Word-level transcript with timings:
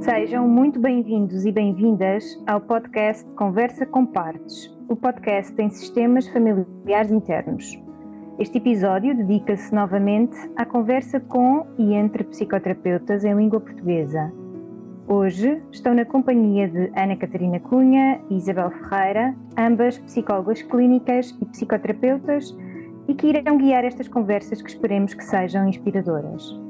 Sejam 0.00 0.48
muito 0.48 0.80
bem-vindos 0.80 1.44
e 1.44 1.52
bem-vindas 1.52 2.24
ao 2.44 2.60
podcast 2.60 3.24
Conversa 3.36 3.86
com 3.86 4.04
Partes, 4.04 4.76
o 4.88 4.96
podcast 4.96 5.54
em 5.62 5.70
sistemas 5.70 6.26
familiares 6.26 7.12
internos. 7.12 7.80
Este 8.36 8.58
episódio 8.58 9.16
dedica-se 9.16 9.72
novamente 9.72 10.36
à 10.56 10.64
conversa 10.64 11.20
com 11.20 11.66
e 11.78 11.94
entre 11.94 12.24
psicoterapeutas 12.24 13.24
em 13.24 13.32
língua 13.34 13.60
portuguesa. 13.60 14.32
Hoje 15.06 15.62
estou 15.70 15.94
na 15.94 16.04
companhia 16.04 16.68
de 16.68 16.90
Ana 16.96 17.16
Catarina 17.16 17.60
Cunha 17.60 18.20
e 18.28 18.38
Isabel 18.38 18.72
Ferreira, 18.72 19.36
ambas 19.56 19.98
psicólogas 19.98 20.62
clínicas 20.62 21.30
e 21.40 21.44
psicoterapeutas, 21.44 22.56
e 23.06 23.14
que 23.14 23.28
irão 23.28 23.56
guiar 23.56 23.84
estas 23.84 24.08
conversas 24.08 24.60
que 24.60 24.68
esperemos 24.68 25.14
que 25.14 25.24
sejam 25.24 25.68
inspiradoras. 25.68 26.67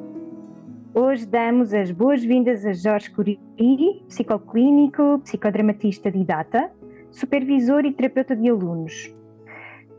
Hoje 0.94 1.26
damos 1.26 1.74
as 1.74 1.90
boas-vindas 1.90 2.64
a 2.64 2.72
Jorge 2.72 3.10
Curiri, 3.10 4.02
psicoclínico, 4.08 5.20
psicodramatista 5.22 6.10
didata, 6.10 6.70
supervisor 7.10 7.84
e 7.84 7.92
terapeuta 7.92 8.34
de 8.34 8.48
alunos, 8.48 9.14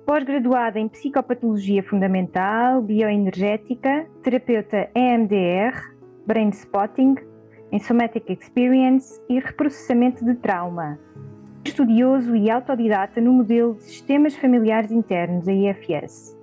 pós-graduada 0.06 0.80
em 0.80 0.88
Psicopatologia 0.88 1.84
Fundamental, 1.84 2.82
Bioenergética, 2.82 4.08
terapeuta 4.24 4.90
EMDR, 4.96 5.96
Brain 6.26 6.50
Spotting, 6.50 7.16
em 7.72 7.80
Somatic 7.80 8.28
Experience 8.28 9.22
e 9.30 9.40
Reprocessamento 9.40 10.26
de 10.26 10.34
Trauma. 10.36 10.98
Estudioso 11.64 12.36
e 12.36 12.50
autodidata 12.50 13.22
no 13.22 13.32
modelo 13.32 13.76
de 13.76 13.84
Sistemas 13.84 14.36
Familiares 14.36 14.92
Internos, 14.92 15.48
a 15.48 15.54
IFS. 15.54 16.39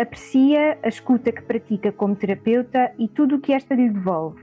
Aprecia 0.00 0.78
a 0.82 0.88
escuta 0.88 1.30
que 1.30 1.42
pratica 1.42 1.92
como 1.92 2.16
terapeuta 2.16 2.90
e 2.98 3.06
tudo 3.06 3.36
o 3.36 3.38
que 3.38 3.52
esta 3.52 3.74
lhe 3.74 3.90
devolve. 3.90 4.40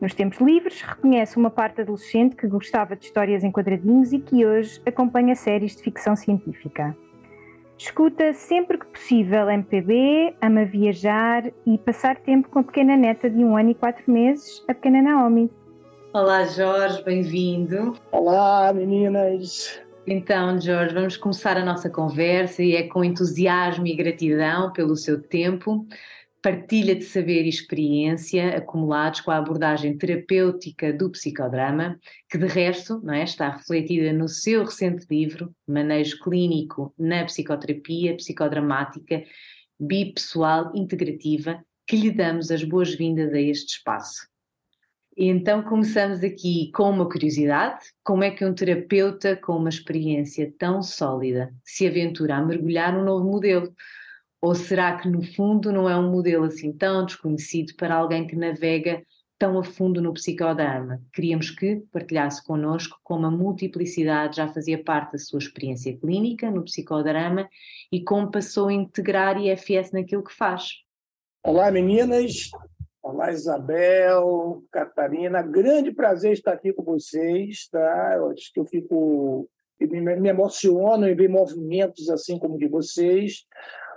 Nos 0.00 0.14
tempos 0.14 0.38
livres, 0.38 0.80
reconhece 0.82 1.36
uma 1.36 1.50
parte 1.50 1.80
adolescente 1.80 2.36
que 2.36 2.46
gostava 2.46 2.94
de 2.94 3.04
histórias 3.04 3.42
em 3.42 3.50
quadradinhos 3.50 4.12
e 4.12 4.20
que 4.20 4.46
hoje 4.46 4.80
acompanha 4.86 5.34
séries 5.34 5.74
de 5.74 5.82
ficção 5.82 6.14
científica. 6.14 6.96
Escuta 7.76 8.32
sempre 8.34 8.78
que 8.78 8.86
possível 8.86 9.50
MPB, 9.50 10.36
ama 10.40 10.64
viajar 10.64 11.50
e 11.66 11.76
passar 11.78 12.18
tempo 12.18 12.48
com 12.48 12.60
a 12.60 12.62
pequena 12.62 12.96
neta 12.96 13.28
de 13.28 13.42
um 13.42 13.56
ano 13.56 13.70
e 13.70 13.74
quatro 13.74 14.04
meses, 14.06 14.64
a 14.68 14.74
pequena 14.74 15.02
Naomi. 15.02 15.50
Olá 16.14 16.44
Jorge, 16.44 17.02
bem-vindo. 17.02 17.94
Olá 18.12 18.72
meninas. 18.72 19.82
Então, 20.06 20.60
Jorge, 20.60 20.94
vamos 20.94 21.16
começar 21.16 21.56
a 21.56 21.64
nossa 21.64 21.88
conversa 21.88 22.62
e 22.62 22.74
é 22.74 22.88
com 22.88 23.04
entusiasmo 23.04 23.86
e 23.86 23.94
gratidão 23.94 24.72
pelo 24.72 24.96
seu 24.96 25.22
tempo 25.22 25.86
partilha 26.42 26.96
de 26.96 27.04
saber 27.04 27.44
e 27.44 27.48
experiência 27.48 28.56
acumulados 28.56 29.20
com 29.20 29.30
a 29.30 29.36
abordagem 29.36 29.96
terapêutica 29.96 30.92
do 30.92 31.08
psicodrama, 31.08 32.00
que 32.28 32.36
de 32.36 32.46
resto 32.46 33.00
não 33.04 33.14
é, 33.14 33.22
está 33.22 33.48
refletida 33.48 34.12
no 34.12 34.28
seu 34.28 34.64
recente 34.64 35.06
livro, 35.08 35.54
Manejo 35.66 36.18
Clínico 36.18 36.92
na 36.98 37.24
Psicoterapia 37.24 38.16
Psicodramática 38.16 39.22
Bipessoal 39.78 40.72
Integrativa, 40.74 41.64
que 41.86 41.96
lhe 41.96 42.10
damos 42.10 42.50
as 42.50 42.64
boas-vindas 42.64 43.32
a 43.32 43.40
este 43.40 43.76
espaço. 43.76 44.31
E 45.16 45.26
então 45.26 45.62
começamos 45.62 46.22
aqui 46.22 46.70
com 46.72 46.88
uma 46.88 47.08
curiosidade: 47.08 47.84
como 48.02 48.24
é 48.24 48.30
que 48.30 48.44
um 48.44 48.54
terapeuta 48.54 49.36
com 49.36 49.56
uma 49.56 49.68
experiência 49.68 50.52
tão 50.58 50.82
sólida 50.82 51.54
se 51.64 51.86
aventura 51.86 52.36
a 52.36 52.44
mergulhar 52.44 52.92
num 52.92 53.04
novo 53.04 53.24
modelo? 53.24 53.74
Ou 54.40 54.54
será 54.54 54.96
que, 54.96 55.08
no 55.08 55.22
fundo, 55.22 55.70
não 55.70 55.88
é 55.88 55.96
um 55.96 56.10
modelo 56.10 56.44
assim 56.44 56.72
tão 56.72 57.04
desconhecido 57.04 57.74
para 57.76 57.94
alguém 57.94 58.26
que 58.26 58.34
navega 58.34 59.02
tão 59.38 59.58
a 59.58 59.62
fundo 59.62 60.00
no 60.00 60.12
psicodrama? 60.14 61.00
Queríamos 61.12 61.50
que 61.50 61.82
partilhasse 61.92 62.42
connosco 62.44 62.98
como 63.04 63.26
a 63.26 63.30
multiplicidade 63.30 64.38
já 64.38 64.48
fazia 64.48 64.82
parte 64.82 65.12
da 65.12 65.18
sua 65.18 65.38
experiência 65.38 65.96
clínica 65.96 66.50
no 66.50 66.64
psicodrama 66.64 67.48
e 67.92 68.02
como 68.02 68.30
passou 68.30 68.68
a 68.68 68.72
integrar 68.72 69.36
IFS 69.36 69.92
naquilo 69.92 70.24
que 70.24 70.34
faz. 70.34 70.82
Olá, 71.44 71.70
meninas. 71.70 72.50
Olá, 73.02 73.32
Isabel, 73.32 74.62
Catarina. 74.70 75.42
Grande 75.42 75.90
prazer 75.90 76.32
estar 76.32 76.52
aqui 76.52 76.72
com 76.72 76.84
vocês. 76.84 77.68
Tá? 77.68 78.14
Eu 78.14 78.30
acho 78.30 78.52
que 78.52 78.60
eu 78.60 78.64
fico 78.64 79.50
me 79.80 80.28
emociono 80.28 81.08
em 81.08 81.14
ver 81.14 81.28
movimentos 81.28 82.08
assim 82.08 82.38
como 82.38 82.56
de 82.56 82.68
vocês 82.68 83.44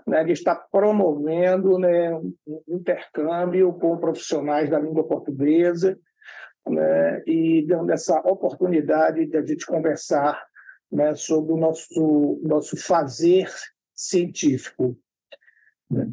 né, 0.07 0.23
de 0.23 0.31
estar 0.31 0.55
promovendo 0.71 1.77
né, 1.77 2.13
um 2.16 2.33
intercâmbio 2.67 3.73
com 3.73 3.97
profissionais 3.97 4.69
da 4.69 4.79
língua 4.79 5.03
portuguesa 5.03 5.97
né, 6.67 7.23
e 7.27 7.66
dando 7.67 7.91
essa 7.91 8.19
oportunidade 8.22 9.25
de 9.25 9.37
a 9.37 9.45
gente 9.45 9.66
conversar 9.66 10.43
né, 10.91 11.13
sobre 11.16 11.53
o 11.53 11.57
nosso, 11.57 12.39
nosso 12.43 12.77
fazer 12.77 13.47
científico. 13.93 14.97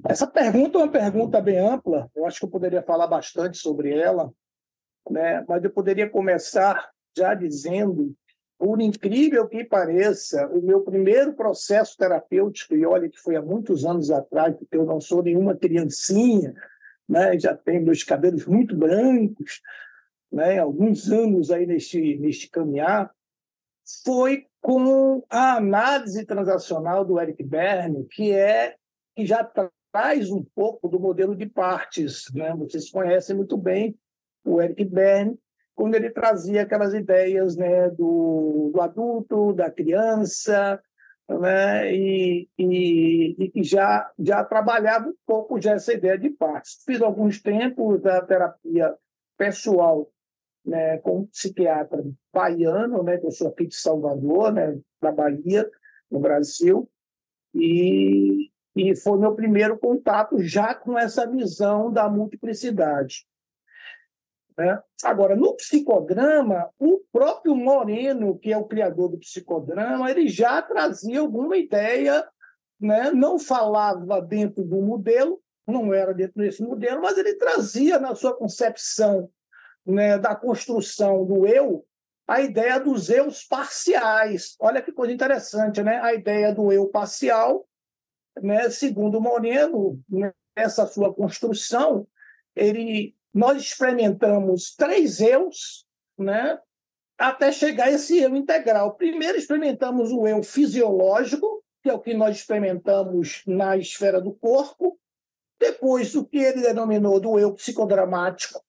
Essa 0.07 0.27
pergunta 0.27 0.79
é 0.79 0.83
uma 0.83 0.91
pergunta 0.91 1.41
bem 1.41 1.59
ampla, 1.59 2.11
eu 2.15 2.27
acho 2.27 2.39
que 2.39 2.45
eu 2.45 2.51
poderia 2.51 2.83
falar 2.83 3.07
bastante 3.07 3.57
sobre 3.57 3.91
ela, 3.97 4.31
né, 5.11 5.45
mas 5.49 5.65
eu 5.65 5.71
poderia 5.71 6.09
começar 6.09 6.91
já 7.17 7.35
dizendo 7.35 8.15
por 8.59 8.81
incrível 8.81 9.49
que 9.49 9.65
pareça, 9.65 10.47
o 10.49 10.63
meu 10.63 10.83
primeiro 10.83 11.33
processo 11.33 11.97
terapêutico, 11.97 12.77
e 12.77 12.87
olha 12.87 13.09
que 13.09 13.19
foi 13.19 13.35
há 13.35 13.43
muitos 13.43 13.85
anos 13.85 14.09
atrás, 14.09 14.55
porque 14.57 14.77
eu 14.77 14.87
não 14.87 15.01
sou 15.01 15.21
nenhuma 15.21 15.57
criancinha, 15.57 16.55
né? 17.09 17.37
já 17.39 17.57
tenho 17.57 17.83
meus 17.83 18.05
cabelos 18.05 18.47
muito 18.47 18.77
brancos, 18.77 19.61
né? 20.31 20.61
alguns 20.61 21.11
anos 21.11 21.51
aí 21.51 21.67
neste, 21.67 22.17
neste 22.19 22.49
caminhar, 22.49 23.13
foi 24.05 24.47
com 24.61 25.25
a 25.29 25.57
análise 25.57 26.25
transacional 26.25 27.05
do 27.05 27.19
Eric 27.19 27.43
Berne, 27.43 28.05
que 28.05 28.31
é 28.31 28.77
que 29.15 29.27
já 29.27 29.45
traz 29.93 30.31
um 30.31 30.45
pouco 30.55 30.89
do 30.89 30.99
modelo 30.99 31.37
de 31.37 31.47
partes. 31.47 32.25
Né? 32.35 32.55
Vocês 32.57 32.91
conhecem 32.91 33.37
muito 33.37 33.57
bem 33.57 33.97
o 34.45 34.61
Eric 34.61 34.85
Berne, 34.85 35.39
quando 35.75 35.95
ele 35.95 36.11
trazia 36.11 36.63
aquelas 36.63 36.93
ideias 36.95 37.57
né, 37.57 37.89
do, 37.91 38.71
do 38.75 38.81
adulto, 38.81 39.53
da 39.53 39.71
criança, 39.71 40.83
né, 41.29 41.95
e, 41.95 42.49
e, 42.59 43.53
e, 43.55 43.63
já, 43.65 44.11
já 44.19 44.45
trabalhava 44.45 45.09
um 45.09 45.15
pouco 45.27 45.61
já 45.61 45.73
essa 45.73 45.93
ideia 45.93 46.19
de 46.19 46.31
partes. 46.31 46.83
Fiz 46.85 47.01
alguns 47.01 47.41
tempos 47.41 48.03
da 48.03 48.21
terapia 48.21 48.95
pessoal 49.39 50.11
né, 50.65 50.99
com 50.99 51.21
um 51.21 51.27
psiquiatra 51.27 52.05
baiano, 52.33 53.03
né, 53.03 53.19
que 53.19 53.27
eu 53.27 53.31
sou 53.31 53.49
aqui 53.49 53.67
de 53.67 53.75
Salvador, 53.75 54.53
né, 54.53 54.79
da 55.01 55.11
Bahia, 55.11 55.69
no 56.11 56.21
Brasil, 56.21 56.89
e, 57.55 58.52
e 58.75 58.97
foi 58.97 59.19
meu 59.19 59.35
primeiro 59.35 59.79
contato 59.79 60.43
já 60.43 60.75
com 60.75 60.99
essa 60.99 61.29
visão 61.29 61.93
da 61.93 62.09
multiplicidade. 62.09 63.27
Né? 64.57 64.81
Agora, 65.05 65.35
no 65.35 65.55
psicodrama, 65.55 66.71
o 66.79 67.01
próprio 67.13 67.55
Moreno, 67.55 68.39
que 68.39 68.53
é 68.53 68.57
o 68.57 68.65
criador 68.65 69.09
do 69.09 69.19
psicodrama, 69.19 70.11
ele 70.11 70.29
já 70.29 70.61
trazia 70.63 71.21
alguma 71.21 71.57
ideia, 71.57 72.27
né? 72.81 73.11
não 73.11 73.39
falava 73.39 74.21
dentro 74.21 74.65
do 74.65 74.81
modelo, 74.81 75.41
não 75.67 75.93
era 75.93 76.13
dentro 76.13 76.41
desse 76.43 76.63
modelo, 76.63 77.01
mas 77.01 77.17
ele 77.17 77.35
trazia 77.35 77.99
na 77.99 78.15
sua 78.15 78.37
concepção 78.37 79.31
né, 79.87 80.19
da 80.19 80.35
construção 80.35 81.25
do 81.25 81.47
eu 81.47 81.85
a 82.27 82.41
ideia 82.41 82.79
dos 82.79 83.11
eus 83.11 83.45
parciais. 83.45 84.57
Olha 84.61 84.81
que 84.81 84.93
coisa 84.93 85.13
interessante, 85.13 85.83
né? 85.83 86.01
A 86.01 86.15
ideia 86.15 86.55
do 86.55 86.73
eu 86.73 86.87
parcial, 86.87 87.67
né, 88.41 88.71
segundo 88.71 89.21
Moreno, 89.21 90.01
nessa 90.57 90.87
sua 90.87 91.13
construção, 91.13 92.07
ele 92.55 93.15
nós 93.35 93.63
experimentamos 93.63 94.75
três 94.75 95.21
eus, 95.21 95.87
né, 96.19 96.59
até 97.17 97.51
chegar 97.51 97.87
a 97.87 97.93
esse 97.93 98.19
eu 98.19 98.37
integral. 98.37 98.95
Primeiro 98.95 99.39
experimentamos 99.39 100.13
o 100.13 100.27
eu 100.27 100.43
fisiológico, 100.43 101.65
que 101.83 101.89
é 101.89 101.95
o 101.95 102.01
que 102.01 102.15
nós 102.15 102.37
experimentamos 102.37 103.43
na 103.47 103.77
esfera 103.77 104.21
do 104.21 104.33
corpo. 104.35 104.99
Depois, 105.59 106.15
o 106.15 106.25
que 106.25 106.39
ele 106.39 106.61
denominou 106.61 107.19
do 107.21 107.39
eu 107.39 107.55
psicodramático, 107.55 108.63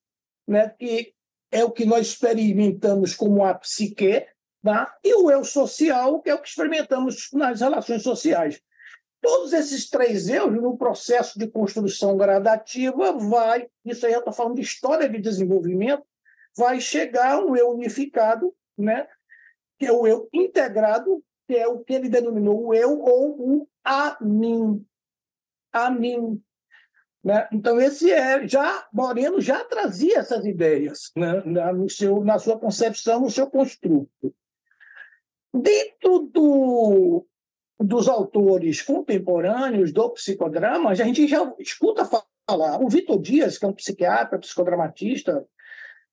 né, 0.47 0.69
que 0.69 1.13
é 1.51 1.63
o 1.63 1.71
que 1.71 1.85
nós 1.85 2.07
experimentamos 2.07 3.13
como 3.13 3.43
a 3.45 3.53
psique, 3.53 4.25
tá? 4.63 4.95
e 5.03 5.13
o 5.13 5.29
eu 5.29 5.43
social, 5.43 6.21
que 6.21 6.29
é 6.29 6.33
o 6.33 6.41
que 6.41 6.47
experimentamos 6.47 7.29
nas 7.33 7.61
relações 7.61 8.01
sociais. 8.01 8.59
Todos 9.23 9.53
esses 9.53 9.89
três 9.89 10.27
eus, 10.27 10.51
no 10.51 10.77
processo 10.77 11.39
de 11.39 11.47
construção 11.47 12.17
gradativa, 12.17 13.13
vai, 13.13 13.69
isso 13.85 14.05
aí 14.05 14.11
eu 14.11 14.19
estou 14.19 14.33
falando 14.33 14.55
de 14.55 14.61
história 14.61 15.07
de 15.07 15.17
desenvolvimento, 15.17 16.03
vai 16.57 16.81
chegar 16.81 17.39
um 17.39 17.55
eu 17.55 17.71
unificado, 17.71 18.53
né? 18.77 19.07
que 19.79 19.85
é 19.85 19.93
o 19.93 20.05
eu 20.05 20.27
integrado, 20.33 21.23
que 21.47 21.55
é 21.55 21.65
o 21.65 21.79
que 21.79 21.93
ele 21.93 22.09
denominou 22.09 22.65
o 22.65 22.73
eu 22.73 22.99
ou 22.99 23.39
o 23.39 23.67
a 23.81 24.17
mim. 24.19 24.85
A 25.71 25.89
mim. 25.89 26.43
Né? 27.23 27.47
Então, 27.53 27.79
esse 27.79 28.11
é 28.11 28.45
já 28.45 28.85
Moreno 28.91 29.39
já 29.39 29.63
trazia 29.63 30.19
essas 30.19 30.45
ideias 30.45 31.13
né? 31.15 31.41
na, 31.45 31.71
no 31.71 31.89
seu, 31.89 32.21
na 32.25 32.37
sua 32.39 32.59
concepção, 32.59 33.21
no 33.21 33.31
seu 33.31 33.49
construto. 33.49 34.35
Dentro 35.53 36.19
do, 36.19 37.25
dos 37.83 38.07
autores 38.07 38.81
contemporâneos 38.81 39.91
do 39.91 40.09
psicodrama, 40.11 40.91
a 40.91 40.93
gente 40.93 41.27
já 41.27 41.53
escuta 41.59 42.05
falar. 42.05 42.81
O 42.81 42.89
Vitor 42.89 43.21
Dias, 43.21 43.57
que 43.57 43.65
é 43.65 43.67
um 43.67 43.73
psiquiatra, 43.73 44.39
psicodramatista 44.39 45.45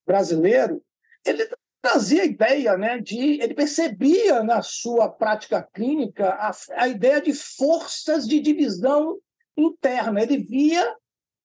brasileiro, 0.07 0.83
ele 1.25 1.49
trazia 1.81 2.23
a 2.23 2.27
ideia 2.27 2.77
né, 2.77 2.99
de. 2.99 3.41
Ele 3.41 3.55
percebia 3.55 4.43
na 4.43 4.63
sua 4.63 5.09
prática 5.09 5.63
clínica 5.63 6.31
a, 6.31 6.51
a 6.77 6.89
ideia 6.89 7.21
de 7.21 7.33
forças 7.33 8.27
de 8.27 8.41
divisão 8.41 9.19
interna. 9.57 10.23
Ele 10.23 10.39
via 10.39 10.97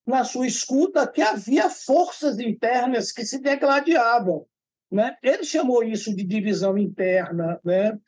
na 0.06 0.24
sua 0.24 0.48
escuta 0.48 1.08
que 1.08 1.22
havia 1.22 1.70
forças 1.70 2.40
internas 2.40 3.12
que 3.12 3.26
se 3.26 3.40
degladiavam. 3.40 4.46
Né? 4.96 5.14
Ele 5.22 5.44
chamou 5.44 5.84
isso 5.84 6.16
de 6.16 6.24
divisão 6.24 6.78
interna. 6.78 7.60
Né? 7.66 8.00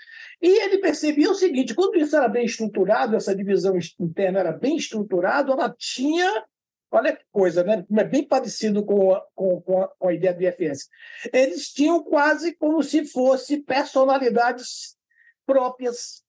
E 0.41 0.63
ele 0.63 0.77
percebia 0.77 1.29
o 1.29 1.35
seguinte: 1.35 1.75
quando 1.75 1.97
isso 1.97 2.15
era 2.15 2.29
bem 2.29 2.45
estruturado, 2.45 3.17
essa 3.17 3.35
divisão 3.35 3.77
interna 3.99 4.39
era 4.39 4.53
bem 4.53 4.77
estruturada, 4.77 5.51
ela 5.51 5.69
tinha. 5.77 6.45
Olha 6.89 7.13
que 7.13 7.25
coisa, 7.29 7.61
né? 7.65 7.85
É 7.91 8.03
bem 8.05 8.25
parecido 8.25 8.85
com 8.85 9.13
a, 9.13 9.21
com, 9.35 9.59
com, 9.59 9.81
a, 9.81 9.89
com 9.89 10.07
a 10.07 10.13
ideia 10.13 10.33
do 10.33 10.41
IFS. 10.41 10.87
Eles 11.33 11.73
tinham 11.73 12.01
quase 12.01 12.55
como 12.55 12.81
se 12.81 13.03
fossem 13.03 13.61
personalidades 13.61 14.95
próprias. 15.45 16.23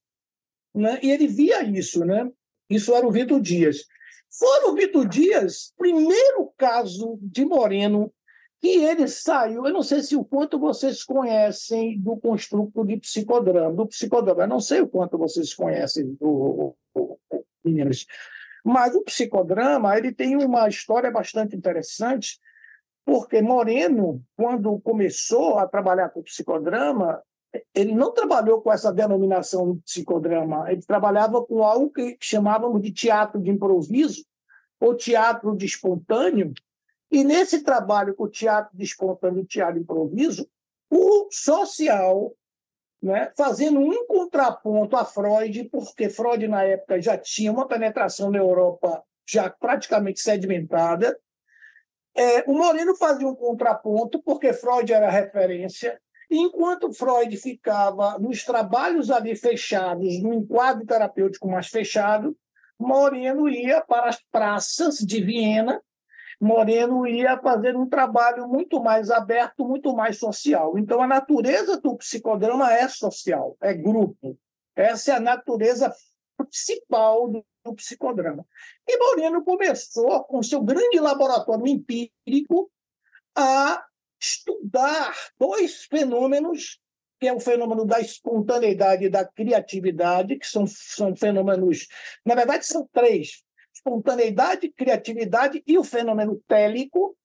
Né? 0.75 0.99
E 1.01 1.13
ele 1.13 1.29
via 1.29 1.63
isso. 1.63 2.05
Né? 2.05 2.29
Isso 2.69 2.93
era 2.93 3.07
o 3.07 3.13
Vitor 3.13 3.41
Dias. 3.41 3.85
Fora 4.29 4.73
o 4.73 4.75
Vitor 4.75 5.07
Dias, 5.07 5.73
primeiro 5.79 6.53
caso 6.57 7.17
de 7.23 7.45
Moreno 7.45 8.13
que 8.61 8.85
ele 8.85 9.07
saiu, 9.07 9.67
eu 9.67 9.73
não 9.73 9.83
sei 9.83 10.03
se 10.03 10.17
o 10.17 10.25
quanto 10.25 10.59
vocês 10.59 11.05
conhecem 11.05 11.99
do 11.99 12.17
construto 12.17 12.85
de 12.85 12.97
psicodrama, 12.97 13.73
do 13.73 13.87
psicodrama, 13.87 14.43
eu 14.43 14.49
não 14.49 14.61
sei 14.61 14.81
o 14.81 14.89
quanto 14.89 15.17
vocês 15.17 15.55
conhecem 15.55 16.15
do, 16.15 16.75
meninos, 17.65 18.07
mas 18.65 18.95
o 18.95 19.03
psicodrama 19.03 19.97
ele 19.97 20.13
tem 20.13 20.37
uma 20.37 20.69
história 20.69 21.11
bastante 21.11 21.55
interessante, 21.55 22.39
porque 23.05 23.41
Moreno, 23.41 24.23
quando 24.37 24.79
começou 24.81 25.59
a 25.59 25.67
trabalhar 25.67 26.11
com 26.11 26.21
o 26.21 26.25
psicodrama, 26.25 27.23
ele 27.75 27.95
não 27.95 28.13
trabalhou 28.13 28.61
com 28.61 28.73
essa 28.73 28.93
denominação 28.93 29.75
de 29.75 29.81
psicodrama, 29.83 30.71
ele 30.71 30.83
trabalhava 30.83 31.43
com 31.45 31.63
algo 31.63 31.91
que 31.91 32.17
chamávamos 32.21 32.83
de 32.83 32.93
teatro 32.93 33.41
de 33.41 33.51
improviso 33.51 34.25
ou 34.81 34.95
teatro 34.95 35.57
de 35.57 35.65
espontâneo, 35.65 36.53
e 37.11 37.25
nesse 37.25 37.63
trabalho 37.63 38.15
com 38.15 38.25
o 38.25 38.31
teatro 38.31 38.77
de 38.77 38.85
espontâneo 38.85 39.43
e 39.43 39.47
teatro 39.47 39.81
improviso, 39.81 40.49
o 40.91 41.29
social, 41.31 42.35
né, 43.03 43.33
fazendo 43.37 43.81
um 43.81 44.07
contraponto 44.07 44.97
a 44.97 45.05
Freud, 45.05 45.65
porque 45.65 46.09
Freud, 46.09 46.47
na 46.49 46.63
época, 46.65 47.01
já 47.01 47.17
tinha 47.17 47.53
uma 47.53 47.67
penetração 47.67 48.31
na 48.31 48.39
Europa 48.39 49.03
já 49.27 49.49
praticamente 49.51 50.21
sedimentada, 50.21 51.19
é, 52.17 52.43
o 52.51 52.55
Moreno 52.55 52.97
fazia 52.97 53.29
um 53.29 53.35
contraponto, 53.35 54.21
porque 54.23 54.53
Freud 54.53 54.93
era 54.93 55.11
referência, 55.11 56.01
Enquanto 56.31 56.93
Freud 56.93 57.35
ficava 57.39 58.19
nos 58.19 58.45
trabalhos 58.45 59.11
ali 59.11 59.35
fechados, 59.35 60.23
no 60.23 60.35
enquadro 60.35 60.85
terapêutico 60.85 61.49
mais 61.49 61.69
fechado, 61.69 62.37
Moreno 62.79 63.49
ia 63.49 63.81
para 63.81 64.11
as 64.11 64.23
praças 64.31 64.99
de 64.99 65.23
Viena, 65.23 65.83
Moreno 66.41 67.07
ia 67.07 67.39
fazer 67.39 67.77
um 67.77 67.89
trabalho 67.89 68.47
muito 68.47 68.81
mais 68.81 69.11
aberto, 69.11 69.65
muito 69.65 69.95
mais 69.95 70.19
social. 70.19 70.79
Então, 70.79 71.03
a 71.03 71.07
natureza 71.07 71.81
do 71.81 71.97
psicodrama 71.97 72.73
é 72.73 72.89
social, 72.89 73.57
é 73.61 73.75
grupo. 73.75 74.39
Essa 74.77 75.13
é 75.13 75.15
a 75.17 75.21
natureza 75.21 75.93
principal 76.37 77.29
do, 77.29 77.45
psicodrama. 77.75 78.47
E 78.87 78.97
Moreno 78.97 79.45
começou, 79.45 80.25
com 80.25 80.43
seu 80.43 80.63
grande 80.63 80.99
laboratório 80.99 81.67
empírico, 81.67 82.71
a 83.37 83.85
estudar 84.21 85.15
dois 85.39 85.85
fenômenos, 85.85 86.81
que 87.21 87.27
é 87.27 87.33
o 87.33 87.41
fenômeno 87.41 87.85
da 87.85 88.01
espontaneidade 88.01 89.05
e 89.05 89.11
da 89.11 89.25
criatividade, 89.25 90.39
que 90.39 90.47
são, 90.47 90.67
são 90.67 91.15
fenômenos, 91.15 91.89
na 92.25 92.35
verdade, 92.35 92.65
são 92.65 92.89
três: 92.93 93.43
espontaneidade, 93.79 94.69
criatividade 94.69 95.63
e 95.67 95.79
o 95.79 95.85
fenômeno 95.85 96.43
télico. 96.47 97.17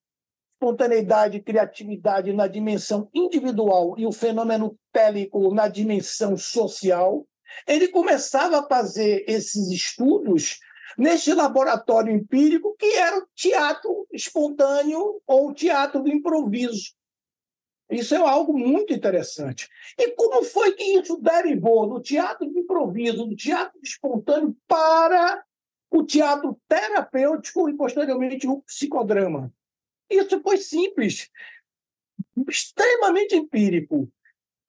Espontaneidade 0.51 1.37
e 1.37 1.43
criatividade 1.43 2.31
na 2.31 2.47
dimensão 2.47 3.09
individual 3.13 3.95
e 3.97 4.05
o 4.05 4.11
fenômeno 4.11 4.77
télico 4.93 5.53
na 5.53 5.67
dimensão 5.67 6.37
social. 6.37 7.27
Ele 7.67 7.89
começava 7.89 8.59
a 8.59 8.67
fazer 8.67 9.25
esses 9.27 9.69
estudos 9.69 10.59
neste 10.97 11.33
laboratório 11.33 12.13
empírico 12.13 12.75
que 12.77 12.85
era 12.95 13.17
o 13.17 13.27
teatro 13.35 14.07
espontâneo 14.13 15.21
ou 15.27 15.53
teatro 15.53 16.01
do 16.01 16.09
improviso. 16.09 16.93
Isso 17.89 18.15
é 18.15 18.17
algo 18.17 18.57
muito 18.57 18.93
interessante. 18.93 19.67
E 19.99 20.11
como 20.11 20.43
foi 20.43 20.71
que 20.73 20.83
isso 20.83 21.17
derivou 21.17 21.87
do 21.87 21.99
teatro 21.99 22.49
do 22.49 22.57
improviso, 22.57 23.25
do 23.25 23.35
teatro 23.35 23.79
espontâneo 23.83 24.55
para 24.67 25.43
o 25.93 26.03
teatro 26.03 26.59
terapêutico 26.67 27.69
e, 27.69 27.77
posteriormente, 27.77 28.47
o 28.47 28.61
psicodrama? 28.61 29.53
Isso 30.09 30.41
foi 30.41 30.57
simples, 30.57 31.29
extremamente 32.49 33.35
empírico. 33.35 34.11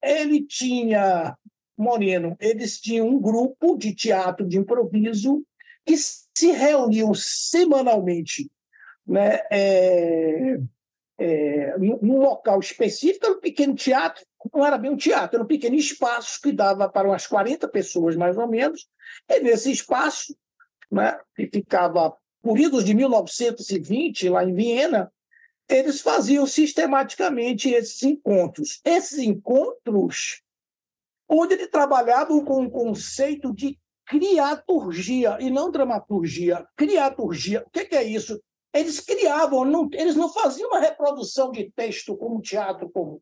Ele 0.02 0.44
tinha, 0.44 1.36
Moreno, 1.76 2.36
eles 2.38 2.78
tinham 2.78 3.08
um 3.08 3.18
grupo 3.18 3.76
de 3.76 3.94
teatro 3.94 4.46
de 4.46 4.58
improviso 4.58 5.42
que 5.86 5.96
se 5.96 6.50
reuniam 6.50 7.14
semanalmente 7.14 8.50
né, 9.06 9.40
é, 9.50 10.58
é, 11.18 11.78
num 11.78 12.18
local 12.18 12.58
específico, 12.60 13.24
era 13.24 13.34
um 13.34 13.40
pequeno 13.40 13.74
teatro, 13.74 14.24
não 14.52 14.66
era 14.66 14.78
bem 14.78 14.90
um 14.90 14.96
teatro, 14.96 15.36
era 15.36 15.44
um 15.44 15.48
pequeno 15.48 15.76
espaço 15.76 16.40
que 16.40 16.52
dava 16.52 16.88
para 16.88 17.08
umas 17.08 17.26
40 17.26 17.68
pessoas, 17.68 18.16
mais 18.16 18.36
ou 18.36 18.48
menos, 18.48 18.88
e 19.28 19.40
nesse 19.40 19.70
espaço, 19.70 20.36
né, 20.94 21.18
que 21.34 21.48
ficava 21.52 22.16
por 22.40 22.58
idos 22.58 22.84
de 22.84 22.94
1920, 22.94 24.28
lá 24.28 24.44
em 24.44 24.54
Viena, 24.54 25.12
eles 25.68 26.00
faziam 26.00 26.46
sistematicamente 26.46 27.70
esses 27.70 28.02
encontros. 28.02 28.80
Esses 28.84 29.18
encontros, 29.18 30.42
onde 31.28 31.54
ele 31.54 31.66
trabalhava 31.66 32.28
com 32.44 32.64
o 32.64 32.70
conceito 32.70 33.52
de 33.54 33.78
criaturgia 34.06 35.38
e 35.40 35.50
não 35.50 35.70
dramaturgia. 35.70 36.66
Criaturgia, 36.76 37.64
o 37.66 37.70
que, 37.70 37.94
é 37.96 38.04
isso? 38.04 38.40
Eles 38.72 39.00
criavam, 39.00 39.64
não, 39.64 39.88
eles 39.92 40.14
não 40.14 40.30
faziam 40.30 40.68
uma 40.68 40.80
reprodução 40.80 41.50
de 41.50 41.72
texto 41.74 42.16
como 42.16 42.42
teatro 42.42 42.90
comum. 42.90 43.20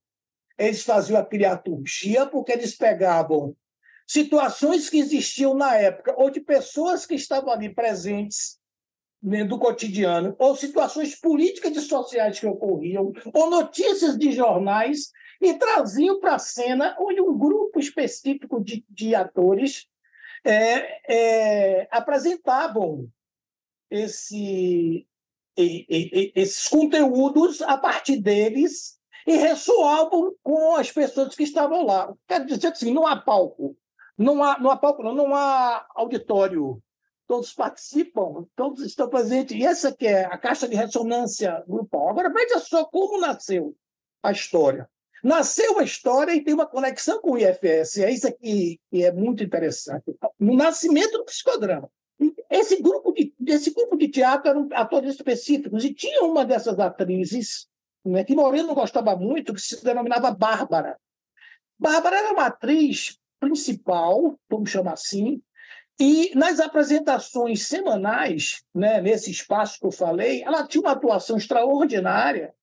Eles 0.59 0.83
faziam 0.83 1.21
a 1.21 1.25
criaturgia 1.25 2.27
porque 2.27 2.53
eles 2.53 2.77
pegavam 2.77 3.55
situações 4.13 4.91
que 4.91 4.99
existiam 4.99 5.55
na 5.55 5.75
época, 5.75 6.15
ou 6.19 6.29
de 6.29 6.39
pessoas 6.39 7.07
que 7.07 7.15
estavam 7.15 7.51
ali 7.51 7.75
presentes 7.75 8.59
né, 9.23 9.43
do 9.43 9.59
cotidiano, 9.59 10.37
ou 10.39 10.55
situações 10.55 11.19
políticas 11.19 11.75
e 11.75 11.81
sociais 11.81 12.39
que 12.39 12.47
ocorriam, 12.47 13.11
ou 13.33 13.49
notícias 13.49 14.19
de 14.19 14.31
jornais, 14.33 15.11
e 15.41 15.55
traziam 15.55 16.21
para 16.21 16.35
a 16.35 16.39
cena 16.39 16.95
onde 17.01 17.23
um 17.23 17.37
grupo 17.37 17.81
específico 17.81 18.63
de, 18.63 18.85
de 18.91 19.15
atores 19.15 19.87
é, 20.45 21.01
é, 21.11 21.89
apresentavam 21.91 23.09
esse, 23.91 25.07
e, 25.57 25.87
e, 25.89 26.33
esses 26.35 26.69
conteúdos 26.69 27.63
a 27.63 27.79
partir 27.79 28.19
deles 28.19 28.99
e 29.27 29.37
ressoavam 29.37 30.35
com 30.43 30.77
as 30.77 30.93
pessoas 30.93 31.35
que 31.35 31.45
estavam 31.45 31.87
lá. 31.87 32.13
Quero 32.29 32.45
dizer 32.45 32.69
assim, 32.69 32.93
não 32.93 33.07
há 33.07 33.17
palco, 33.17 33.75
não 34.23 34.43
há, 34.43 34.59
não 34.59 34.71
há 34.71 34.77
palco, 34.77 35.03
não, 35.03 35.15
não 35.15 35.35
há 35.35 35.87
auditório. 35.95 36.83
Todos 37.27 37.53
participam, 37.53 38.47
todos 38.55 38.85
estão 38.85 39.09
presentes. 39.09 39.57
E 39.57 39.65
essa 39.65 39.93
que 39.93 40.07
é 40.07 40.25
a 40.25 40.37
caixa 40.37 40.69
de 40.69 40.77
ressonância 40.77 41.63
grupal. 41.67 42.11
Agora, 42.11 42.33
veja 42.33 42.59
só 42.59 42.85
como 42.85 43.21
nasceu 43.21 43.75
a 44.23 44.33
história. 44.33 44.89
Nasceu 45.23 45.79
a 45.79 45.85
história 45.85 46.35
e 46.35 46.43
tem 46.43 46.53
uma 46.53 46.67
conexão 46.67 47.21
com 47.21 47.33
o 47.33 47.39
IFS. 47.39 47.99
É 47.99 48.11
isso 48.11 48.27
aqui 48.27 48.81
que 48.91 49.05
é 49.05 49.13
muito 49.13 49.43
interessante. 49.43 50.05
No 50.39 50.57
nascimento 50.57 51.19
do 51.19 51.25
psicodrama. 51.25 51.89
Esse 52.51 52.83
grupo 52.83 53.13
de, 53.13 53.33
esse 53.47 53.73
grupo 53.73 53.97
de 53.97 54.09
teatro 54.09 54.51
eram 54.51 54.69
atores 54.73 55.15
específicos, 55.15 55.85
e 55.85 55.93
tinha 55.93 56.23
uma 56.23 56.45
dessas 56.45 56.79
atrizes, 56.79 57.67
né, 58.05 58.23
que 58.23 58.35
Moreno 58.35 58.75
gostava 58.75 59.17
muito, 59.17 59.55
que 59.55 59.61
se 59.61 59.83
denominava 59.83 60.31
Bárbara. 60.31 60.97
Bárbara 61.79 62.17
era 62.17 62.33
uma 62.33 62.47
atriz 62.47 63.19
principal, 63.43 64.39
vamos 64.49 64.71
chamar 64.71 64.93
assim, 64.93 65.43
E 65.99 66.33
nas 66.35 66.61
apresentações 66.61 67.67
semanais, 67.67 68.63
né, 68.75 69.01
nesse 69.01 69.31
espaço 69.31 69.79
que 69.79 69.87
eu 69.87 69.91
falei, 69.91 70.43
ela 70.43 70.67
tinha 70.67 70.81
uma 70.81 70.93
atuação 70.93 71.37
extraordinária, 71.37 72.55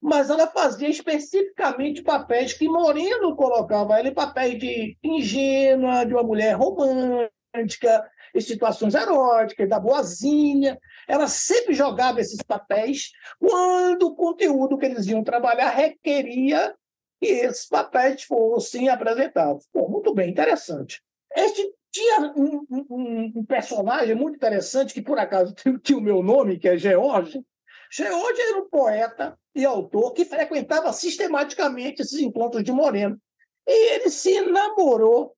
mas 0.00 0.30
ela 0.30 0.46
fazia 0.46 0.88
especificamente 0.88 2.02
papéis 2.02 2.52
que 2.52 2.68
Moreno 2.68 3.34
colocava 3.34 3.98
ela 3.98 4.12
papéis 4.12 4.58
de 4.58 4.96
ingênua, 5.02 6.04
de 6.04 6.14
uma 6.14 6.22
mulher 6.22 6.54
romântica, 6.54 8.08
em 8.34 8.40
situações 8.40 8.94
eróticas, 8.94 9.68
da 9.68 9.80
boazinha. 9.80 10.78
Ela 11.08 11.26
sempre 11.26 11.74
jogava 11.74 12.20
esses 12.20 12.42
papéis 12.42 13.10
quando 13.40 14.02
o 14.04 14.14
conteúdo 14.14 14.78
que 14.78 14.86
eles 14.86 15.06
iam 15.06 15.24
trabalhar 15.24 15.70
requeria 15.70 16.74
que 17.20 17.26
esses 17.26 17.66
papéis 17.66 18.22
fossem 18.22 18.88
apresentados. 18.88 19.66
Bom, 19.72 19.88
muito 19.88 20.14
bem, 20.14 20.30
interessante. 20.30 21.02
Este 21.34 21.72
tinha 21.90 22.32
um, 22.36 22.66
um, 22.70 23.32
um, 23.36 23.44
personagem 23.44 24.14
muito 24.14 24.36
interessante, 24.36 24.94
que 24.94 25.02
por 25.02 25.18
acaso 25.18 25.54
tinha 25.82 25.98
o 25.98 26.02
meu 26.02 26.22
nome, 26.22 26.58
que 26.58 26.68
é 26.68 26.76
George. 26.76 27.42
George 27.90 28.40
era 28.40 28.58
um 28.58 28.68
poeta 28.68 29.38
e 29.54 29.64
autor 29.64 30.12
que 30.12 30.24
frequentava 30.24 30.92
sistematicamente 30.92 32.02
esses 32.02 32.20
encontros 32.20 32.62
de 32.62 32.70
Moreno. 32.70 33.20
E 33.66 33.94
ele 33.94 34.10
se 34.10 34.40
namorou 34.42 35.34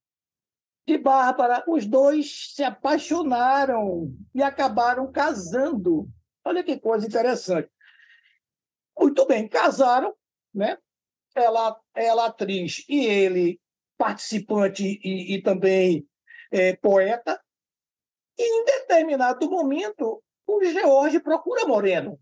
de 0.87 0.99
Bárbara. 0.99 1.65
Os 1.67 1.87
dois 1.87 2.53
se 2.55 2.63
apaixonaram 2.63 4.13
e 4.35 4.43
acabaram 4.43 5.11
casando. 5.11 6.09
Olha 6.45 6.65
que 6.65 6.79
coisa 6.79 7.07
interessante. 7.07 7.71
Muito 8.99 9.27
bem, 9.27 9.49
casaram, 9.49 10.15
né? 10.53 10.77
Ela, 11.35 11.79
ela 11.95 12.27
atriz 12.27 12.85
e 12.89 13.07
ele 13.07 13.61
participante 13.97 15.01
e, 15.05 15.35
e 15.35 15.43
também 15.43 16.07
é, 16.51 16.75
poeta. 16.77 17.41
E 18.39 18.43
em 18.43 18.65
determinado 18.65 19.49
momento, 19.51 20.23
o 20.47 20.65
George 20.65 21.21
procura 21.21 21.67
Moreno, 21.67 22.19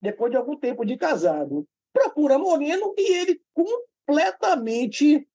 depois 0.00 0.30
de 0.30 0.36
algum 0.36 0.56
tempo 0.56 0.84
de 0.84 0.96
casado. 0.96 1.66
Procura 1.92 2.38
Moreno 2.38 2.94
e 2.96 3.12
ele 3.12 3.42
completamente 3.52 5.28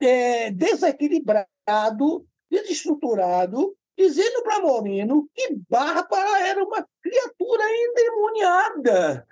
é, 0.00 0.50
desequilibrado, 0.50 2.26
desestruturado, 2.50 3.76
dizendo 3.96 4.42
para 4.42 4.60
Moreno 4.60 5.28
que 5.34 5.54
Bárbara 5.68 6.48
era 6.48 6.64
uma 6.64 6.86
criatura 7.00 7.64
endemoniada. 7.70 9.26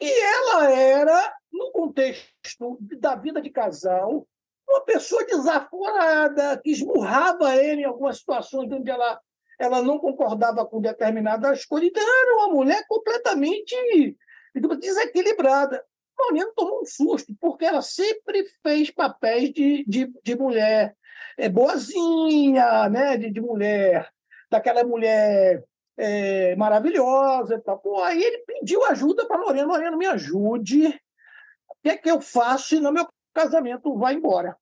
E 0.00 0.10
ela 0.10 0.70
era, 0.70 1.36
no 1.54 1.70
contexto 1.70 2.76
da 2.98 3.14
vida 3.14 3.40
de 3.40 3.48
casal, 3.48 4.26
uma 4.68 4.80
pessoa 4.80 5.24
desaforada, 5.24 6.60
que 6.62 6.70
esmurrava 6.70 7.54
ele 7.56 7.82
em 7.82 7.84
algumas 7.84 8.18
situações 8.18 8.70
onde 8.72 8.90
ela, 8.90 9.20
ela 9.58 9.80
não 9.80 9.98
concordava 9.98 10.66
com 10.66 10.80
determinadas 10.80 11.64
coisas. 11.64 11.88
Então, 11.88 12.02
era 12.02 12.36
uma 12.36 12.54
mulher 12.54 12.84
completamente 12.88 13.74
desequilibrada. 14.80 15.84
Moreno 16.18 16.52
tomou 16.54 16.82
um 16.82 16.84
susto, 16.84 17.34
porque 17.40 17.64
ela 17.64 17.82
sempre 17.82 18.44
fez 18.62 18.90
papéis 18.90 19.52
de, 19.52 19.84
de, 19.86 20.12
de 20.22 20.36
mulher 20.36 20.96
é, 21.36 21.48
boazinha, 21.48 22.88
né? 22.88 23.16
de, 23.16 23.30
de 23.30 23.40
mulher, 23.40 24.08
daquela 24.50 24.84
mulher 24.84 25.64
é, 25.96 26.56
maravilhosa. 26.56 27.60
Tal. 27.60 27.78
Pô, 27.78 28.02
aí 28.02 28.22
ele 28.22 28.38
pediu 28.46 28.84
ajuda 28.86 29.26
para 29.26 29.38
Moreno. 29.38 29.68
Moreno, 29.68 29.98
me 29.98 30.06
ajude. 30.06 30.98
Que 31.84 31.90
é 31.90 31.96
que 31.98 32.10
eu 32.10 32.18
faço 32.18 32.68
senão 32.68 32.90
meu 32.90 33.06
casamento 33.34 33.94
vai 33.98 34.14
embora? 34.14 34.56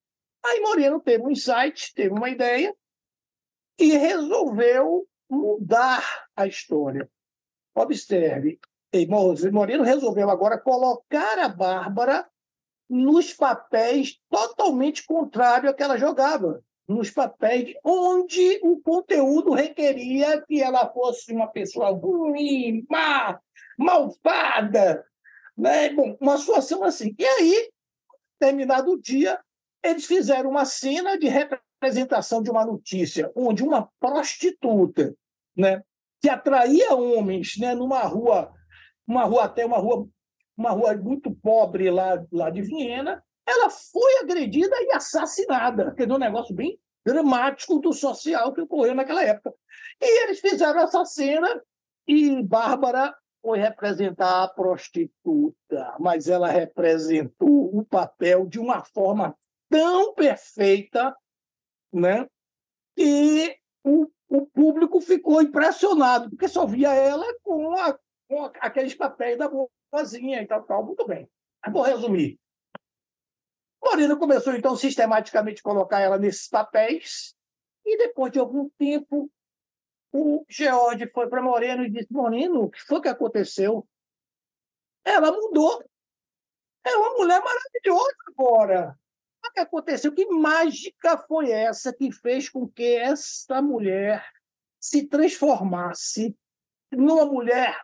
Aí 0.44 0.58
Moreno 0.60 1.00
teve 1.00 1.22
um 1.22 1.30
insight, 1.30 1.94
teve 1.94 2.10
uma 2.10 2.28
ideia 2.28 2.74
e 3.78 3.96
resolveu 3.96 5.06
mudar 5.30 6.04
a 6.34 6.48
história. 6.48 7.08
Observe, 7.76 8.58
Moreno 9.52 9.84
resolveu 9.84 10.28
agora 10.28 10.58
colocar 10.58 11.38
a 11.38 11.48
Bárbara 11.48 12.28
nos 12.90 13.32
papéis 13.32 14.18
totalmente 14.28 15.06
contrário 15.06 15.68
ao 15.68 15.74
que 15.76 15.82
ela 15.82 15.96
jogava, 15.96 16.62
nos 16.88 17.08
papéis 17.08 17.72
onde 17.84 18.58
o 18.64 18.80
conteúdo 18.82 19.52
requeria 19.52 20.42
que 20.42 20.60
ela 20.60 20.92
fosse 20.92 21.32
uma 21.32 21.46
pessoa 21.46 21.90
ruim, 21.90 22.84
má, 22.90 23.40
malvada, 23.78 25.06
né? 25.56 25.90
Bom, 25.90 26.16
uma 26.20 26.36
situação 26.38 26.82
assim. 26.84 27.14
E 27.18 27.24
aí, 27.24 27.70
terminado 28.38 28.92
o 28.92 29.00
dia, 29.00 29.38
eles 29.82 30.04
fizeram 30.04 30.50
uma 30.50 30.64
cena 30.64 31.18
de 31.18 31.28
representação 31.28 32.42
de 32.42 32.50
uma 32.50 32.64
notícia 32.64 33.30
onde 33.34 33.62
uma 33.62 33.88
prostituta, 33.98 35.14
né, 35.56 35.82
que 36.20 36.28
atraía 36.28 36.94
homens, 36.94 37.56
né, 37.58 37.74
numa 37.74 38.02
rua 38.02 38.52
uma 39.06 39.24
rua 39.24 39.44
até 39.44 39.66
uma 39.66 39.78
rua 39.78 40.08
uma 40.56 40.70
rua 40.70 40.94
muito 40.96 41.34
pobre 41.34 41.90
lá, 41.90 42.24
lá 42.30 42.50
de 42.50 42.62
Viena, 42.62 43.22
ela 43.46 43.70
foi 43.70 44.18
agredida 44.20 44.74
e 44.80 44.92
assassinada, 44.92 45.92
que 45.94 46.02
é 46.02 46.06
um 46.06 46.18
negócio 46.18 46.54
bem 46.54 46.78
dramático 47.04 47.80
do 47.80 47.92
social 47.92 48.52
que 48.52 48.60
ocorreu 48.60 48.94
naquela 48.94 49.24
época. 49.24 49.52
E 50.00 50.24
eles 50.24 50.40
fizeram 50.40 50.80
essa 50.80 51.04
cena 51.04 51.60
e 52.06 52.42
Bárbara 52.42 53.14
foi 53.42 53.58
representar 53.58 54.44
a 54.44 54.48
prostituta, 54.48 55.96
mas 55.98 56.28
ela 56.28 56.48
representou 56.48 57.76
o 57.76 57.84
papel 57.84 58.46
de 58.46 58.60
uma 58.60 58.84
forma 58.84 59.36
tão 59.68 60.14
perfeita, 60.14 61.14
né? 61.92 62.26
E 62.96 63.56
o, 63.82 64.06
o 64.28 64.46
público 64.46 65.00
ficou 65.00 65.42
impressionado, 65.42 66.30
porque 66.30 66.48
só 66.48 66.64
via 66.66 66.94
ela 66.94 67.26
com 67.42 67.72
a 67.76 67.98
com 68.32 68.50
aqueles 68.60 68.94
papéis 68.94 69.36
da 69.36 69.50
vozinha 69.92 70.40
e 70.40 70.46
tal, 70.46 70.62
tal. 70.62 70.86
Muito 70.86 71.06
bem. 71.06 71.28
vou 71.70 71.82
resumir. 71.82 72.40
Moreno 73.84 74.18
começou, 74.18 74.54
então, 74.54 74.74
sistematicamente 74.74 75.60
a 75.60 75.62
colocar 75.62 76.00
ela 76.00 76.16
nesses 76.16 76.48
papéis, 76.48 77.34
e 77.84 77.98
depois 77.98 78.32
de 78.32 78.38
algum 78.38 78.70
tempo, 78.78 79.30
o 80.12 80.44
George 80.48 81.10
foi 81.12 81.28
para 81.28 81.42
Moreno 81.42 81.84
e 81.84 81.90
disse: 81.90 82.12
Moreno, 82.12 82.64
o 82.64 82.70
que 82.70 82.80
foi 82.80 83.00
que 83.00 83.08
aconteceu? 83.08 83.86
Ela 85.04 85.32
mudou. 85.32 85.82
É 86.84 86.96
uma 86.96 87.14
mulher 87.14 87.40
maravilhosa 87.42 88.14
agora. 88.28 88.98
O 89.44 89.50
que 89.52 89.60
aconteceu? 89.60 90.14
Que 90.14 90.26
mágica 90.26 91.18
foi 91.18 91.50
essa 91.50 91.92
que 91.92 92.12
fez 92.12 92.48
com 92.48 92.68
que 92.68 92.96
essa 92.96 93.60
mulher 93.62 94.24
se 94.78 95.06
transformasse 95.06 96.36
numa 96.90 97.24
mulher 97.24 97.80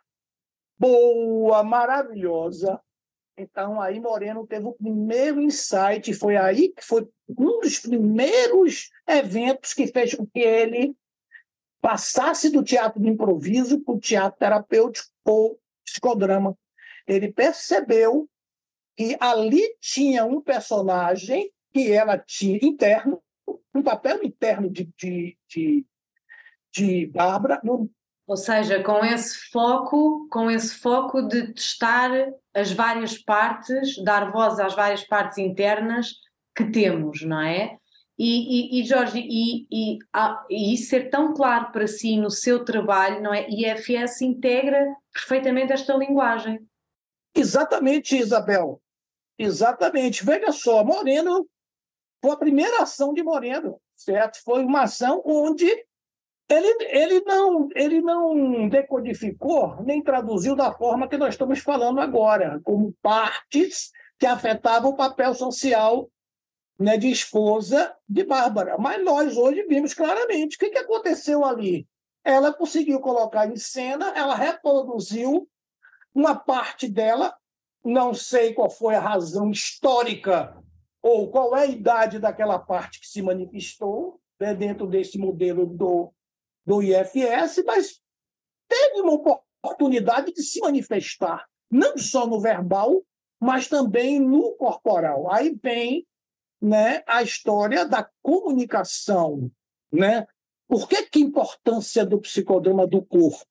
boa, 0.78 1.62
maravilhosa. 1.64 2.80
Então, 3.36 3.80
aí 3.80 4.00
Moreno 4.00 4.46
teve 4.46 4.66
o 4.66 4.72
primeiro 4.72 5.40
insight, 5.40 6.12
foi 6.12 6.36
aí 6.36 6.70
que 6.70 6.84
foi 6.84 7.08
um 7.28 7.60
dos 7.60 7.78
primeiros 7.78 8.90
eventos 9.06 9.74
que 9.74 9.86
fez 9.86 10.14
com 10.14 10.26
que 10.26 10.40
ele 10.40 10.96
passasse 11.80 12.50
do 12.50 12.62
teatro 12.62 13.00
de 13.00 13.08
improviso 13.08 13.80
para 13.80 13.94
o 13.94 14.00
teatro 14.00 14.38
terapêutico 14.38 15.08
ou 15.24 15.58
psicodrama. 15.84 16.56
Ele 17.06 17.32
percebeu 17.32 18.28
que 18.96 19.16
ali 19.20 19.62
tinha 19.80 20.24
um 20.24 20.40
personagem 20.40 21.50
que 21.72 21.92
ela 21.92 22.18
tinha 22.18 22.58
interno, 22.62 23.22
um 23.74 23.82
papel 23.82 24.22
interno 24.24 24.68
de, 24.68 24.90
de, 24.96 25.38
de, 25.48 25.86
de 26.72 27.06
Bárbara, 27.06 27.60
ou 28.26 28.36
seja, 28.36 28.82
com 28.82 29.02
esse 29.04 29.50
foco, 29.50 30.28
com 30.30 30.50
esse 30.50 30.74
foco 30.74 31.22
de 31.22 31.54
testar 31.54 32.10
as 32.54 32.70
várias 32.72 33.16
partes, 33.16 34.02
dar 34.04 34.30
voz 34.30 34.58
às 34.58 34.74
várias 34.74 35.02
partes 35.02 35.38
internas 35.38 36.12
que 36.54 36.70
temos, 36.70 37.22
não 37.22 37.40
é? 37.40 37.78
E, 38.18 38.78
e, 38.78 38.80
e 38.80 38.84
Jorge, 38.84 39.20
e, 39.20 39.66
e, 39.70 39.98
e, 40.50 40.74
isso 40.74 40.90
ser 40.90 41.08
tão 41.08 41.32
claro 41.32 41.70
para 41.70 41.86
si 41.86 42.16
no 42.16 42.30
seu 42.30 42.64
trabalho, 42.64 43.22
não 43.22 43.32
é? 43.32 43.48
E 43.48 43.64
a 43.64 43.76
FS 43.76 44.22
integra 44.22 44.92
perfeitamente 45.12 45.72
esta 45.72 45.94
linguagem. 45.94 46.58
Exatamente, 47.32 48.16
Isabel. 48.16 48.82
Exatamente. 49.38 50.24
Veja 50.24 50.50
só, 50.50 50.82
Moreno 50.82 51.48
foi 52.20 52.32
a 52.32 52.36
primeira 52.36 52.82
ação 52.82 53.14
de 53.14 53.22
Moreno, 53.22 53.80
certo? 53.92 54.42
Foi 54.42 54.64
uma 54.64 54.82
ação 54.82 55.22
onde 55.24 55.66
ele, 56.48 56.84
ele, 56.88 57.20
não, 57.20 57.68
ele 57.74 58.00
não 58.00 58.68
decodificou 58.68 59.80
nem 59.84 60.02
traduziu 60.02 60.56
da 60.56 60.72
forma 60.72 61.08
que 61.08 61.16
nós 61.16 61.34
estamos 61.34 61.60
falando 61.60 62.00
agora, 62.00 62.60
como 62.64 62.94
partes 63.00 63.92
que 64.18 64.26
afetavam 64.26 64.90
o 64.90 64.96
papel 64.96 65.34
social 65.34 66.10
né, 66.78 66.96
de 66.96 67.10
esposa 67.10 67.94
de 68.08 68.24
Bárbara. 68.24 68.76
Mas 68.78 69.02
nós 69.04 69.36
hoje 69.36 69.64
vimos 69.64 69.94
claramente 69.94 70.56
o 70.56 70.58
que, 70.58 70.70
que 70.70 70.78
aconteceu 70.78 71.44
ali. 71.44 71.86
Ela 72.24 72.52
conseguiu 72.52 73.00
colocar 73.00 73.48
em 73.48 73.56
cena, 73.56 74.12
ela 74.16 74.34
reproduziu 74.34 75.48
uma 76.14 76.34
parte 76.34 76.88
dela, 76.88 77.34
não 77.84 78.12
sei 78.12 78.52
qual 78.52 78.70
foi 78.70 78.94
a 78.94 79.00
razão 79.00 79.50
histórica 79.50 80.56
ou 81.02 81.30
qual 81.30 81.56
é 81.56 81.62
a 81.62 81.66
idade 81.66 82.18
daquela 82.18 82.58
parte 82.58 83.00
que 83.00 83.06
se 83.06 83.22
manifestou 83.22 84.20
né, 84.38 84.54
dentro 84.54 84.86
desse 84.86 85.18
modelo 85.18 85.66
do 85.66 86.12
do 86.68 86.82
IFS, 86.82 87.64
mas 87.64 87.98
teve 88.68 89.00
uma 89.00 89.14
oportunidade 89.14 90.30
de 90.34 90.42
se 90.42 90.60
manifestar, 90.60 91.46
não 91.70 91.96
só 91.96 92.26
no 92.26 92.38
verbal, 92.38 93.02
mas 93.40 93.68
também 93.68 94.20
no 94.20 94.52
corporal. 94.52 95.32
Aí 95.32 95.58
vem 95.62 96.06
né, 96.60 97.02
a 97.06 97.22
história 97.22 97.86
da 97.86 98.08
comunicação. 98.22 99.50
Né? 99.92 100.26
Por 100.66 100.88
que, 100.88 101.04
que 101.06 101.18
a 101.18 101.22
importância 101.22 102.04
do 102.04 102.20
psicodrama 102.20 102.86
do 102.86 103.02
corpo? 103.02 103.46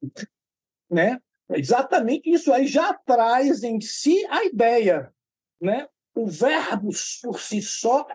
Né? 0.89 1.19
Exatamente 1.49 2.29
isso 2.29 2.51
aí 2.51 2.67
já 2.67 2.93
traz 2.93 3.63
em 3.63 3.79
si 3.79 4.25
a 4.29 4.43
ideia. 4.43 5.13
Né? 5.59 5.87
O 6.13 6.27
verbo 6.27 6.89
por 7.23 7.39
si 7.39 7.61
só 7.61 8.05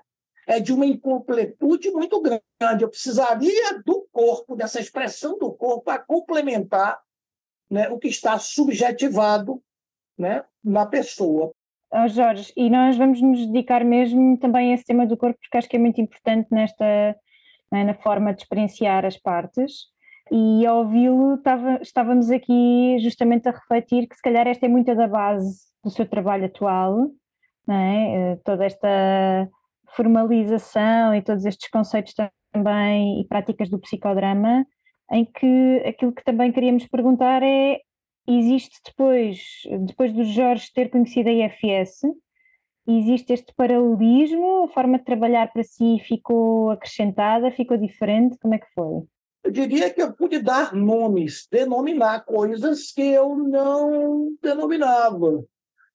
é 0.46 0.60
de 0.60 0.72
uma 0.72 0.86
incompletude 0.86 1.90
muito 1.90 2.20
grande. 2.20 2.84
Eu 2.84 2.88
precisaria 2.88 3.80
do 3.84 4.06
corpo, 4.12 4.56
dessa 4.56 4.80
expressão 4.80 5.38
do 5.38 5.52
corpo, 5.52 5.84
para 5.84 6.00
complementar 6.00 7.00
né, 7.70 7.88
o 7.88 7.98
que 7.98 8.08
está 8.08 8.38
subjetivado 8.38 9.62
né, 10.18 10.44
na 10.62 10.84
pessoa. 10.84 11.52
Oh, 11.94 12.08
Jorge, 12.08 12.52
e 12.56 12.70
nós 12.70 12.96
vamos 12.96 13.20
nos 13.20 13.46
dedicar 13.46 13.84
mesmo 13.84 14.38
também 14.38 14.70
a 14.72 14.74
esse 14.74 14.84
tema 14.84 15.06
do 15.06 15.16
corpo, 15.16 15.38
porque 15.40 15.58
acho 15.58 15.68
que 15.68 15.76
é 15.76 15.78
muito 15.78 16.00
importante 16.00 16.48
nesta 16.50 17.14
né, 17.72 17.84
na 17.84 17.94
forma 17.94 18.34
de 18.34 18.42
experienciar 18.42 19.06
as 19.06 19.16
partes. 19.16 19.90
E 20.30 20.64
ao 20.66 20.78
ouvi-lo, 20.78 21.40
estávamos 21.80 22.30
aqui 22.30 22.98
justamente 23.00 23.48
a 23.48 23.52
refletir 23.52 24.06
que 24.06 24.14
se 24.14 24.22
calhar 24.22 24.46
esta 24.46 24.66
é 24.66 24.68
muita 24.68 24.94
da 24.94 25.08
base 25.08 25.58
do 25.82 25.90
seu 25.90 26.06
trabalho 26.06 26.44
atual, 26.44 27.08
é? 27.68 28.36
toda 28.44 28.64
esta 28.64 29.48
formalização 29.94 31.14
e 31.14 31.22
todos 31.22 31.44
estes 31.44 31.68
conceitos 31.70 32.14
também 32.52 33.20
e 33.20 33.26
práticas 33.26 33.68
do 33.68 33.80
psicodrama, 33.80 34.64
em 35.10 35.24
que 35.24 35.82
aquilo 35.86 36.12
que 36.12 36.24
também 36.24 36.52
queríamos 36.52 36.86
perguntar 36.86 37.42
é 37.42 37.80
existe 38.26 38.80
depois, 38.84 39.62
depois 39.86 40.12
do 40.12 40.24
Jorge 40.24 40.72
ter 40.72 40.90
conhecido 40.90 41.28
a 41.28 41.32
IFS, 41.32 42.02
existe 42.86 43.32
este 43.32 43.54
paralelismo, 43.54 44.64
a 44.64 44.68
forma 44.68 44.98
de 44.98 45.04
trabalhar 45.04 45.52
para 45.52 45.62
si 45.62 45.98
ficou 46.06 46.70
acrescentada, 46.70 47.50
ficou 47.50 47.76
diferente, 47.76 48.38
como 48.40 48.54
é 48.54 48.58
que 48.58 48.72
foi? 48.74 49.02
Eu 49.44 49.50
diria 49.50 49.90
que 49.92 50.00
eu 50.00 50.12
pude 50.12 50.40
dar 50.40 50.72
nomes, 50.72 51.48
denominar 51.50 52.24
coisas 52.24 52.92
que 52.92 53.02
eu 53.02 53.36
não 53.36 54.36
denominava, 54.40 55.44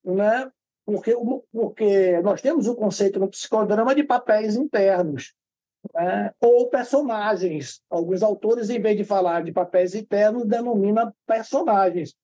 né? 0.04 0.52
Porque, 0.86 1.16
porque 1.52 2.22
nós 2.22 2.42
temos 2.42 2.68
o 2.68 2.76
conceito 2.76 3.20
no 3.20 3.30
psicodrama 3.30 3.96
de 3.96 4.04
papéis 4.04 4.56
internos, 4.56 5.34
né? 5.94 6.32
ou 6.40 6.70
personagens. 6.70 7.82
Alguns 7.90 8.24
autores, 8.24 8.70
em 8.70 8.80
vez 8.80 8.98
de 8.98 9.04
falar 9.04 9.44
de 9.44 9.52
papéis 9.52 9.96
internos, 9.96 10.46
denominam 10.46 11.14
personagens. 11.26 12.16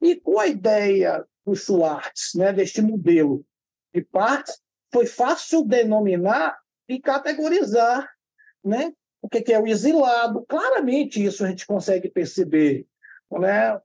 E 0.00 0.16
com 0.16 0.38
a 0.38 0.46
ideia 0.46 1.24
do 1.46 1.54
Schwartz, 1.54 2.32
né, 2.34 2.52
deste 2.52 2.80
modelo 2.82 3.44
de 3.94 4.02
partes, 4.02 4.60
foi 4.92 5.06
fácil 5.06 5.64
denominar 5.64 6.58
e 6.88 7.00
categorizar 7.00 8.08
né, 8.64 8.92
o 9.20 9.28
que 9.28 9.52
é 9.52 9.58
o 9.58 9.66
exilado. 9.66 10.44
Claramente 10.48 11.24
isso 11.24 11.44
a 11.44 11.48
gente 11.48 11.66
consegue 11.66 12.08
perceber. 12.08 12.86
Né? 13.30 13.80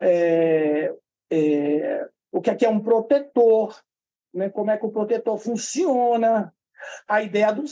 É, 0.00 0.94
é, 1.30 2.08
o 2.30 2.40
que 2.40 2.64
é 2.64 2.68
um 2.68 2.80
protetor, 2.80 3.80
né? 4.34 4.48
como 4.48 4.70
é 4.70 4.76
que 4.76 4.86
o 4.86 4.90
protetor 4.90 5.38
funciona, 5.38 6.52
a 7.06 7.22
ideia 7.22 7.52
do 7.52 7.64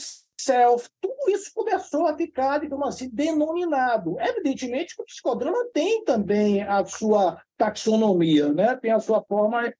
self, 0.43 0.89
tudo 0.99 1.29
isso 1.29 1.51
começou 1.53 2.07
a 2.07 2.15
ficar, 2.15 2.59
digamos 2.59 2.87
assim, 2.87 3.09
denominado. 3.09 4.19
Evidentemente 4.19 4.95
que 4.95 5.01
o 5.01 5.05
psicodrama 5.05 5.65
tem 5.73 6.03
também 6.03 6.61
a 6.63 6.83
sua 6.85 7.41
taxonomia, 7.57 8.51
né? 8.51 8.75
tem 8.75 8.91
a 8.91 8.99
sua 8.99 9.23
forma 9.23 9.73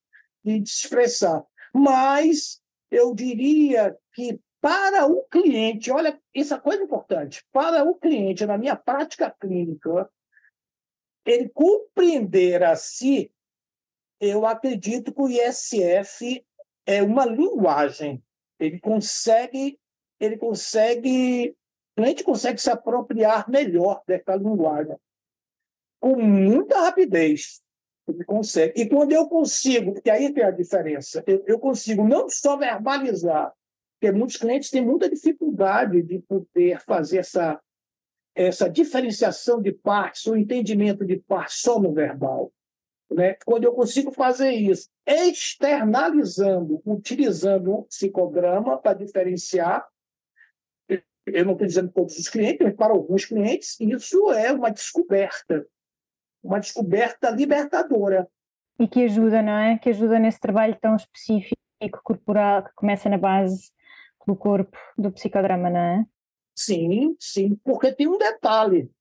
de 0.43 0.57
se 0.65 0.85
expressar. 0.85 1.43
Mas 1.73 2.61
eu 2.89 3.13
diria 3.13 3.97
que 4.13 4.39
para 4.61 5.07
o 5.07 5.23
cliente, 5.23 5.91
olha, 5.91 6.21
isso 6.35 6.53
é 6.53 6.59
coisa 6.59 6.83
importante, 6.83 7.43
para 7.51 7.83
o 7.83 7.95
cliente, 7.95 8.45
na 8.45 8.57
minha 8.57 8.75
prática 8.75 9.35
clínica, 9.39 10.07
ele 11.25 11.49
compreender 11.49 12.63
a 12.63 12.75
si, 12.75 13.31
eu 14.19 14.45
acredito 14.45 15.11
que 15.11 15.21
o 15.21 15.27
ISF 15.27 16.45
é 16.85 17.01
uma 17.01 17.25
linguagem. 17.25 18.23
Ele 18.59 18.79
consegue 18.79 19.79
ele 20.21 20.37
consegue, 20.37 21.55
a 21.97 22.05
gente 22.05 22.23
consegue 22.23 22.61
se 22.61 22.69
apropriar 22.69 23.49
melhor 23.49 24.01
dessa 24.07 24.35
linguagem 24.35 24.95
com 25.99 26.15
muita 26.15 26.79
rapidez. 26.81 27.61
Ele 28.07 28.23
consegue. 28.23 28.81
E 28.81 28.89
quando 28.89 29.11
eu 29.11 29.27
consigo, 29.27 29.93
porque 29.93 30.09
aí 30.09 30.33
tem 30.33 30.43
a 30.43 30.51
diferença, 30.51 31.23
eu, 31.27 31.43
eu 31.47 31.59
consigo 31.59 32.07
não 32.07 32.29
só 32.29 32.57
verbalizar, 32.57 33.51
porque 33.99 34.11
muitos 34.11 34.37
clientes 34.37 34.69
têm 34.69 34.83
muita 34.83 35.09
dificuldade 35.09 36.01
de 36.01 36.19
poder 36.19 36.79
fazer 36.81 37.19
essa, 37.19 37.59
essa 38.35 38.69
diferenciação 38.69 39.61
de 39.61 39.71
partes, 39.71 40.25
o 40.25 40.35
entendimento 40.35 41.05
de 41.05 41.17
partes 41.17 41.61
só 41.61 41.79
no 41.79 41.93
verbal. 41.93 42.51
Né? 43.11 43.35
Quando 43.45 43.65
eu 43.65 43.73
consigo 43.73 44.11
fazer 44.11 44.51
isso, 44.51 44.89
externalizando, 45.05 46.81
utilizando 46.85 47.73
o 47.73 47.83
psicograma 47.83 48.77
para 48.77 48.97
diferenciar, 48.97 49.85
eu 51.33 51.45
não 51.45 51.53
estou 51.53 51.67
dizendo 51.67 51.91
todos 51.91 52.17
os 52.17 52.27
clientes, 52.27 52.59
mas 52.65 52.75
para 52.75 52.93
alguns 52.93 53.25
clientes, 53.25 53.79
isso 53.79 54.31
é 54.31 54.51
uma 54.51 54.69
descoberta, 54.69 55.65
uma 56.43 56.59
descoberta 56.59 57.29
libertadora. 57.29 58.27
E 58.79 58.87
que 58.87 59.03
ajuda, 59.03 59.41
não 59.41 59.53
é? 59.53 59.77
Que 59.77 59.89
ajuda 59.89 60.19
nesse 60.19 60.39
trabalho 60.39 60.77
tão 60.81 60.95
específico 60.95 61.55
corporal 62.03 62.63
que 62.63 62.73
começa 62.75 63.09
na 63.09 63.17
base 63.17 63.71
do 64.25 64.35
corpo 64.35 64.77
do 64.97 65.11
psicodrama, 65.11 65.69
não 65.69 65.79
é? 65.79 66.05
Sim, 66.55 67.15
sim, 67.19 67.55
porque 67.63 67.91
tem 67.91 68.07
um 68.07 68.17
detalhe 68.17 68.91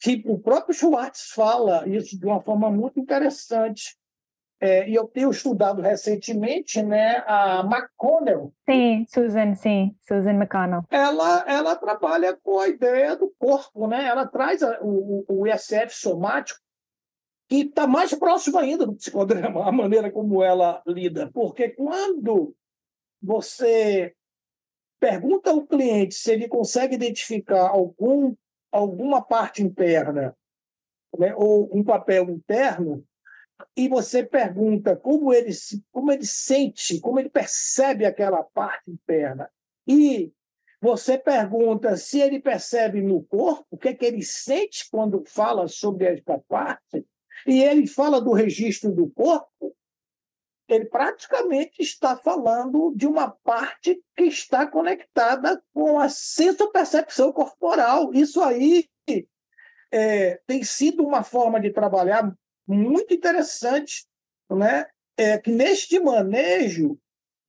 que 0.00 0.22
o 0.26 0.38
próprio 0.38 0.74
Schwartz 0.74 1.30
fala 1.32 1.86
isso 1.88 2.18
de 2.18 2.24
uma 2.24 2.40
forma 2.40 2.70
muito 2.70 2.98
interessante. 2.98 3.96
É, 4.60 4.86
e 4.88 4.94
eu 4.94 5.06
tenho 5.08 5.30
estudado 5.30 5.80
recentemente 5.80 6.82
né, 6.82 7.24
a 7.26 7.60
McConnell. 7.60 8.52
Sim, 8.68 9.06
Susan, 9.08 9.54
sim, 9.54 9.96
Susan 10.02 10.32
McConnell. 10.32 10.84
Ela, 10.90 11.44
ela 11.48 11.76
trabalha 11.76 12.36
com 12.42 12.58
a 12.58 12.68
ideia 12.68 13.16
do 13.16 13.32
corpo, 13.38 13.86
né? 13.86 14.04
ela 14.04 14.26
traz 14.26 14.62
a, 14.62 14.78
o, 14.82 15.24
o 15.26 15.46
ISF 15.46 15.94
somático, 15.94 16.60
que 17.48 17.62
está 17.62 17.86
mais 17.86 18.14
próximo 18.14 18.58
ainda 18.58 18.84
do 18.84 18.94
psicodrama, 18.94 19.64
a 19.66 19.72
maneira 19.72 20.10
como 20.10 20.42
ela 20.42 20.82
lida. 20.86 21.30
Porque 21.32 21.70
quando 21.70 22.54
você 23.22 24.14
pergunta 25.00 25.50
ao 25.50 25.66
cliente 25.66 26.14
se 26.14 26.32
ele 26.32 26.46
consegue 26.46 26.94
identificar 26.96 27.68
algum, 27.68 28.34
alguma 28.70 29.22
parte 29.22 29.62
interna 29.62 30.36
né, 31.18 31.34
ou 31.34 31.68
um 31.72 31.82
papel 31.82 32.30
interno, 32.30 33.04
e 33.76 33.88
você 33.88 34.24
pergunta 34.24 34.96
como 34.96 35.32
ele, 35.32 35.50
como 35.92 36.12
ele 36.12 36.26
sente, 36.26 37.00
como 37.00 37.18
ele 37.18 37.28
percebe 37.28 38.04
aquela 38.04 38.42
parte 38.42 38.90
interna, 38.90 39.50
e 39.86 40.32
você 40.80 41.18
pergunta 41.18 41.96
se 41.96 42.20
ele 42.20 42.40
percebe 42.40 43.02
no 43.02 43.22
corpo, 43.22 43.66
o 43.70 43.76
que, 43.76 43.88
é 43.88 43.94
que 43.94 44.04
ele 44.04 44.22
sente 44.22 44.88
quando 44.90 45.22
fala 45.26 45.68
sobre 45.68 46.06
esta 46.06 46.38
parte, 46.48 47.04
e 47.46 47.62
ele 47.62 47.86
fala 47.86 48.20
do 48.20 48.32
registro 48.32 48.90
do 48.92 49.08
corpo, 49.10 49.74
ele 50.68 50.84
praticamente 50.84 51.82
está 51.82 52.16
falando 52.16 52.92
de 52.94 53.06
uma 53.06 53.30
parte 53.30 54.00
que 54.16 54.24
está 54.24 54.66
conectada 54.66 55.60
com 55.74 55.98
a 55.98 56.08
senso-percepção 56.08 57.32
corporal. 57.32 58.14
Isso 58.14 58.40
aí 58.40 58.88
é, 59.90 60.40
tem 60.46 60.62
sido 60.62 61.04
uma 61.04 61.24
forma 61.24 61.60
de 61.60 61.70
trabalhar 61.70 62.32
muito 62.66 63.12
interessante, 63.12 64.06
né? 64.50 64.86
É 65.16 65.38
que 65.38 65.50
neste 65.50 65.98
manejo, 66.00 66.98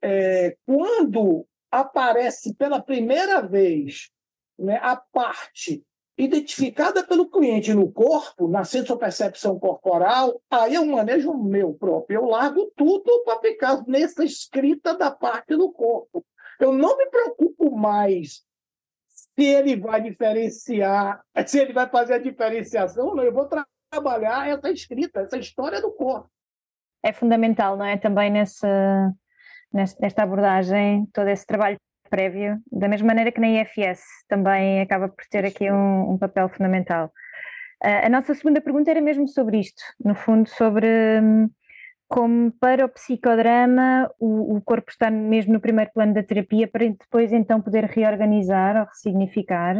é, 0.01 0.57
quando 0.65 1.47
aparece 1.71 2.53
pela 2.55 2.81
primeira 2.81 3.41
vez 3.41 4.09
né, 4.59 4.77
a 4.81 4.95
parte 4.95 5.83
identificada 6.17 7.03
pelo 7.03 7.29
cliente 7.29 7.73
no 7.73 7.91
corpo, 7.91 8.47
na 8.47 8.63
sensopercepção 8.63 9.57
corporal, 9.57 10.41
aí 10.49 10.75
é 10.75 10.79
um 10.79 10.91
manejo 10.91 11.33
meu 11.33 11.73
próprio. 11.73 12.19
Eu 12.19 12.25
largo 12.25 12.71
tudo 12.75 13.23
para 13.23 13.39
ficar 13.39 13.83
nessa 13.87 14.23
escrita 14.23 14.93
da 14.95 15.09
parte 15.09 15.55
do 15.55 15.71
corpo. 15.71 16.23
Eu 16.59 16.73
não 16.73 16.97
me 16.97 17.07
preocupo 17.07 17.71
mais 17.71 18.43
se 19.07 19.43
ele 19.43 19.75
vai 19.75 20.01
diferenciar, 20.01 21.23
se 21.47 21.59
ele 21.59 21.73
vai 21.73 21.89
fazer 21.89 22.15
a 22.15 22.19
diferenciação, 22.19 23.15
não. 23.15 23.23
Eu 23.23 23.33
vou 23.33 23.45
tra 23.45 23.65
trabalhar 23.91 24.47
essa 24.47 24.71
escrita, 24.71 25.19
essa 25.19 25.37
história 25.37 25.81
do 25.81 25.91
corpo. 25.91 26.29
É 27.03 27.11
fundamental, 27.11 27.75
não 27.75 27.85
é? 27.85 27.97
Também 27.97 28.31
nessa, 28.31 29.13
nesta 29.73 30.23
abordagem, 30.23 31.05
todo 31.13 31.27
esse 31.27 31.45
trabalho 31.45 31.77
prévio, 32.09 32.59
da 32.71 32.87
mesma 32.87 33.07
maneira 33.07 33.31
que 33.31 33.39
na 33.39 33.49
IFS 33.49 34.01
também 34.27 34.81
acaba 34.81 35.09
por 35.09 35.25
ter 35.29 35.45
aqui 35.45 35.71
um, 35.71 36.11
um 36.11 36.17
papel 36.17 36.49
fundamental. 36.49 37.11
Uh, 37.83 38.05
a 38.05 38.09
nossa 38.09 38.33
segunda 38.33 38.61
pergunta 38.61 38.91
era 38.91 39.01
mesmo 39.01 39.27
sobre 39.27 39.59
isto, 39.59 39.81
no 40.03 40.13
fundo, 40.13 40.47
sobre 40.47 40.87
um, 41.21 41.49
como 42.07 42.51
para 42.51 42.85
o 42.85 42.89
psicodrama 42.89 44.11
o, 44.19 44.57
o, 44.57 44.61
corpo 44.61 44.91
está 44.91 45.09
mesmo 45.09 45.53
no 45.53 45.61
primeiro 45.61 45.89
plano 45.93 46.13
da 46.13 46.21
terapia 46.21 46.67
para 46.67 46.85
depois 46.85 47.31
então 47.31 47.61
poder 47.61 47.85
reorganizar 47.85 48.77
ou 48.77 48.85
ressignificar. 48.85 49.75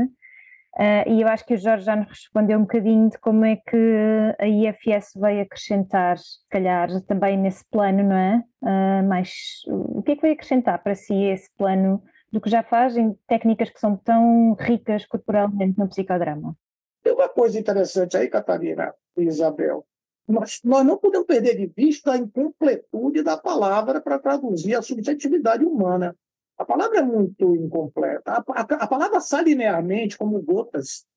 Uh, 0.78 1.10
e 1.10 1.22
eu 1.22 1.28
acho 1.28 1.46
que 1.46 1.54
o 1.54 1.58
Jorge 1.58 1.84
já 1.84 1.96
nos 1.96 2.08
respondeu 2.08 2.58
um 2.58 2.62
bocadinho 2.62 3.10
de 3.10 3.18
como 3.18 3.44
é 3.44 3.58
que 3.58 4.36
a 4.40 4.48
IFS 4.48 5.12
vai 5.16 5.42
acrescentar, 5.42 6.18
se 6.18 6.48
calhar, 6.50 6.90
também 7.04 7.38
nesse 7.38 7.66
plano, 7.70 8.04
não 8.04 8.16
é? 8.16 8.44
Uh, 8.62 9.08
mais, 9.08 9.62
o 9.68 10.02
que 10.02 10.12
é 10.14 10.16
que 10.16 10.22
vai 10.22 10.32
acrescentar 10.32 10.82
para 10.82 10.96
si 10.96 11.14
esse 11.14 11.50
plano 11.58 12.02
do 12.32 12.40
que 12.40 12.50
já 12.50 12.64
faz 12.64 12.96
em 12.96 13.14
técnicas 13.28 13.70
que 13.70 13.80
são 13.80 13.98
tão 13.98 14.54
ricas 14.54 15.06
corporalmente 15.06 15.78
no 15.78 15.90
psicodrama? 15.90 16.56
Tem 17.04 17.14
uma 17.14 17.28
coisa 17.28 17.60
interessante 17.60 18.16
aí, 18.16 18.30
Catarina 18.30 18.94
e 19.18 19.24
Isabel. 19.24 19.86
Nós, 20.28 20.62
nós 20.64 20.86
não 20.86 20.98
podemos 20.98 21.28
perder 21.28 21.58
de 21.58 21.68
vista 21.68 22.14
a 22.14 22.18
incompletude 22.18 23.24
da 23.24 23.36
palavra 23.36 24.00
para 24.00 24.20
traduzir 24.20 24.76
a 24.76 24.82
subjetividade 24.82 25.66
humana. 25.66 26.16
A 26.62 26.65
palavra 26.65 27.00
é 27.00 27.02
muito 27.02 27.56
incompleta. 27.56 28.34
A, 28.34 28.38
a, 28.38 28.62
a 28.62 28.88
palavra 28.88 29.19
sai 29.19 29.45
linearmente 29.45 30.15
como 30.15 30.39
gotas, 30.43 31.08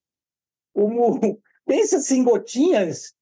como 0.73 1.21
pensa 1.67 1.99
assim 1.99 2.21
em 2.21 2.25
gotinhas. 2.25 3.15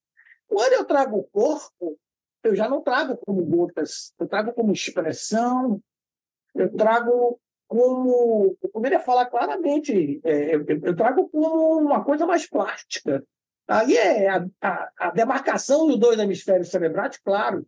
Quando 0.47 0.71
eu 0.71 0.85
trago 0.85 1.17
o 1.17 1.23
corpo, 1.25 1.99
eu 2.41 2.55
já 2.55 2.69
não 2.69 2.81
trago 2.81 3.17
como 3.17 3.43
gotas, 3.43 4.13
eu 4.17 4.25
trago 4.25 4.53
como 4.53 4.71
expressão, 4.71 5.81
eu 6.55 6.73
trago 6.73 7.39
como. 7.67 8.55
Eu 8.61 8.69
poderia 8.69 9.01
falar 9.01 9.25
claramente, 9.25 10.21
é, 10.23 10.55
eu, 10.55 10.65
eu, 10.65 10.95
trago 10.95 11.27
como 11.27 11.77
uma 11.79 12.05
coisa 12.05 12.25
mais 12.25 12.47
plástica. 12.47 13.21
Aí 13.67 13.97
é 13.97 14.29
a, 14.29 14.45
a, 14.61 14.91
a 14.97 15.11
demarcação 15.11 15.87
dos 15.87 15.99
dois 15.99 16.17
hemisférios 16.17 16.69
cerebrais, 16.69 17.17
claro. 17.17 17.67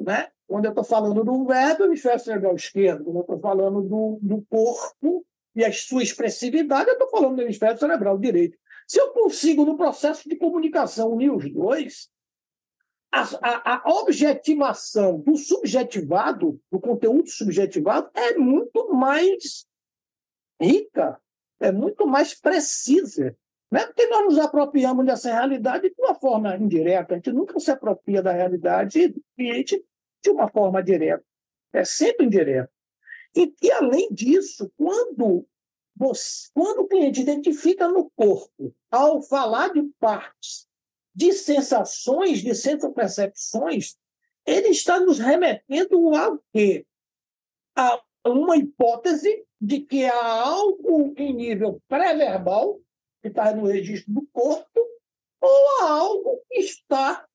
Né? 0.00 0.28
Quando 0.46 0.64
eu 0.64 0.70
estou 0.70 0.84
falando 0.84 1.24
do 1.24 1.44
verbo, 1.44 1.84
hemisfério 1.84 2.20
cerebral 2.20 2.54
esquerdo. 2.54 3.04
Quando 3.04 3.16
eu 3.16 3.22
estou 3.22 3.40
falando 3.40 3.82
do, 3.82 4.18
do 4.22 4.42
corpo 4.48 5.26
e 5.54 5.64
a 5.64 5.72
sua 5.72 6.02
expressividade, 6.02 6.88
eu 6.88 6.94
estou 6.94 7.10
falando 7.10 7.36
do 7.36 7.42
hemisfério 7.42 7.78
cerebral 7.78 8.16
direito. 8.18 8.56
Se 8.86 8.98
eu 8.98 9.10
consigo, 9.10 9.66
no 9.66 9.76
processo 9.76 10.28
de 10.28 10.36
comunicação, 10.36 11.12
unir 11.12 11.30
os 11.30 11.52
dois, 11.52 12.08
a, 13.12 13.22
a, 13.42 13.82
a, 13.84 13.92
objetivação 14.00 15.20
do 15.20 15.36
subjetivado, 15.36 16.60
do 16.70 16.80
conteúdo 16.80 17.28
subjetivado, 17.28 18.10
é 18.14 18.34
muito 18.36 18.92
mais 18.94 19.66
rica, 20.60 21.20
é 21.60 21.72
muito 21.72 22.06
mais 22.06 22.34
precisa. 22.34 23.36
Né? 23.70 23.84
Porque 23.86 24.06
nós 24.06 24.24
nos 24.24 24.38
apropriamos 24.38 25.04
dessa 25.04 25.32
realidade 25.32 25.90
de 25.90 25.94
uma 25.98 26.14
forma 26.14 26.56
indireta. 26.56 27.14
A 27.14 27.16
gente 27.16 27.32
nunca 27.32 27.58
se 27.60 27.70
apropria 27.70 28.22
da 28.22 28.32
realidade 28.32 29.08
do 29.08 29.22
cliente 29.36 29.84
de 30.22 30.30
uma 30.30 30.48
forma 30.48 30.82
direta. 30.82 31.24
É 31.72 31.84
sempre 31.84 32.26
indireta. 32.26 32.70
E, 33.36 33.54
e 33.62 33.70
além 33.70 34.08
disso, 34.10 34.72
quando, 34.76 35.46
você, 35.94 36.48
quando 36.54 36.80
o 36.80 36.88
cliente 36.88 37.20
identifica 37.20 37.88
no 37.88 38.10
corpo, 38.16 38.74
ao 38.90 39.22
falar 39.22 39.72
de 39.72 39.82
partes, 40.00 40.66
de 41.14 41.32
sensações, 41.32 42.40
de 42.40 42.54
sensopercepções, 42.54 43.96
ele 44.46 44.68
está 44.68 44.98
nos 44.98 45.18
remetendo 45.18 46.14
a 46.14 46.38
quê? 46.52 46.86
A 47.76 48.00
uma 48.26 48.56
hipótese 48.56 49.44
de 49.60 49.80
que 49.80 50.04
há 50.04 50.42
algo 50.42 51.12
em 51.16 51.34
nível 51.34 51.82
pré-verbal, 51.88 52.80
que 53.22 53.28
está 53.28 53.54
no 53.54 53.66
registro 53.66 54.12
do 54.12 54.26
corpo, 54.32 54.80
ou 55.40 55.82
algo 55.82 56.42
que 56.48 56.60
está 56.60 57.26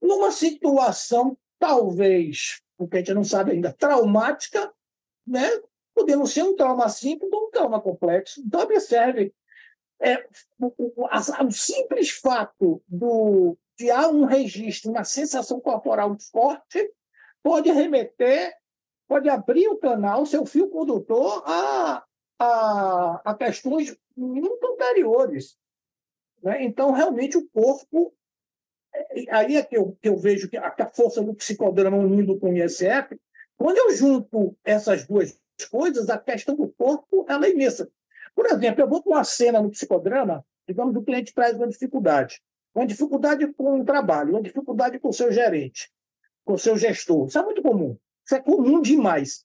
numa 0.00 0.30
situação 0.30 1.36
talvez, 1.58 2.62
porque 2.76 2.96
a 2.96 2.98
gente 3.00 3.14
não 3.14 3.24
sabe 3.24 3.52
ainda, 3.52 3.72
traumática, 3.72 4.72
né? 5.26 5.48
podendo 5.94 6.26
ser 6.26 6.42
um 6.42 6.56
trauma 6.56 6.88
simples 6.88 7.30
ou 7.30 7.48
um 7.48 7.50
trauma 7.50 7.80
complexo. 7.80 8.40
Então, 8.40 8.62
observe, 8.62 9.34
é, 10.00 10.26
o, 10.58 10.72
o, 10.78 11.06
o, 11.06 11.50
simples 11.50 12.10
fato 12.10 12.82
do, 12.88 13.56
de 13.78 13.90
há 13.90 14.08
um 14.08 14.24
registro, 14.24 14.90
uma 14.90 15.04
sensação 15.04 15.60
corporal 15.60 16.16
forte, 16.32 16.90
pode 17.42 17.70
remeter, 17.70 18.54
pode 19.06 19.28
abrir 19.28 19.68
o 19.68 19.76
canal, 19.76 20.24
seu 20.24 20.46
fio 20.46 20.70
condutor, 20.70 21.42
a, 21.46 22.02
a, 22.40 23.20
a 23.22 23.34
questões 23.34 23.94
muito 24.16 24.66
anteriores. 24.66 25.58
Né? 26.42 26.64
Então, 26.64 26.90
realmente, 26.90 27.36
o 27.36 27.46
corpo 27.50 28.14
aí 29.30 29.56
é 29.56 29.62
que 29.62 29.76
eu, 29.76 29.96
que 30.00 30.08
eu 30.08 30.16
vejo 30.16 30.48
que 30.48 30.56
a, 30.56 30.74
a 30.76 30.86
força 30.86 31.22
do 31.22 31.34
psicodrama 31.34 31.98
unindo 31.98 32.38
com 32.38 32.50
o 32.50 32.56
ISF, 32.56 33.20
quando 33.58 33.76
eu 33.76 33.94
junto 33.94 34.56
essas 34.64 35.06
duas 35.06 35.38
coisas, 35.70 36.08
a 36.08 36.16
questão 36.16 36.56
do 36.56 36.68
corpo 36.68 37.26
ela 37.28 37.46
é 37.46 37.50
imensa. 37.50 37.90
Por 38.34 38.46
exemplo, 38.46 38.80
eu 38.80 38.88
vou 38.88 39.02
para 39.02 39.12
uma 39.12 39.24
cena 39.24 39.60
no 39.60 39.70
psicodrama, 39.70 40.44
digamos, 40.66 40.96
o 40.96 41.02
cliente 41.02 41.34
traz 41.34 41.54
uma 41.54 41.68
dificuldade. 41.68 42.40
Uma 42.74 42.86
dificuldade 42.86 43.46
com 43.52 43.80
o 43.80 43.84
trabalho, 43.84 44.30
uma 44.30 44.42
dificuldade 44.42 44.98
com 44.98 45.08
o 45.08 45.12
seu 45.12 45.30
gerente, 45.30 45.92
com 46.44 46.54
o 46.54 46.58
seu 46.58 46.78
gestor. 46.78 47.26
Isso 47.26 47.38
é 47.38 47.42
muito 47.42 47.60
comum. 47.60 47.98
Isso 48.24 48.34
é 48.34 48.40
comum 48.40 48.80
demais. 48.80 49.44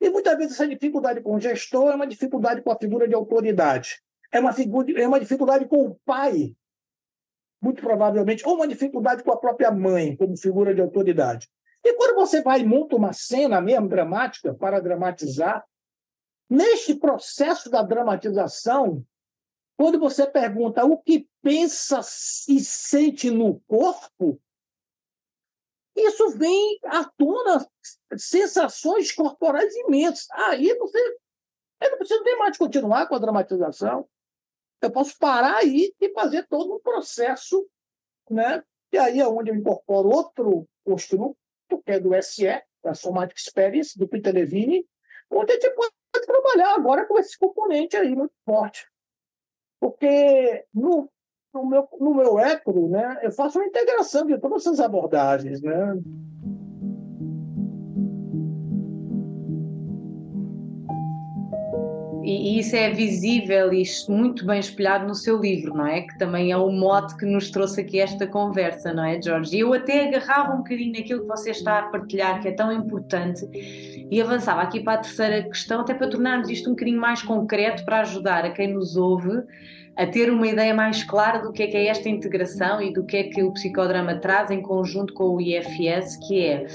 E 0.00 0.10
muitas 0.10 0.36
vezes 0.36 0.52
essa 0.52 0.68
dificuldade 0.68 1.20
com 1.20 1.34
o 1.34 1.40
gestor 1.40 1.90
é 1.90 1.94
uma 1.94 2.06
dificuldade 2.06 2.62
com 2.62 2.70
a 2.70 2.78
figura 2.78 3.08
de 3.08 3.14
autoridade. 3.14 4.02
É 4.32 4.40
uma, 4.40 4.52
figura, 4.52 5.00
é 5.00 5.06
uma 5.06 5.20
dificuldade 5.20 5.66
com 5.66 5.86
o 5.86 5.94
pai, 6.04 6.54
muito 7.60 7.80
provavelmente, 7.82 8.46
ou 8.46 8.56
uma 8.56 8.68
dificuldade 8.68 9.22
com 9.22 9.32
a 9.32 9.38
própria 9.38 9.70
mãe, 9.70 10.16
como 10.16 10.36
figura 10.36 10.74
de 10.74 10.80
autoridade. 10.80 11.48
E 11.84 11.94
quando 11.94 12.16
você 12.16 12.42
vai 12.42 12.60
e 12.60 12.64
monta 12.64 12.96
uma 12.96 13.12
cena 13.12 13.60
mesmo 13.60 13.88
dramática, 13.88 14.52
para 14.52 14.80
dramatizar, 14.80 15.64
neste 16.50 16.94
processo 16.94 17.70
da 17.70 17.82
dramatização, 17.82 19.04
quando 19.76 19.98
você 19.98 20.26
pergunta 20.26 20.84
o 20.84 20.98
que 20.98 21.28
pensa 21.42 22.00
e 22.48 22.60
sente 22.60 23.30
no 23.30 23.60
corpo, 23.66 24.40
isso 25.96 26.30
vem 26.38 26.78
à 26.84 27.04
tona 27.04 27.66
sensações 28.16 29.12
corporais 29.12 29.74
imensas. 29.74 30.26
Aí 30.32 30.74
você. 30.78 30.98
Eu 31.80 31.90
não 31.90 31.98
preciso 31.98 32.22
nem 32.24 32.38
mais 32.38 32.56
continuar 32.56 33.06
com 33.06 33.14
a 33.14 33.18
dramatização 33.18 34.08
eu 34.86 34.90
posso 34.90 35.18
parar 35.18 35.58
aí 35.58 35.94
e 36.00 36.12
fazer 36.12 36.46
todo 36.48 36.74
um 36.74 36.80
processo, 36.80 37.68
né? 38.30 38.62
E 38.92 38.98
aí 38.98 39.20
é 39.20 39.26
onde 39.26 39.50
eu 39.50 39.54
incorporo 39.54 40.08
outro 40.08 40.68
construto, 40.84 41.36
que 41.84 41.92
é 41.92 42.00
do 42.00 42.10
SE, 42.22 42.62
da 42.82 42.94
Somatic 42.94 43.36
Experience, 43.36 43.98
do 43.98 44.08
Peter 44.08 44.32
Levine, 44.32 44.86
onde 45.30 45.52
a 45.52 45.54
gente 45.54 45.70
pode 45.74 45.92
trabalhar 46.24 46.74
agora 46.74 47.06
com 47.06 47.18
esse 47.18 47.36
componente 47.38 47.96
aí 47.96 48.14
muito 48.14 48.34
forte. 48.44 48.86
Porque 49.80 50.64
no, 50.72 51.10
no, 51.56 51.66
meu, 51.66 51.88
no 51.98 52.14
meu 52.14 52.38
ECRO, 52.38 52.88
né, 52.88 53.18
eu 53.22 53.32
faço 53.32 53.58
uma 53.58 53.66
integração 53.66 54.26
de 54.26 54.38
todas 54.38 54.62
essas 54.62 54.80
abordagens, 54.80 55.62
né? 55.62 55.98
E, 62.26 62.58
isso 62.58 62.74
é 62.74 62.90
visível 62.90 63.72
e 63.72 63.84
muito 64.08 64.44
bem 64.44 64.58
espelhado 64.58 65.06
no 65.06 65.14
seu 65.14 65.40
livro, 65.40 65.74
não 65.74 65.86
é? 65.86 66.02
Que 66.02 66.18
também 66.18 66.50
é 66.50 66.56
o 66.56 66.70
mote 66.70 67.16
que 67.16 67.24
nos 67.24 67.50
trouxe 67.50 67.80
aqui 67.80 68.00
esta 68.00 68.26
conversa, 68.26 68.92
não 68.92 69.04
é, 69.04 69.20
Jorge? 69.22 69.56
E 69.56 69.60
eu 69.60 69.72
até 69.72 70.08
agarrava 70.08 70.54
um 70.54 70.58
bocadinho 70.58 70.92
naquilo 70.92 71.20
que 71.20 71.28
você 71.28 71.50
está 71.50 71.78
a 71.78 71.82
partilhar, 71.84 72.40
que 72.40 72.48
é 72.48 72.52
tão 72.52 72.72
importante, 72.72 73.48
e 74.10 74.20
avançava 74.20 74.62
aqui 74.62 74.80
para 74.80 74.94
a 74.94 74.98
terceira 74.98 75.42
questão, 75.42 75.80
até 75.80 75.94
para 75.94 76.08
tornarmos 76.08 76.50
isto 76.50 76.68
um 76.68 76.72
bocadinho 76.72 77.00
mais 77.00 77.22
concreto, 77.22 77.84
para 77.84 78.00
ajudar 78.00 78.44
a 78.44 78.50
quem 78.50 78.72
nos 78.72 78.96
ouve 78.96 79.44
a 79.96 80.06
ter 80.06 80.30
uma 80.30 80.46
ideia 80.46 80.74
mais 80.74 81.02
clara 81.02 81.38
do 81.38 81.50
que 81.50 81.62
é 81.62 81.66
que 81.68 81.76
é 81.76 81.86
esta 81.86 82.06
integração 82.06 82.82
e 82.82 82.92
do 82.92 83.02
que 83.02 83.16
é 83.16 83.22
que 83.24 83.42
o 83.42 83.50
psicodrama 83.52 84.16
traz 84.16 84.50
em 84.50 84.60
conjunto 84.60 85.14
com 85.14 85.34
o 85.34 85.40
IFS, 85.40 86.18
que 86.28 86.44
é 86.44 86.66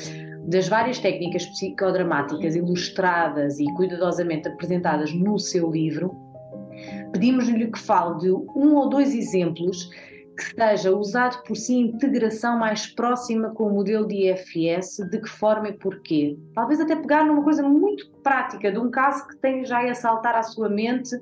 das 0.47 0.67
várias 0.67 0.99
técnicas 0.99 1.45
psicodramáticas 1.45 2.56
ilustradas 2.56 3.60
e 3.60 3.65
cuidadosamente 3.73 4.47
apresentadas 4.47 5.13
no 5.13 5.38
seu 5.38 5.71
livro, 5.71 6.15
pedimos-lhe 7.12 7.71
que 7.71 7.80
fale 7.80 8.19
de 8.19 8.32
um 8.32 8.75
ou 8.75 8.89
dois 8.89 9.13
exemplos 9.13 9.89
que 10.36 10.43
seja 10.56 10.95
usado 10.95 11.43
por 11.43 11.56
si 11.56 11.75
integração 11.75 12.58
mais 12.58 12.88
próxima 12.88 13.51
com 13.51 13.67
o 13.67 13.73
modelo 13.73 14.08
de 14.08 14.32
IFS, 14.32 14.97
de 15.10 15.19
que 15.19 15.30
forma 15.30 15.69
e 15.69 15.73
porquê. 15.73 16.38
Talvez 16.56 16.80
até 16.80 16.95
pegar 16.95 17.25
numa 17.25 17.43
coisa 17.43 17.62
muito 17.62 18.10
prática, 18.23 18.71
de 18.71 18.80
um 18.80 18.89
caso 18.89 19.27
que 19.27 19.38
tem 19.38 19.63
já 19.65 19.82
a 19.88 19.93
saltar 19.93 20.36
à 20.36 20.41
sua 20.41 20.69
mente 20.69 21.15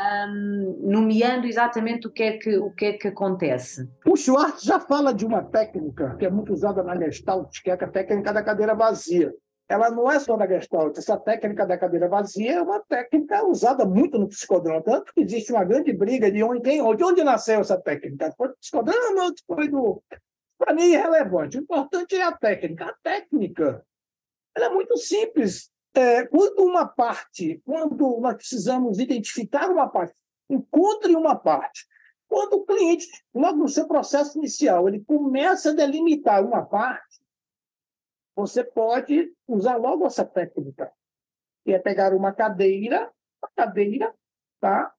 um, 0.00 0.78
nomeando 0.82 1.46
exatamente 1.46 2.06
o 2.06 2.10
que, 2.10 2.22
é 2.22 2.38
que, 2.38 2.56
o 2.56 2.70
que 2.70 2.84
é 2.86 2.92
que 2.94 3.08
acontece. 3.08 3.88
O 4.06 4.16
Schwartz 4.16 4.62
já 4.62 4.80
fala 4.80 5.12
de 5.12 5.24
uma 5.24 5.42
técnica 5.42 6.16
que 6.16 6.26
é 6.26 6.30
muito 6.30 6.52
usada 6.52 6.82
na 6.82 6.96
Gestalt, 6.96 7.62
que 7.62 7.70
é 7.70 7.74
a 7.74 7.88
técnica 7.88 8.32
da 8.32 8.42
cadeira 8.42 8.74
vazia. 8.74 9.32
ela 9.68 9.90
não 9.90 10.10
é 10.10 10.18
só 10.18 10.36
da 10.36 10.46
Gestalt. 10.46 10.98
Essa 10.98 11.16
técnica 11.16 11.66
da 11.66 11.78
cadeira 11.78 12.08
vazia 12.08 12.54
é 12.54 12.62
uma 12.62 12.80
técnica 12.80 13.46
usada 13.46 13.84
muito 13.84 14.18
no 14.18 14.28
psicodrama. 14.28 14.82
Tanto 14.82 15.12
que 15.12 15.22
existe 15.22 15.52
uma 15.52 15.64
grande 15.64 15.92
briga 15.92 16.30
de 16.30 16.42
onde, 16.42 16.60
de 16.60 17.04
onde 17.04 17.24
nasceu 17.24 17.60
essa 17.60 17.80
técnica. 17.80 18.32
Foi 18.36 18.48
do 18.48 18.56
psicodrama 18.56 19.24
ou 19.24 19.54
foi 19.54 19.68
do. 19.68 20.02
Para 20.58 20.74
mim, 20.74 20.82
é 20.82 20.98
irrelevante. 20.98 21.58
O 21.58 21.62
importante 21.62 22.14
é 22.14 22.22
a 22.22 22.32
técnica. 22.32 22.86
A 22.86 22.94
técnica 23.02 23.84
ela 24.56 24.66
é 24.66 24.70
muito 24.70 24.96
simples. 24.96 25.70
É, 25.94 26.26
quando 26.26 26.64
uma 26.64 26.86
parte, 26.86 27.62
quando 27.64 28.18
nós 28.20 28.34
precisamos 28.34 28.98
identificar 28.98 29.70
uma 29.70 29.88
parte, 29.88 30.14
encontre 30.50 31.14
uma 31.14 31.36
parte. 31.36 31.86
Quando 32.26 32.54
o 32.54 32.66
cliente, 32.66 33.06
logo 33.32 33.58
no 33.58 33.68
seu 33.68 33.86
processo 33.86 34.36
inicial, 34.38 34.88
ele 34.88 35.04
começa 35.04 35.70
a 35.70 35.74
delimitar 35.74 36.44
uma 36.44 36.64
parte, 36.66 37.20
você 38.34 38.64
pode 38.64 39.32
usar 39.46 39.76
logo 39.76 40.04
essa 40.04 40.24
técnica, 40.24 40.92
que 41.64 41.72
é 41.72 41.78
pegar 41.78 42.12
uma 42.12 42.32
cadeira, 42.32 43.12
uma 43.40 43.50
cadeira, 43.54 44.12
tá? 44.60 44.92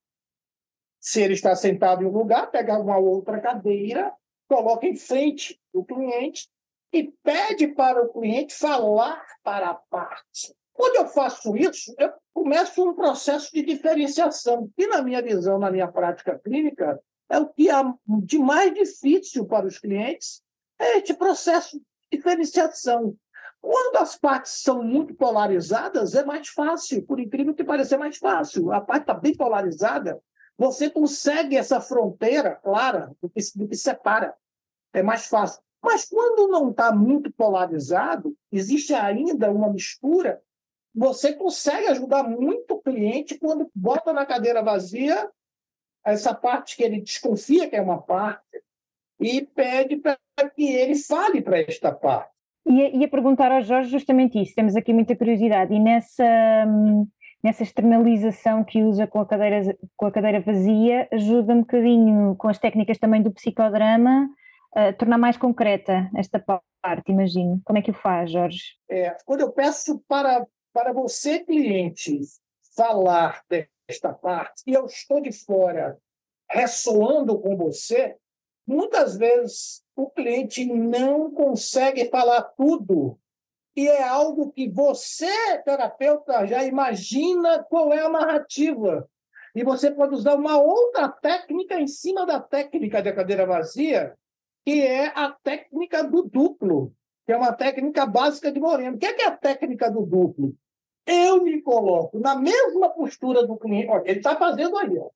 Se 1.01 1.21
ele 1.21 1.33
está 1.33 1.53
sentado 1.55 2.03
em 2.03 2.05
um 2.05 2.11
lugar, 2.11 2.49
pegar 2.49 2.79
uma 2.79 2.97
outra 2.97 3.41
cadeira, 3.41 4.13
coloca 4.47 4.87
em 4.87 4.95
frente 4.95 5.61
do 5.73 5.83
cliente 5.83 6.47
e 6.93 7.11
pede 7.21 7.67
para 7.67 8.01
o 8.01 8.13
cliente 8.13 8.55
falar 8.55 9.21
para 9.43 9.71
a 9.71 9.75
parte. 9.75 10.55
Quando 10.75 10.97
eu 10.97 11.07
faço 11.07 11.55
isso, 11.55 11.95
eu 11.97 12.11
começo 12.33 12.83
um 12.83 12.93
processo 12.93 13.49
de 13.53 13.63
diferenciação, 13.63 14.69
que, 14.75 14.85
na 14.87 15.01
minha 15.01 15.21
visão, 15.21 15.57
na 15.57 15.71
minha 15.71 15.87
prática 15.87 16.37
clínica, 16.37 16.99
é 17.29 17.39
o 17.39 17.47
que 17.47 17.69
há 17.69 17.81
de 18.05 18.37
mais 18.37 18.73
difícil 18.73 19.45
para 19.45 19.65
os 19.65 19.79
clientes, 19.79 20.43
é 20.77 20.97
este 20.97 21.13
processo 21.13 21.79
de 21.79 22.17
diferenciação. 22.17 23.15
Quando 23.61 23.95
as 23.95 24.17
partes 24.17 24.61
são 24.61 24.83
muito 24.83 25.15
polarizadas, 25.15 26.13
é 26.13 26.25
mais 26.25 26.49
fácil, 26.49 27.01
por 27.03 27.21
incrível 27.21 27.55
que 27.55 27.63
pareça, 27.63 27.95
é 27.95 27.97
mais 27.97 28.17
fácil. 28.17 28.71
A 28.73 28.81
parte 28.81 29.03
está 29.03 29.13
bem 29.13 29.33
polarizada, 29.33 30.21
você 30.57 30.89
consegue 30.89 31.55
essa 31.55 31.79
fronteira 31.79 32.55
clara 32.55 33.11
do 33.21 33.29
que, 33.29 33.39
do 33.55 33.67
que 33.67 33.75
separa. 33.75 34.35
É 34.93 35.01
mais 35.01 35.27
fácil. 35.27 35.61
Mas 35.81 36.05
quando 36.05 36.47
não 36.47 36.71
está 36.71 36.91
muito 36.91 37.31
polarizado, 37.31 38.35
existe 38.51 38.93
ainda 38.93 39.51
uma 39.51 39.71
mistura, 39.71 40.41
você 40.95 41.33
consegue 41.33 41.87
ajudar 41.87 42.23
muito 42.23 42.75
o 42.75 42.81
cliente 42.81 43.37
quando 43.37 43.69
bota 43.75 44.13
na 44.13 44.25
cadeira 44.25 44.63
vazia 44.63 45.29
essa 46.05 46.33
parte 46.33 46.77
que 46.77 46.83
ele 46.83 47.01
desconfia 47.01 47.67
que 47.67 47.75
é 47.75 47.81
uma 47.81 48.01
parte 48.01 48.43
e 49.19 49.41
pede 49.41 49.97
para 49.97 50.17
que 50.55 50.63
ele 50.63 50.95
fale 50.95 51.41
para 51.41 51.59
esta 51.59 51.91
parte. 51.91 52.31
Ia, 52.67 52.95
ia 52.95 53.07
perguntar 53.07 53.51
ao 53.51 53.61
Jorge 53.61 53.89
justamente 53.89 54.41
isso, 54.41 54.55
temos 54.55 54.75
aqui 54.75 54.91
muita 54.91 55.15
curiosidade, 55.15 55.73
e 55.73 55.79
nessa, 55.79 56.65
nessa 57.43 57.63
externalização 57.63 58.63
que 58.63 58.83
usa 58.83 59.05
com 59.05 59.19
a 59.19 59.25
cadeira, 59.25 59.77
com 59.95 60.05
a 60.07 60.11
cadeira 60.11 60.41
vazia, 60.41 61.07
ajuda 61.11 61.53
um 61.53 61.59
bocadinho 61.59 62.35
com 62.35 62.47
as 62.47 62.57
técnicas 62.57 62.97
também 62.97 63.21
do 63.21 63.31
psicodrama 63.31 64.27
a 64.75 64.91
tornar 64.91 65.17
mais 65.17 65.37
concreta 65.37 66.09
esta 66.17 66.37
parte, 66.39 67.11
imagino. 67.11 67.61
Como 67.63 67.79
é 67.79 67.81
que 67.81 67.91
o 67.91 67.93
faz, 67.93 68.31
Jorge? 68.31 68.61
É, 68.89 69.15
quando 69.25 69.41
eu 69.41 69.51
peço 69.51 70.03
para, 70.07 70.45
para 70.75 70.91
você, 70.91 71.39
cliente, 71.39 72.19
falar 72.75 73.41
desta 73.47 74.11
parte, 74.11 74.61
e 74.67 74.73
eu 74.73 74.85
estou 74.85 75.21
de 75.21 75.31
fora 75.31 75.97
ressoando 76.51 77.39
com 77.39 77.55
você, 77.55 78.17
muitas 78.67 79.15
vezes 79.15 79.81
o 79.95 80.09
cliente 80.09 80.65
não 80.65 81.31
consegue 81.31 82.09
falar 82.09 82.41
tudo. 82.57 83.17
E 83.73 83.87
é 83.87 84.03
algo 84.03 84.51
que 84.51 84.69
você, 84.69 85.57
terapeuta, 85.63 86.45
já 86.45 86.65
imagina 86.65 87.63
qual 87.63 87.93
é 87.93 88.01
a 88.01 88.09
narrativa. 88.09 89.09
E 89.55 89.63
você 89.63 89.89
pode 89.89 90.13
usar 90.13 90.35
uma 90.35 90.57
outra 90.57 91.07
técnica 91.07 91.79
em 91.79 91.87
cima 91.87 92.25
da 92.25 92.41
técnica 92.41 93.01
da 93.01 93.13
cadeira 93.13 93.45
vazia, 93.45 94.13
que 94.65 94.81
é 94.81 95.07
a 95.07 95.31
técnica 95.41 96.03
do 96.03 96.21
duplo, 96.23 96.93
que 97.25 97.31
é 97.31 97.37
uma 97.37 97.53
técnica 97.53 98.05
básica 98.05 98.51
de 98.51 98.59
Moreno. 98.59 98.97
O 98.97 98.99
que 98.99 99.05
é, 99.05 99.13
que 99.13 99.21
é 99.21 99.27
a 99.27 99.37
técnica 99.37 99.89
do 99.89 100.05
duplo? 100.05 100.53
Eu 101.05 101.43
me 101.43 101.61
coloco 101.61 102.19
na 102.19 102.35
mesma 102.35 102.89
postura 102.89 103.45
do 103.45 103.57
cliente. 103.57 103.89
Olha, 103.89 104.03
ele 104.05 104.19
está 104.19 104.35
fazendo 104.35 104.77
aí. 104.77 104.97
Ó. 104.97 105.09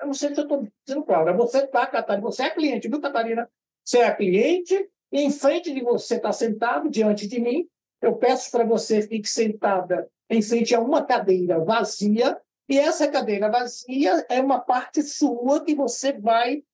Eu 0.00 0.06
não 0.06 0.14
sei 0.14 0.34
se 0.34 0.40
eu 0.40 0.44
estou 0.44 0.68
dizendo 0.84 1.04
claro. 1.04 1.36
Você 1.36 1.58
está, 1.58 1.86
Catarina. 1.86 2.26
Você 2.26 2.42
é 2.44 2.50
cliente, 2.50 2.88
viu, 2.88 3.00
Catarina? 3.00 3.48
Você 3.84 3.98
é 3.98 4.14
cliente, 4.14 4.88
e 5.10 5.20
em 5.20 5.30
frente 5.30 5.72
de 5.72 5.80
você 5.82 6.16
está 6.16 6.32
sentado, 6.32 6.88
diante 6.88 7.26
de 7.26 7.40
mim. 7.40 7.68
Eu 8.00 8.16
peço 8.16 8.50
para 8.50 8.64
você 8.64 9.02
fique 9.02 9.28
sentada 9.28 10.08
em 10.28 10.42
frente 10.42 10.74
a 10.74 10.80
uma 10.80 11.04
cadeira 11.04 11.58
vazia, 11.64 12.40
e 12.68 12.78
essa 12.78 13.08
cadeira 13.08 13.50
vazia 13.50 14.24
é 14.28 14.40
uma 14.40 14.60
parte 14.60 15.02
sua 15.02 15.64
que 15.64 15.74
você 15.74 16.12
vai 16.12 16.64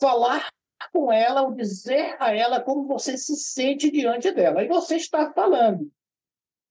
falar 0.00 0.48
com 0.92 1.12
ela, 1.12 1.42
ou 1.42 1.52
dizer 1.52 2.16
a 2.18 2.34
ela 2.34 2.60
como 2.60 2.86
você 2.86 3.16
se 3.16 3.36
sente 3.36 3.90
diante 3.90 4.30
dela. 4.30 4.62
E 4.62 4.68
você 4.68 4.96
está 4.96 5.32
falando. 5.32 5.90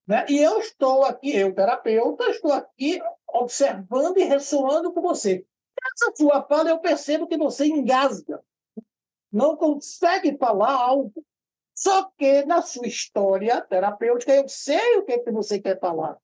Né? 0.08 0.26
E 0.30 0.38
eu 0.40 0.60
estou 0.60 1.04
aqui, 1.04 1.36
eu, 1.36 1.54
terapeuta, 1.54 2.30
estou 2.30 2.52
aqui 2.52 3.00
observando 3.28 4.18
e 4.18 4.24
ressoando 4.24 4.92
com 4.94 5.02
você. 5.02 5.46
Essa 5.94 6.14
sua 6.16 6.44
fala, 6.44 6.70
eu 6.70 6.80
percebo 6.80 7.28
que 7.28 7.38
você 7.38 7.66
engasga 7.66 8.42
não 9.32 9.56
consegue 9.56 10.38
falar 10.38 10.74
algo. 10.74 11.26
Só 11.74 12.12
que 12.18 12.44
na 12.44 12.62
sua 12.62 12.86
história 12.86 13.62
terapêutica, 13.62 14.34
eu 14.34 14.48
sei 14.48 14.98
o 14.98 15.06
que, 15.06 15.14
é 15.14 15.20
que 15.20 15.32
você 15.32 15.60
quer 15.60 15.80
falar. 15.80 16.18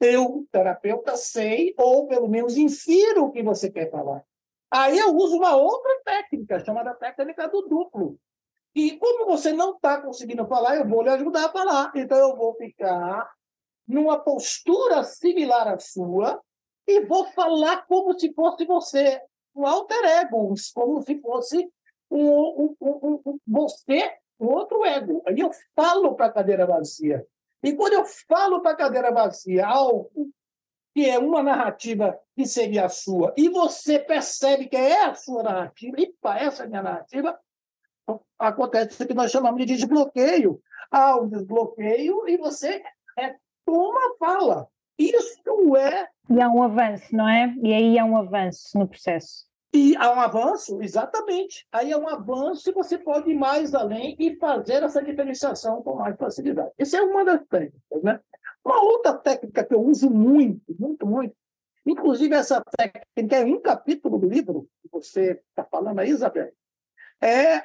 Eu, 0.00 0.46
terapeuta, 0.52 1.16
sei, 1.16 1.74
ou 1.76 2.06
pelo 2.06 2.28
menos 2.28 2.56
infiro 2.56 3.24
o 3.24 3.32
que 3.32 3.42
você 3.42 3.70
quer 3.70 3.90
falar. 3.90 4.22
Aí 4.70 4.96
eu 4.98 5.16
uso 5.16 5.36
uma 5.36 5.56
outra 5.56 6.00
técnica, 6.04 6.62
chamada 6.64 6.94
técnica 6.94 7.48
do 7.48 7.62
duplo. 7.62 8.18
E 8.78 8.96
como 8.96 9.26
você 9.26 9.52
não 9.52 9.74
está 9.74 10.00
conseguindo 10.00 10.46
falar, 10.46 10.76
eu 10.76 10.86
vou 10.86 11.02
lhe 11.02 11.10
ajudar 11.10 11.46
a 11.46 11.50
falar. 11.50 11.90
Então 11.96 12.16
eu 12.16 12.36
vou 12.36 12.54
ficar 12.54 13.28
numa 13.88 14.16
postura 14.20 15.02
similar 15.02 15.66
à 15.66 15.80
sua 15.80 16.40
e 16.86 17.04
vou 17.04 17.24
falar 17.32 17.84
como 17.88 18.16
se 18.16 18.32
fosse 18.32 18.64
você, 18.64 19.20
um 19.52 19.66
alter 19.66 20.04
ego, 20.04 20.54
como 20.72 21.02
se 21.02 21.20
fosse 21.20 21.68
um, 22.08 22.28
um, 22.30 22.76
um, 22.80 23.20
um 23.26 23.38
você, 23.48 24.14
um 24.38 24.46
outro 24.46 24.84
ego. 24.84 25.24
Aí 25.26 25.40
eu 25.40 25.50
falo 25.74 26.14
para 26.14 26.26
a 26.26 26.32
cadeira 26.32 26.64
vazia. 26.64 27.26
E 27.64 27.72
quando 27.72 27.94
eu 27.94 28.04
falo 28.28 28.60
para 28.60 28.70
a 28.70 28.76
cadeira 28.76 29.10
vazia 29.10 29.66
algo 29.66 30.30
que 30.94 31.04
é 31.04 31.18
uma 31.18 31.42
narrativa 31.42 32.16
que 32.36 32.46
seria 32.46 32.84
a 32.84 32.88
sua, 32.88 33.34
e 33.36 33.48
você 33.48 33.98
percebe 33.98 34.68
que 34.68 34.76
é 34.76 35.04
a 35.04 35.14
sua 35.14 35.42
narrativa, 35.42 35.96
e 35.98 36.14
essa 36.36 36.62
é 36.62 36.66
a 36.66 36.68
minha 36.68 36.82
narrativa, 36.82 37.38
acontece 38.38 39.02
o 39.02 39.06
que 39.06 39.14
nós 39.14 39.30
chamamos 39.30 39.58
de 39.64 39.74
desbloqueio. 39.74 40.60
Há 40.90 41.20
um 41.20 41.28
desbloqueio 41.28 42.28
e 42.28 42.36
você 42.36 42.82
retoma 43.16 43.98
a 43.98 44.18
fala. 44.18 44.68
Isso 44.98 45.76
é. 45.76 46.08
E 46.30 46.40
há 46.40 46.48
um 46.48 46.62
avanço, 46.62 47.14
não 47.14 47.28
é? 47.28 47.54
E 47.62 47.72
aí 47.72 47.98
há 47.98 48.04
um 48.04 48.16
avanço 48.16 48.78
no 48.78 48.88
processo. 48.88 49.46
E 49.72 49.94
há 49.96 50.10
um 50.12 50.20
avanço, 50.20 50.82
exatamente. 50.82 51.66
Aí 51.70 51.92
é 51.92 51.96
um 51.96 52.08
avanço 52.08 52.68
e 52.68 52.72
você 52.72 52.98
pode 52.98 53.30
ir 53.30 53.34
mais 53.34 53.74
além 53.74 54.16
e 54.18 54.34
fazer 54.36 54.82
essa 54.82 55.02
diferenciação 55.02 55.82
com 55.82 55.94
mais 55.94 56.16
facilidade. 56.16 56.70
Essa 56.78 56.98
é 56.98 57.02
uma 57.02 57.24
das 57.24 57.44
técnicas. 57.46 58.02
Né? 58.02 58.18
Uma 58.64 58.82
outra 58.82 59.14
técnica 59.14 59.64
que 59.64 59.74
eu 59.74 59.82
uso 59.82 60.10
muito, 60.10 60.74
muito, 60.78 61.06
muito, 61.06 61.34
inclusive 61.86 62.34
essa 62.34 62.62
técnica 62.76 63.36
é 63.36 63.44
um 63.44 63.60
capítulo 63.60 64.18
do 64.18 64.28
livro 64.28 64.68
que 64.82 64.88
você 64.90 65.40
está 65.50 65.64
falando 65.64 65.98
aí, 65.98 66.10
Isabel, 66.10 66.50
é 67.20 67.64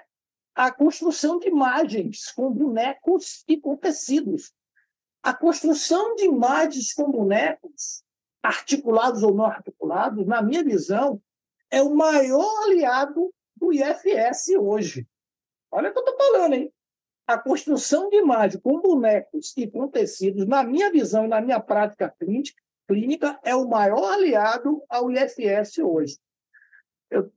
a 0.55 0.71
construção 0.71 1.39
de 1.39 1.47
imagens 1.47 2.31
com 2.31 2.51
bonecos 2.51 3.43
e 3.47 3.57
com 3.57 3.75
tecidos. 3.75 4.53
A 5.21 5.33
construção 5.33 6.15
de 6.15 6.25
imagens 6.25 6.93
com 6.93 7.09
bonecos, 7.09 8.03
articulados 8.41 9.23
ou 9.23 9.33
não 9.33 9.45
articulados, 9.45 10.25
na 10.27 10.41
minha 10.41 10.63
visão, 10.63 11.21
é 11.71 11.81
o 11.81 11.95
maior 11.95 12.63
aliado 12.65 13.33
do 13.55 13.71
IFS 13.71 14.49
hoje. 14.59 15.07
Olha 15.71 15.89
o 15.89 15.93
que 15.93 15.99
eu 15.99 16.03
estou 16.03 16.17
falando, 16.17 16.53
hein? 16.53 16.73
A 17.25 17.37
construção 17.37 18.09
de 18.09 18.17
imagem 18.17 18.59
com 18.59 18.81
bonecos 18.81 19.53
e 19.55 19.65
com 19.65 19.87
tecidos, 19.87 20.45
na 20.45 20.61
minha 20.61 20.91
visão 20.91 21.25
e 21.25 21.29
na 21.29 21.39
minha 21.39 21.59
prática 21.59 22.13
clínica, 22.19 23.39
é 23.43 23.55
o 23.55 23.67
maior 23.67 24.03
aliado 24.11 24.83
ao 24.89 25.09
IFS 25.09 25.79
hoje. 25.79 26.19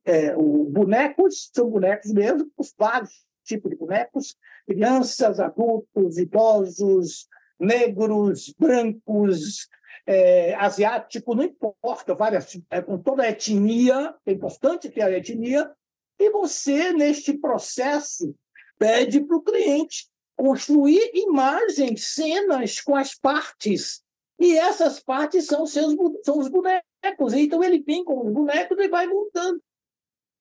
É, 0.04 0.34
o 0.36 0.64
bonecos 0.64 1.50
são 1.54 1.68
bonecos 1.68 2.10
mesmo, 2.12 2.50
os 2.56 2.74
vários 2.78 3.26
tipos 3.44 3.70
de 3.70 3.76
bonecos, 3.76 4.36
crianças, 4.66 5.38
adultos, 5.38 6.18
idosos, 6.18 7.28
negros, 7.58 8.54
brancos, 8.58 9.68
é, 10.06 10.54
asiático, 10.54 11.34
não 11.34 11.44
importa, 11.44 12.14
várias, 12.14 12.58
é, 12.70 12.80
com 12.80 12.98
toda 12.98 13.24
a 13.24 13.30
etnia, 13.30 14.14
é 14.24 14.32
importante 14.32 14.88
ter 14.88 15.02
a 15.02 15.10
etnia, 15.10 15.70
e 16.18 16.30
você, 16.30 16.92
neste 16.92 17.34
processo, 17.34 18.34
pede 18.78 19.20
para 19.20 19.36
o 19.36 19.42
cliente 19.42 20.08
construir 20.36 21.10
imagens, 21.14 22.08
cenas 22.08 22.80
com 22.80 22.94
as 22.94 23.14
partes. 23.14 24.02
E 24.38 24.56
essas 24.56 25.00
partes 25.00 25.46
são, 25.46 25.66
seus, 25.66 25.94
são 26.22 26.38
os 26.38 26.48
bonecos. 26.48 27.32
Então 27.32 27.62
ele 27.64 27.80
vem 27.80 28.04
com 28.04 28.26
os 28.26 28.32
bonecos 28.32 28.78
e 28.78 28.88
vai 28.88 29.06
montando 29.06 29.62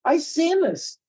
as 0.03 0.23
cenas. 0.23 0.99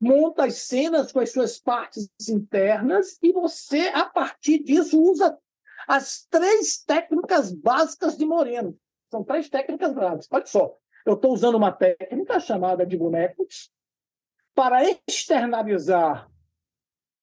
Monta 0.00 0.44
as 0.44 0.56
cenas 0.56 1.12
com 1.12 1.20
as 1.20 1.30
suas 1.30 1.58
partes 1.58 2.08
internas 2.28 3.18
e 3.22 3.32
você, 3.32 3.88
a 3.88 4.06
partir 4.06 4.62
disso, 4.62 5.00
usa 5.00 5.38
as 5.86 6.26
três 6.30 6.82
técnicas 6.82 7.52
básicas 7.52 8.16
de 8.16 8.24
Moreno. 8.24 8.78
São 9.10 9.24
três 9.24 9.48
técnicas 9.48 9.92
básicas. 9.92 10.28
Olha 10.30 10.46
só, 10.46 10.76
eu 11.04 11.14
estou 11.14 11.32
usando 11.32 11.56
uma 11.56 11.72
técnica 11.72 12.38
chamada 12.38 12.86
de 12.86 12.96
bonecos 12.96 13.70
para 14.54 14.82
externalizar 15.06 16.30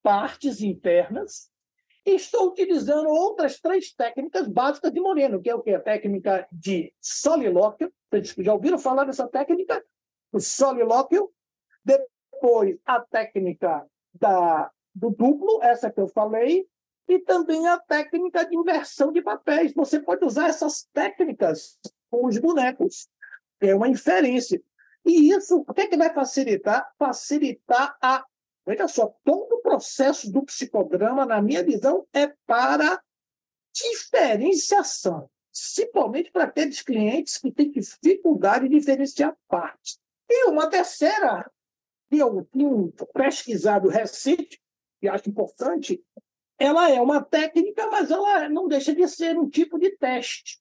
partes 0.03 0.61
internas 0.61 1.51
estou 2.15 2.49
utilizando 2.49 3.09
outras 3.09 3.59
três 3.59 3.93
técnicas 3.93 4.47
básicas 4.47 4.91
de 4.91 4.99
Moreno, 4.99 5.41
que 5.41 5.49
é 5.49 5.55
o 5.55 5.61
que? 5.61 5.71
A 5.71 5.79
técnica 5.79 6.47
de 6.51 6.93
solilóquio. 7.01 7.91
Vocês 8.09 8.33
já 8.37 8.53
ouviram 8.53 8.77
falar 8.77 9.05
dessa 9.05 9.27
técnica? 9.27 9.83
O 10.31 10.39
solilóquio. 10.39 11.31
Depois, 11.83 12.77
a 12.85 12.99
técnica 13.01 13.85
da, 14.13 14.71
do 14.93 15.09
duplo, 15.09 15.59
essa 15.61 15.91
que 15.91 15.99
eu 15.99 16.07
falei, 16.07 16.67
e 17.07 17.19
também 17.19 17.67
a 17.67 17.79
técnica 17.79 18.45
de 18.45 18.55
inversão 18.55 19.11
de 19.11 19.21
papéis. 19.21 19.73
Você 19.73 19.99
pode 19.99 20.25
usar 20.25 20.49
essas 20.49 20.87
técnicas 20.93 21.79
com 22.09 22.25
os 22.25 22.37
bonecos. 22.37 23.07
É 23.61 23.73
uma 23.73 23.87
inferência. 23.87 24.61
E 25.05 25.31
isso, 25.31 25.63
o 25.67 25.73
que, 25.73 25.81
é 25.81 25.87
que 25.87 25.97
vai 25.97 26.13
facilitar? 26.13 26.91
Facilitar 26.99 27.97
a. 28.01 28.25
Veja 28.67 28.85
só, 28.85 29.15
todo 29.23 29.53
o 29.53 29.61
processo 29.61 30.29
do 30.29 30.43
psicodrama, 30.43 31.25
na 31.25 31.41
minha 31.41 31.63
visão, 31.63 32.05
é 32.11 32.27
para 32.45 33.01
diferenciação, 33.73 35.29
principalmente 35.49 36.29
para 36.31 36.43
aqueles 36.43 36.81
clientes 36.81 37.37
que 37.37 37.49
têm 37.49 37.71
dificuldade 37.71 38.67
de 38.67 38.77
diferenciar 38.77 39.37
partes. 39.47 39.97
E 40.29 40.49
uma 40.49 40.69
terceira, 40.69 41.49
que 42.09 42.17
eu 42.17 42.43
tenho 42.51 42.91
pesquisado 43.13 43.87
recente, 43.87 44.61
e 45.01 45.07
acho 45.07 45.29
importante, 45.29 46.03
ela 46.59 46.91
é 46.91 46.99
uma 46.99 47.23
técnica, 47.23 47.87
mas 47.87 48.11
ela 48.11 48.49
não 48.49 48.67
deixa 48.67 48.93
de 48.93 49.07
ser 49.07 49.37
um 49.37 49.49
tipo 49.49 49.79
de 49.79 49.95
teste. 49.95 50.59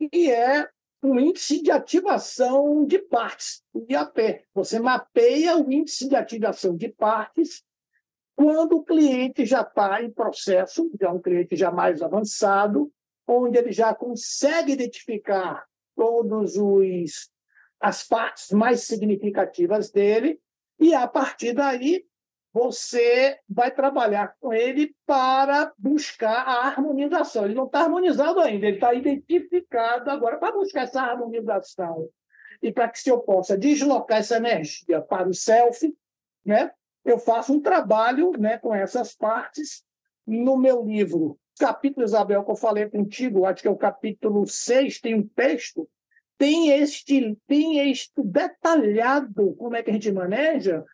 E 0.00 0.30
é 0.30 0.66
um 1.02 1.18
índice 1.18 1.62
de 1.62 1.70
ativação 1.70 2.84
de 2.84 2.98
partes, 2.98 3.62
o 3.72 3.86
IAP. 3.88 4.44
Você 4.54 4.78
mapeia 4.80 5.56
o 5.56 5.70
índice 5.70 6.08
de 6.08 6.16
ativação 6.16 6.76
de 6.76 6.88
partes 6.88 7.62
quando 8.34 8.76
o 8.76 8.84
cliente 8.84 9.44
já 9.44 9.62
está 9.62 10.00
em 10.00 10.10
processo, 10.10 10.88
já 11.00 11.08
é 11.08 11.10
um 11.10 11.20
cliente 11.20 11.56
já 11.56 11.72
mais 11.72 12.00
avançado, 12.00 12.88
onde 13.26 13.58
ele 13.58 13.72
já 13.72 13.92
consegue 13.92 14.72
identificar 14.72 15.66
todos 15.96 16.56
os 16.56 17.28
as 17.80 18.02
partes 18.04 18.50
mais 18.50 18.82
significativas 18.82 19.90
dele 19.90 20.40
e 20.80 20.94
a 20.94 21.06
partir 21.06 21.52
daí 21.52 22.04
você 22.52 23.38
vai 23.48 23.70
trabalhar 23.70 24.34
com 24.40 24.52
ele 24.52 24.94
para 25.06 25.72
buscar 25.78 26.42
a 26.46 26.66
harmonização. 26.66 27.44
Ele 27.44 27.54
não 27.54 27.66
está 27.66 27.80
harmonizado 27.80 28.40
ainda, 28.40 28.66
ele 28.66 28.76
está 28.76 28.94
identificado 28.94 30.10
agora 30.10 30.38
para 30.38 30.52
buscar 30.52 30.82
essa 30.82 31.02
harmonização. 31.02 32.08
E 32.62 32.72
para 32.72 32.88
que 32.88 32.98
se 32.98 33.10
eu 33.10 33.20
possa 33.20 33.56
deslocar 33.56 34.18
essa 34.18 34.36
energia 34.36 35.00
para 35.00 35.28
o 35.28 35.34
self, 35.34 35.94
né, 36.44 36.70
eu 37.04 37.18
faço 37.18 37.52
um 37.52 37.60
trabalho 37.60 38.32
né, 38.38 38.58
com 38.58 38.74
essas 38.74 39.14
partes 39.14 39.84
no 40.26 40.56
meu 40.56 40.84
livro. 40.84 41.38
Capítulo, 41.58 42.04
Isabel, 42.04 42.44
que 42.44 42.50
eu 42.50 42.56
falei 42.56 42.88
contigo, 42.88 43.44
acho 43.44 43.62
que 43.62 43.68
é 43.68 43.70
o 43.70 43.76
capítulo 43.76 44.46
6, 44.46 45.00
tem 45.00 45.14
um 45.14 45.26
texto, 45.26 45.88
tem 46.36 46.70
este, 46.70 47.36
tem 47.46 47.90
este 47.90 48.22
detalhado 48.22 49.54
como 49.56 49.74
é 49.74 49.82
que 49.82 49.90
a 49.90 49.92
gente 49.92 50.12
maneja 50.12 50.84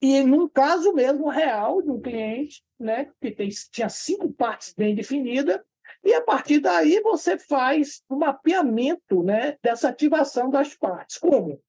e 0.00 0.22
num 0.22 0.48
caso 0.48 0.92
mesmo 0.92 1.28
real 1.28 1.82
de 1.82 1.90
um 1.90 2.00
cliente, 2.00 2.62
né, 2.78 3.12
que 3.20 3.30
tem, 3.30 3.48
tinha 3.70 3.88
cinco 3.88 4.32
partes 4.32 4.72
bem 4.72 4.94
definidas, 4.94 5.60
e 6.02 6.14
a 6.14 6.22
partir 6.22 6.60
daí 6.60 7.00
você 7.02 7.38
faz 7.38 8.02
o 8.08 8.14
um 8.14 8.18
mapeamento 8.18 9.22
né, 9.22 9.58
dessa 9.62 9.88
ativação 9.88 10.48
das 10.48 10.74
partes. 10.74 11.18
Como? 11.18 11.62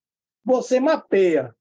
Você 0.46 0.80
mapeia 0.80 1.54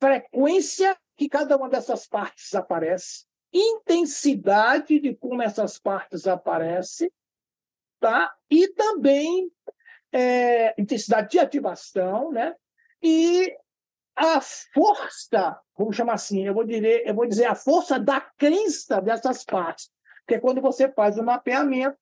frequência 0.00 0.96
que 1.16 1.28
cada 1.28 1.56
uma 1.56 1.68
dessas 1.68 2.06
partes 2.06 2.54
aparece, 2.54 3.26
intensidade 3.52 5.00
de 5.00 5.14
como 5.16 5.42
essas 5.42 5.78
partes 5.78 6.26
aparecem, 6.26 7.10
tá? 7.98 8.32
e 8.48 8.68
também 8.68 9.50
é, 10.12 10.80
intensidade 10.80 11.30
de 11.30 11.38
ativação, 11.38 12.30
né? 12.30 12.54
e 13.02 13.54
a 14.18 14.40
força, 14.40 15.58
vamos 15.76 15.94
chamar 15.94 16.14
assim, 16.14 16.44
eu 16.44 16.52
vou 16.52 16.64
dizer, 16.64 17.06
eu 17.06 17.14
vou 17.14 17.26
dizer 17.26 17.44
a 17.44 17.54
força 17.54 17.98
da 17.98 18.20
crença 18.20 19.00
dessas 19.00 19.44
partes. 19.44 19.90
Porque 20.26 20.40
quando 20.40 20.60
você 20.60 20.90
faz 20.92 21.16
o 21.16 21.22
mapeamento, 21.22 21.96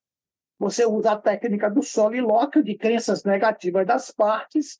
você 0.59 0.85
usa 0.85 1.11
a 1.11 1.17
técnica 1.17 1.69
do 1.69 1.83
solilóquio 1.83 2.63
de 2.63 2.75
crenças 2.75 3.23
negativas 3.23 3.85
das 3.85 4.09
partes 4.09 4.79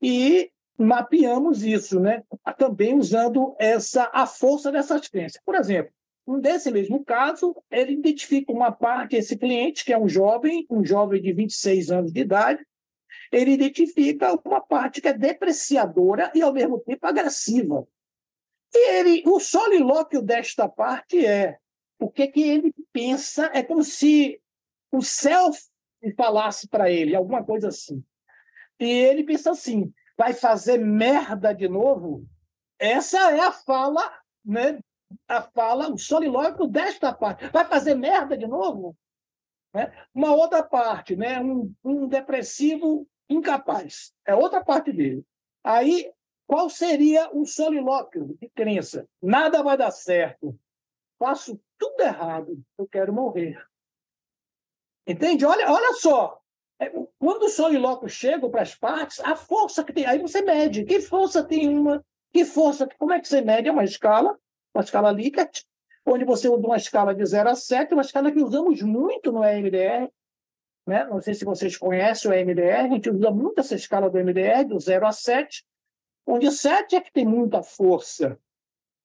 e 0.00 0.50
mapeamos 0.78 1.64
isso, 1.64 1.98
né? 1.98 2.22
Também 2.56 2.96
usando 2.96 3.56
essa 3.58 4.08
a 4.12 4.26
força 4.26 4.70
dessas 4.70 5.08
crenças. 5.08 5.42
Por 5.44 5.56
exemplo, 5.56 5.92
nesse 6.24 6.70
mesmo 6.70 7.04
caso, 7.04 7.56
ele 7.68 7.94
identifica 7.94 8.52
uma 8.52 8.70
parte, 8.70 9.16
esse 9.16 9.36
cliente, 9.36 9.84
que 9.84 9.92
é 9.92 9.98
um 9.98 10.08
jovem, 10.08 10.64
um 10.70 10.84
jovem 10.84 11.20
de 11.20 11.32
26 11.32 11.90
anos 11.90 12.12
de 12.12 12.20
idade, 12.20 12.64
ele 13.30 13.52
identifica 13.52 14.32
uma 14.44 14.60
parte 14.60 15.00
que 15.00 15.08
é 15.08 15.12
depreciadora 15.12 16.30
e, 16.34 16.42
ao 16.42 16.52
mesmo 16.52 16.78
tempo, 16.80 17.06
agressiva. 17.06 17.86
E 18.74 18.90
ele, 18.98 19.22
o 19.26 19.40
solilóquio 19.40 20.22
desta 20.22 20.68
parte 20.68 21.24
é 21.24 21.58
o 21.98 22.08
que, 22.10 22.28
que 22.28 22.42
ele 22.42 22.74
pensa, 22.92 23.50
é 23.54 23.62
como 23.62 23.82
se 23.82 24.40
o 24.92 25.02
self 25.02 25.60
falasse 26.16 26.68
para 26.68 26.90
ele, 26.90 27.14
alguma 27.14 27.44
coisa 27.44 27.68
assim. 27.68 28.04
E 28.78 28.86
ele 28.86 29.24
pensa 29.24 29.50
assim: 29.50 29.92
vai 30.16 30.32
fazer 30.32 30.78
merda 30.78 31.52
de 31.52 31.68
novo? 31.68 32.24
Essa 32.78 33.32
é 33.32 33.40
a 33.40 33.52
fala, 33.52 34.02
né? 34.44 34.78
A 35.26 35.42
fala, 35.42 35.90
o 35.90 35.98
solilóquio 35.98 36.66
desta 36.66 37.12
parte. 37.12 37.48
Vai 37.48 37.64
fazer 37.64 37.94
merda 37.94 38.36
de 38.36 38.46
novo? 38.46 38.96
Né? 39.74 39.92
Uma 40.14 40.34
outra 40.34 40.62
parte, 40.62 41.16
né? 41.16 41.40
um, 41.40 41.72
um 41.82 42.06
depressivo 42.06 43.08
incapaz. 43.28 44.12
É 44.26 44.34
outra 44.34 44.64
parte 44.64 44.92
dele. 44.92 45.24
Aí, 45.62 46.10
qual 46.46 46.70
seria 46.70 47.30
o 47.32 47.44
solilóquio 47.44 48.36
de 48.40 48.48
crença? 48.48 49.06
Nada 49.22 49.62
vai 49.62 49.76
dar 49.76 49.90
certo. 49.90 50.58
Faço 51.18 51.60
tudo 51.78 52.00
errado. 52.00 52.62
Eu 52.78 52.86
quero 52.86 53.12
morrer. 53.12 53.62
Entende? 55.06 55.44
Olha, 55.44 55.70
olha 55.70 55.92
só. 55.94 56.40
É, 56.80 56.90
quando 57.18 57.44
o 57.44 57.48
solilóquio 57.48 58.08
chega 58.08 58.48
para 58.48 58.62
as 58.62 58.74
partes, 58.74 59.20
a 59.20 59.34
força 59.34 59.82
que 59.82 59.92
tem. 59.92 60.06
Aí 60.06 60.18
você 60.18 60.42
mede. 60.42 60.84
Que 60.84 61.00
força 61.00 61.42
tem 61.42 61.68
uma? 61.68 62.04
Que 62.32 62.44
força? 62.44 62.88
Como 62.98 63.12
é 63.12 63.20
que 63.20 63.26
você 63.26 63.40
mede? 63.40 63.68
É 63.68 63.72
uma 63.72 63.84
escala, 63.84 64.38
uma 64.74 64.82
escala 64.84 65.10
Likert, 65.10 65.64
onde 66.06 66.24
você 66.24 66.48
usa 66.48 66.66
uma 66.66 66.76
escala 66.76 67.14
de 67.14 67.24
0 67.24 67.50
a 67.50 67.54
7, 67.54 67.94
uma 67.94 68.02
escala 68.02 68.30
que 68.30 68.42
usamos 68.42 68.80
muito 68.82 69.32
no 69.32 69.44
EMDR, 69.44 70.10
né? 70.88 71.04
Não 71.04 71.20
sei 71.20 71.34
se 71.34 71.44
vocês 71.44 71.76
conhecem 71.76 72.30
o 72.30 72.34
MDR, 72.34 72.86
a 72.86 72.88
gente 72.88 73.10
usa 73.10 73.30
muito 73.30 73.60
essa 73.60 73.74
escala 73.74 74.08
do 74.08 74.18
MDR, 74.18 74.64
do 74.66 74.80
0 74.80 75.06
a 75.06 75.12
7, 75.12 75.62
onde 76.26 76.50
7 76.50 76.96
é 76.96 77.00
que 77.00 77.12
tem 77.12 77.26
muita 77.26 77.62
força. 77.62 78.38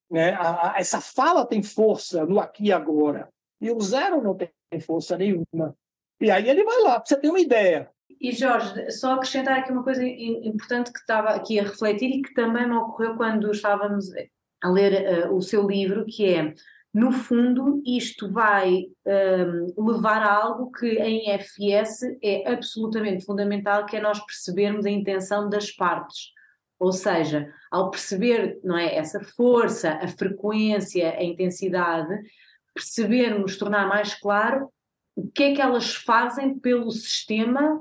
Né? 0.10 0.32
A, 0.34 0.76
a, 0.76 0.80
essa 0.80 1.02
fala 1.02 1.46
tem 1.46 1.62
força 1.62 2.26
no 2.26 2.40
aqui 2.40 2.66
e 2.66 2.72
agora. 2.72 3.30
E 3.60 3.72
o 3.72 3.80
zero 3.82 4.22
não 4.22 4.36
tem 4.36 4.52
força 4.80 5.18
nenhuma. 5.18 5.76
E 6.22 6.30
aí 6.30 6.50
ele 6.50 6.64
vai 6.64 6.82
lá, 6.82 7.04
você 7.04 7.18
ter 7.18 7.30
uma 7.30 7.40
ideia. 7.40 7.90
E 8.22 8.32
Jorge, 8.32 8.92
só 8.92 9.14
acrescentar 9.14 9.60
aqui 9.60 9.72
uma 9.72 9.84
coisa 9.84 10.06
importante 10.06 10.92
que 10.92 11.00
estava 11.00 11.30
aqui 11.30 11.60
a 11.60 11.64
refletir 11.64 12.10
e 12.10 12.22
que 12.22 12.34
também 12.34 12.68
me 12.68 12.76
ocorreu 12.76 13.18
quando 13.18 13.52
estávamos 13.52 14.06
a 14.62 14.70
ler 14.70 15.28
uh, 15.28 15.36
o 15.36 15.42
seu 15.42 15.68
livro, 15.68 16.06
que 16.06 16.34
é 16.34 16.54
no 16.94 17.12
fundo, 17.12 17.82
isto 17.86 18.32
vai 18.32 18.86
um, 19.06 19.92
levar 19.92 20.22
a 20.22 20.32
algo 20.32 20.72
que 20.72 20.88
em 21.00 21.32
FS 21.40 22.04
é 22.22 22.52
absolutamente 22.52 23.26
fundamental, 23.26 23.86
que 23.86 23.98
é 23.98 24.02
nós 24.02 24.24
percebermos 24.24 24.86
a 24.86 24.92
intenção 24.92 25.50
das 25.50 25.72
partes. 25.72 26.32
Ou 26.80 26.92
seja, 26.92 27.52
ao 27.72 27.90
perceber 27.90 28.60
não 28.64 28.78
é, 28.78 28.96
essa 28.96 29.20
força, 29.20 29.94
a 29.94 30.08
frequência, 30.08 31.16
a 31.18 31.24
intensidade, 31.24 32.14
percebermos, 32.76 33.58
tornar 33.58 33.88
mais 33.88 34.14
claro 34.14 34.70
o 35.16 35.28
que 35.30 35.44
é 35.44 35.54
que 35.56 35.62
elas 35.62 35.96
fazem 35.96 36.58
pelo 36.60 36.92
sistema, 36.92 37.80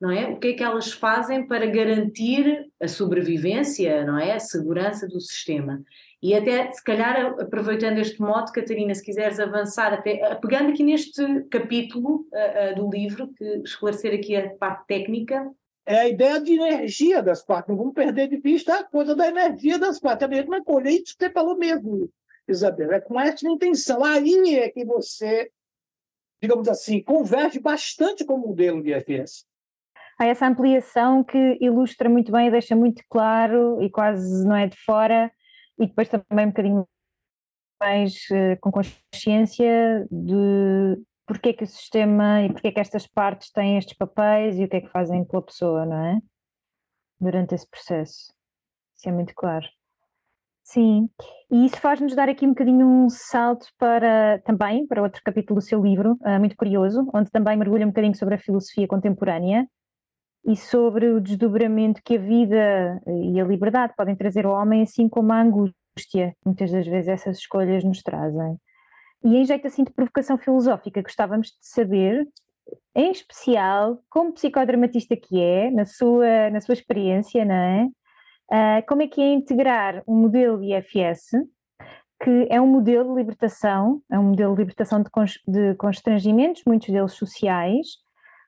não 0.00 0.10
é? 0.10 0.28
O 0.28 0.38
que 0.38 0.48
é 0.48 0.52
que 0.52 0.62
elas 0.62 0.92
fazem 0.92 1.46
para 1.46 1.66
garantir 1.66 2.68
a 2.80 2.88
sobrevivência, 2.88 4.04
não 4.04 4.18
é? 4.18 4.32
A 4.32 4.40
segurança 4.40 5.06
do 5.06 5.20
sistema. 5.20 5.82
E 6.22 6.36
até, 6.36 6.70
se 6.70 6.82
calhar, 6.84 7.34
aproveitando 7.40 7.98
este 7.98 8.20
modo, 8.20 8.52
Catarina, 8.52 8.94
se 8.94 9.02
quiseres 9.02 9.40
avançar, 9.40 9.92
até 9.92 10.36
pegando 10.36 10.70
aqui 10.70 10.84
neste 10.84 11.42
capítulo 11.50 12.28
uh, 12.32 12.72
uh, 12.72 12.74
do 12.76 12.88
livro, 12.88 13.32
que 13.34 13.44
esclarecer 13.64 14.14
aqui 14.14 14.36
a 14.36 14.50
parte 14.50 14.86
técnica. 14.86 15.50
É 15.84 15.98
a 15.98 16.08
ideia 16.08 16.40
de 16.40 16.52
energia 16.52 17.20
das 17.20 17.44
partes, 17.44 17.68
não 17.68 17.76
vamos 17.76 17.92
perder 17.92 18.28
de 18.28 18.36
vista 18.36 18.78
a 18.78 18.84
coisa 18.84 19.16
da 19.16 19.26
energia 19.26 19.80
das 19.80 19.98
partes. 19.98 20.24
É 20.24 20.28
mesmo 20.28 20.54
é 20.54 20.62
colher 20.62 20.92
isso 20.92 21.16
que 21.18 21.24
você 21.24 21.30
falou 21.30 21.58
mesmo, 21.58 22.08
Isabel, 22.46 22.92
é 22.92 23.00
com 23.00 23.18
essa 23.18 23.48
intenção. 23.48 24.04
Aí 24.04 24.58
é 24.58 24.68
que 24.68 24.84
você, 24.84 25.50
digamos 26.40 26.68
assim, 26.68 27.02
converge 27.02 27.58
bastante 27.58 28.24
com 28.24 28.34
o 28.34 28.38
modelo 28.38 28.80
de 28.80 28.94
IFS 28.94 29.44
há 30.18 30.26
essa 30.26 30.46
ampliação 30.46 31.24
que 31.24 31.58
ilustra 31.60 32.08
muito 32.08 32.30
bem 32.30 32.46
e 32.46 32.50
deixa 32.50 32.76
muito 32.76 33.02
claro 33.08 33.82
e 33.82 33.90
quase 33.90 34.46
não 34.46 34.54
é 34.54 34.68
de 34.68 34.76
fora 34.76 35.32
e 35.82 35.86
depois 35.86 36.08
também 36.08 36.46
um 36.46 36.50
bocadinho 36.50 36.88
mais 37.80 38.14
uh, 38.30 38.58
com 38.60 38.70
consciência 38.70 40.06
de 40.10 41.02
porque 41.26 41.50
é 41.50 41.52
que 41.52 41.64
o 41.64 41.66
sistema 41.66 42.42
e 42.42 42.52
porque 42.52 42.68
é 42.68 42.72
que 42.72 42.80
estas 42.80 43.06
partes 43.06 43.50
têm 43.50 43.78
estes 43.78 43.96
papéis 43.96 44.58
e 44.58 44.64
o 44.64 44.68
que 44.68 44.76
é 44.76 44.80
que 44.80 44.88
fazem 44.88 45.24
pela 45.24 45.42
pessoa, 45.42 45.86
não 45.86 46.04
é? 46.04 46.18
Durante 47.20 47.54
esse 47.54 47.68
processo. 47.68 48.32
Isso 48.96 49.08
é 49.08 49.12
muito 49.12 49.34
claro. 49.34 49.66
Sim, 50.64 51.08
e 51.50 51.66
isso 51.66 51.76
faz-nos 51.78 52.14
dar 52.14 52.28
aqui 52.28 52.46
um 52.46 52.50
bocadinho 52.50 52.86
um 52.86 53.10
salto 53.10 53.66
para 53.76 54.40
também 54.44 54.86
para 54.86 55.02
outro 55.02 55.20
capítulo 55.24 55.58
do 55.58 55.64
seu 55.64 55.82
livro, 55.82 56.12
uh, 56.20 56.38
muito 56.38 56.56
curioso, 56.56 57.08
onde 57.12 57.30
também 57.30 57.56
mergulha 57.56 57.84
um 57.84 57.90
bocadinho 57.90 58.14
sobre 58.14 58.36
a 58.36 58.38
filosofia 58.38 58.86
contemporânea 58.86 59.66
e 60.44 60.56
sobre 60.56 61.08
o 61.08 61.20
desdobramento 61.20 62.02
que 62.04 62.16
a 62.16 62.20
vida 62.20 63.00
e 63.06 63.40
a 63.40 63.44
liberdade 63.44 63.94
podem 63.96 64.16
trazer 64.16 64.44
ao 64.44 64.54
homem, 64.54 64.82
assim 64.82 65.08
como 65.08 65.32
a 65.32 65.40
angústia, 65.40 66.34
muitas 66.44 66.70
das 66.70 66.86
vezes 66.86 67.08
essas 67.08 67.38
escolhas 67.38 67.84
nos 67.84 68.02
trazem. 68.02 68.58
E 69.24 69.36
em 69.36 69.44
jeito 69.44 69.66
assim 69.66 69.84
de 69.84 69.92
provocação 69.92 70.36
filosófica, 70.36 71.00
gostávamos 71.00 71.48
de 71.48 71.58
saber, 71.60 72.26
em 72.94 73.12
especial, 73.12 74.02
como 74.10 74.32
psicodramatista 74.32 75.16
que 75.16 75.40
é, 75.40 75.70
na 75.70 75.84
sua, 75.84 76.50
na 76.50 76.60
sua 76.60 76.72
experiência, 76.72 77.44
não 77.44 77.54
é? 77.54 77.88
Uh, 78.50 78.86
como 78.86 79.02
é 79.02 79.06
que 79.06 79.20
é 79.20 79.32
integrar 79.32 80.02
um 80.06 80.16
modelo 80.16 80.62
IFS, 80.62 81.30
que 82.22 82.46
é 82.50 82.60
um 82.60 82.66
modelo 82.66 83.14
de 83.14 83.20
libertação, 83.20 84.02
é 84.10 84.18
um 84.18 84.24
modelo 84.24 84.54
de 84.54 84.60
libertação 84.60 85.02
de, 85.02 85.08
de 85.48 85.74
constrangimentos, 85.76 86.62
muitos 86.66 86.88
deles 86.88 87.12
sociais, 87.12 87.86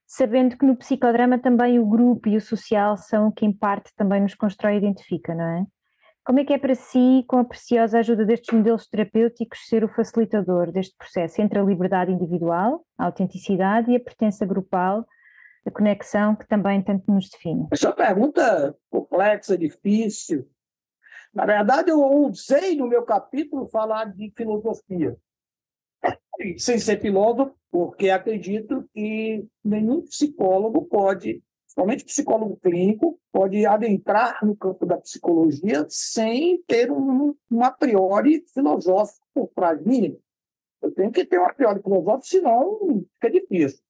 sabendo 0.06 0.56
que 0.56 0.66
no 0.66 0.76
psicodrama 0.76 1.38
também 1.38 1.78
o 1.78 1.86
grupo 1.86 2.28
e 2.28 2.36
o 2.36 2.40
social 2.40 2.96
são 2.96 3.28
o 3.28 3.32
que 3.32 3.44
em 3.44 3.52
parte 3.52 3.92
também 3.96 4.20
nos 4.20 4.34
constrói 4.34 4.74
e 4.74 4.78
identifica, 4.78 5.34
não 5.34 5.44
é? 5.44 5.66
Como 6.24 6.40
é 6.40 6.44
que 6.44 6.54
é 6.54 6.58
para 6.58 6.74
si, 6.74 7.22
com 7.28 7.38
a 7.38 7.44
preciosa 7.44 7.98
ajuda 7.98 8.24
destes 8.24 8.54
modelos 8.54 8.88
terapêuticos, 8.88 9.66
ser 9.66 9.84
o 9.84 9.88
facilitador 9.88 10.72
deste 10.72 10.96
processo 10.96 11.42
entre 11.42 11.58
a 11.58 11.62
liberdade 11.62 12.12
individual, 12.12 12.82
a 12.96 13.04
autenticidade 13.04 13.90
e 13.90 13.96
a 13.96 14.00
pertença 14.00 14.46
grupal, 14.46 15.04
a 15.66 15.70
conexão 15.70 16.34
que 16.34 16.46
também 16.46 16.80
tanto 16.82 17.12
nos 17.12 17.28
define? 17.28 17.68
Essa 17.70 17.92
pergunta 17.92 18.74
complexa, 18.88 19.58
difícil. 19.58 20.48
Na 21.34 21.44
verdade, 21.44 21.90
eu 21.90 22.00
usei 22.00 22.74
no 22.74 22.86
meu 22.86 23.02
capítulo 23.02 23.68
falar 23.68 24.06
de 24.06 24.32
filosofia 24.34 25.16
sem 26.58 26.78
ser 26.78 27.00
filósofo, 27.00 27.54
porque 27.70 28.10
acredito 28.10 28.88
que 28.92 29.46
nenhum 29.64 30.02
psicólogo 30.02 30.84
pode, 30.86 31.42
somente 31.66 32.04
psicólogo 32.04 32.56
clínico, 32.56 33.18
pode 33.32 33.64
adentrar 33.66 34.44
no 34.44 34.56
campo 34.56 34.86
da 34.86 34.96
psicologia 34.98 35.84
sem 35.88 36.62
ter 36.66 36.90
um, 36.90 37.34
um 37.50 37.64
a 37.64 37.70
priori 37.70 38.44
filosófico 38.52 39.26
por 39.34 39.48
trás 39.54 39.80
mínimo. 39.84 40.20
Eu 40.80 40.92
tenho 40.92 41.10
que 41.10 41.24
ter 41.24 41.38
um 41.38 41.44
a 41.44 41.52
priori 41.52 41.82
filosófico, 41.82 42.26
senão 42.26 43.04
fica 43.14 43.30
difícil. 43.30 43.80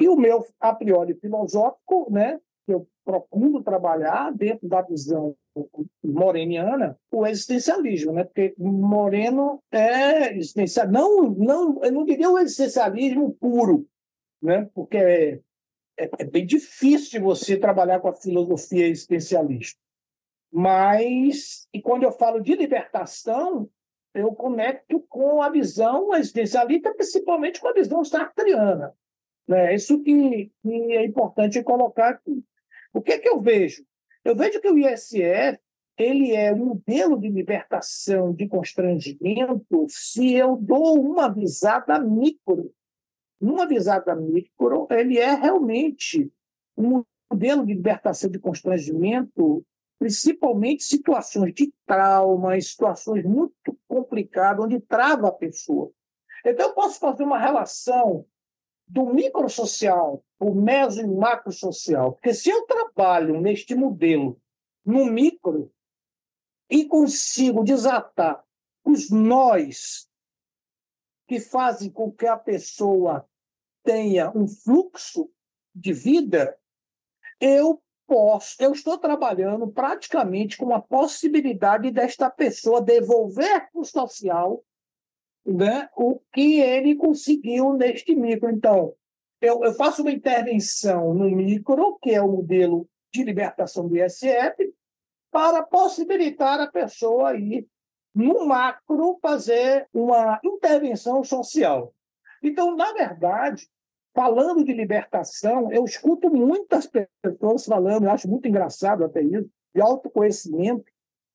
E 0.00 0.08
o 0.08 0.16
meu 0.16 0.44
a 0.58 0.74
priori 0.74 1.14
filosófico, 1.14 2.10
né, 2.10 2.40
que 2.66 2.74
eu 2.74 2.88
procuro 3.04 3.62
trabalhar 3.62 4.32
dentro 4.32 4.68
da 4.68 4.82
visão 4.82 5.36
moreniana 6.02 6.98
o 7.10 7.26
existencialismo, 7.26 8.12
né? 8.12 8.24
Porque 8.24 8.54
Moreno 8.58 9.62
é 9.70 10.36
existencial, 10.36 10.88
não, 10.88 11.30
não, 11.30 11.84
eu 11.84 11.92
não 11.92 12.04
diria 12.04 12.30
o 12.30 12.38
existencialismo 12.38 13.34
puro, 13.34 13.86
né? 14.42 14.68
Porque 14.74 14.96
é, 14.96 15.40
é, 15.98 16.10
é 16.18 16.24
bem 16.24 16.44
difícil 16.44 17.22
você 17.22 17.56
trabalhar 17.56 18.00
com 18.00 18.08
a 18.08 18.12
filosofia 18.12 18.86
existencialista. 18.86 19.78
Mas, 20.52 21.66
e 21.72 21.80
quando 21.80 22.04
eu 22.04 22.12
falo 22.12 22.40
de 22.40 22.54
libertação, 22.54 23.68
eu 24.14 24.32
conecto 24.32 25.00
com 25.08 25.42
a 25.42 25.50
visão 25.50 26.14
existencialista, 26.14 26.94
principalmente 26.94 27.60
com 27.60 27.68
a 27.68 27.72
visão 27.72 28.04
sartriana. 28.04 28.94
Né? 29.48 29.74
Isso 29.74 30.00
que, 30.02 30.52
que 30.62 30.92
é 30.92 31.04
importante 31.04 31.62
colocar 31.62 32.10
aqui. 32.10 32.44
O 32.92 33.02
que, 33.02 33.12
é 33.12 33.18
que 33.18 33.28
eu 33.28 33.40
vejo? 33.40 33.84
Eu 34.24 34.34
vejo 34.34 34.60
que 34.60 34.68
o 34.68 34.78
ISF 34.78 35.60
ele 35.96 36.32
é 36.34 36.52
um 36.52 36.66
modelo 36.66 37.18
de 37.18 37.28
libertação 37.28 38.32
de 38.32 38.48
constrangimento 38.48 39.86
se 39.88 40.34
eu 40.34 40.56
dou 40.56 41.00
uma 41.00 41.32
visada 41.32 41.98
micro. 42.00 42.72
Numa 43.40 43.66
visada 43.66 44.14
micro, 44.16 44.88
ele 44.90 45.18
é 45.18 45.34
realmente 45.34 46.32
um 46.76 47.04
modelo 47.30 47.64
de 47.64 47.74
libertação 47.74 48.30
de 48.30 48.38
constrangimento, 48.38 49.64
principalmente 49.98 50.82
situações 50.82 51.54
de 51.54 51.72
trauma, 51.86 52.60
situações 52.60 53.24
muito 53.24 53.78
complicadas, 53.86 54.64
onde 54.64 54.80
trava 54.80 55.28
a 55.28 55.32
pessoa. 55.32 55.92
Então, 56.44 56.68
eu 56.68 56.74
posso 56.74 56.98
fazer 56.98 57.22
uma 57.22 57.38
relação 57.38 58.26
do 58.86 59.06
microsocial, 59.06 60.24
o 60.38 60.54
meso 60.54 61.00
e 61.00 61.06
macro 61.06 61.52
social. 61.52 62.12
Porque 62.12 62.34
se 62.34 62.50
eu 62.50 62.66
trabalho 62.66 63.40
neste 63.40 63.74
modelo 63.74 64.40
no 64.84 65.06
micro 65.06 65.72
e 66.70 66.86
consigo 66.86 67.64
desatar 67.64 68.44
os 68.84 69.10
nós 69.10 70.08
que 71.26 71.40
fazem 71.40 71.90
com 71.90 72.12
que 72.12 72.26
a 72.26 72.36
pessoa 72.36 73.26
tenha 73.82 74.30
um 74.36 74.46
fluxo 74.46 75.30
de 75.74 75.92
vida, 75.92 76.58
eu 77.40 77.82
posso, 78.06 78.56
eu 78.60 78.72
estou 78.72 78.98
trabalhando 78.98 79.66
praticamente 79.68 80.56
com 80.56 80.74
a 80.74 80.80
possibilidade 80.80 81.90
desta 81.90 82.30
pessoa 82.30 82.82
devolver 82.82 83.70
para 83.70 83.80
o 83.80 83.84
social 83.84 84.64
né, 85.44 85.88
o 85.96 86.20
que 86.32 86.60
ele 86.60 86.94
conseguiu 86.94 87.74
neste 87.74 88.14
micro. 88.14 88.50
Então, 88.50 88.94
eu, 89.40 89.62
eu 89.62 89.74
faço 89.74 90.02
uma 90.02 90.10
intervenção 90.10 91.12
no 91.12 91.30
micro, 91.30 91.98
que 92.02 92.10
é 92.10 92.22
o 92.22 92.30
modelo 92.30 92.88
de 93.12 93.22
libertação 93.22 93.86
do 93.86 93.96
ISF, 93.96 94.72
para 95.30 95.62
possibilitar 95.62 96.60
a 96.60 96.66
pessoa 96.66 97.36
ir 97.36 97.66
no 98.14 98.46
macro 98.46 99.18
fazer 99.20 99.88
uma 99.92 100.40
intervenção 100.44 101.22
social. 101.24 101.92
Então, 102.42 102.76
na 102.76 102.92
verdade, 102.92 103.68
falando 104.14 104.64
de 104.64 104.72
libertação, 104.72 105.72
eu 105.72 105.84
escuto 105.84 106.30
muitas 106.30 106.86
pessoas 106.86 107.64
falando, 107.64 108.08
acho 108.08 108.28
muito 108.28 108.46
engraçado 108.46 109.04
até 109.04 109.20
isso, 109.20 109.50
de 109.74 109.80
autoconhecimento, 109.80 110.84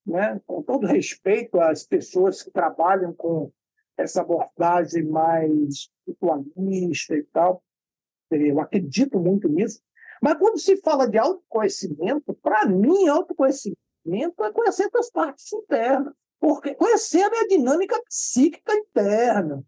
né? 0.06 0.40
com 0.48 0.64
todo 0.64 0.88
respeito 0.88 1.60
às 1.60 1.86
pessoas 1.86 2.42
que 2.42 2.50
trabalham 2.50 3.14
com 3.14 3.52
essa 4.00 4.22
abordagem 4.22 5.04
mais 5.04 5.90
espiritualista 6.08 7.16
e 7.16 7.24
tal. 7.24 7.64
Eu 8.32 8.60
acredito 8.60 9.20
muito 9.20 9.48
nisso. 9.48 9.82
Mas 10.22 10.38
quando 10.38 10.60
se 10.60 10.78
fala 10.78 11.08
de 11.08 11.18
autoconhecimento, 11.18 12.34
para 12.42 12.66
mim, 12.66 13.08
autoconhecimento 13.08 14.44
é 14.44 14.52
conhecer 14.52 14.90
as 14.96 15.10
partes 15.10 15.52
internas. 15.54 16.14
Porque 16.40 16.74
conhecer 16.76 17.24
a 17.24 17.30
minha 17.30 17.48
dinâmica 17.48 18.02
psíquica 18.08 18.74
interna. 18.74 19.64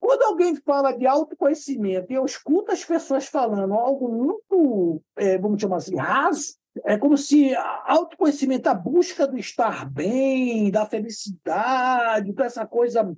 Quando 0.00 0.22
alguém 0.22 0.54
fala 0.56 0.92
de 0.92 1.06
autoconhecimento 1.06 2.12
e 2.12 2.16
eu 2.16 2.24
escuto 2.24 2.72
as 2.72 2.84
pessoas 2.84 3.26
falando 3.26 3.74
algo 3.74 4.08
muito, 4.08 5.02
é, 5.16 5.38
vamos 5.38 5.60
chamar 5.60 5.76
assim, 5.76 5.96
raso, 5.96 6.56
é 6.84 6.98
como 6.98 7.16
se 7.16 7.54
autoconhecimento, 7.84 8.68
a 8.68 8.74
busca 8.74 9.26
do 9.26 9.38
estar 9.38 9.88
bem, 9.90 10.70
da 10.70 10.84
felicidade, 10.84 12.32
dessa 12.32 12.66
coisa 12.66 13.16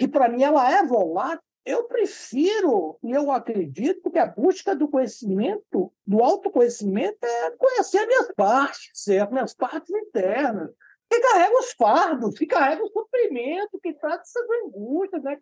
que 0.00 0.08
para 0.08 0.30
mim 0.30 0.42
ela 0.42 0.72
é 0.72 0.82
volátil, 0.82 1.44
eu 1.62 1.84
prefiro 1.84 2.98
e 3.02 3.12
eu 3.12 3.30
acredito 3.30 4.10
que 4.10 4.18
a 4.18 4.24
busca 4.24 4.74
do 4.74 4.88
conhecimento, 4.88 5.92
do 6.06 6.24
autoconhecimento, 6.24 7.18
é 7.22 7.50
conhecer 7.50 8.06
minhas 8.06 8.32
partes, 8.34 8.88
certo? 8.94 9.30
Minhas 9.30 9.52
partes 9.52 9.90
internas. 9.90 10.70
Que 11.10 11.20
carrega 11.20 11.58
os 11.58 11.72
fardos, 11.72 12.38
que 12.38 12.46
carrega 12.46 12.82
o 12.82 12.88
sofrimento, 12.88 13.78
que 13.82 13.92
trata 13.92 14.22
essas 14.22 14.46
angústias. 14.64 15.22
Né? 15.22 15.38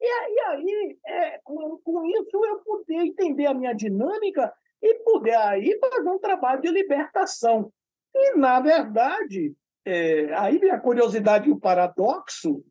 E, 0.00 0.40
aí, 0.40 0.98
é, 1.06 1.38
com, 1.44 1.78
com 1.84 2.04
isso, 2.04 2.44
eu 2.44 2.58
poder 2.64 3.06
entender 3.06 3.46
a 3.46 3.54
minha 3.54 3.72
dinâmica 3.72 4.52
e 4.82 4.94
poder 5.04 5.36
aí 5.36 5.78
fazer 5.78 6.08
um 6.08 6.18
trabalho 6.18 6.62
de 6.62 6.68
libertação. 6.68 7.72
E, 8.12 8.36
na 8.36 8.58
verdade, 8.58 9.54
é, 9.84 10.34
aí 10.34 10.68
a 10.68 10.80
curiosidade 10.80 11.48
e 11.48 11.52
o 11.52 11.60
paradoxo. 11.60 12.64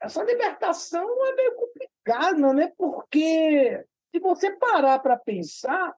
Essa 0.00 0.22
libertação 0.22 1.06
é 1.26 1.34
meio 1.34 1.54
complicada, 1.56 2.52
né? 2.54 2.72
Porque 2.76 3.84
se 4.10 4.20
você 4.20 4.52
parar 4.56 4.98
para 4.98 5.16
pensar, 5.16 5.94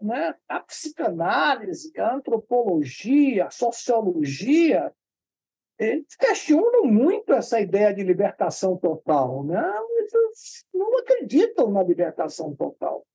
né, 0.00 0.34
a 0.48 0.60
psicanálise, 0.60 1.92
a 1.98 2.14
antropologia, 2.14 3.46
a 3.46 3.50
sociologia, 3.50 4.92
eles 5.78 6.16
questionam 6.16 6.84
muito 6.84 7.32
essa 7.32 7.60
ideia 7.60 7.92
de 7.92 8.02
libertação 8.02 8.76
total. 8.76 9.44
Né? 9.44 9.62
Eles 9.98 10.66
não 10.72 10.98
acreditam 10.98 11.70
na 11.70 11.82
libertação 11.82 12.54
total. 12.54 13.06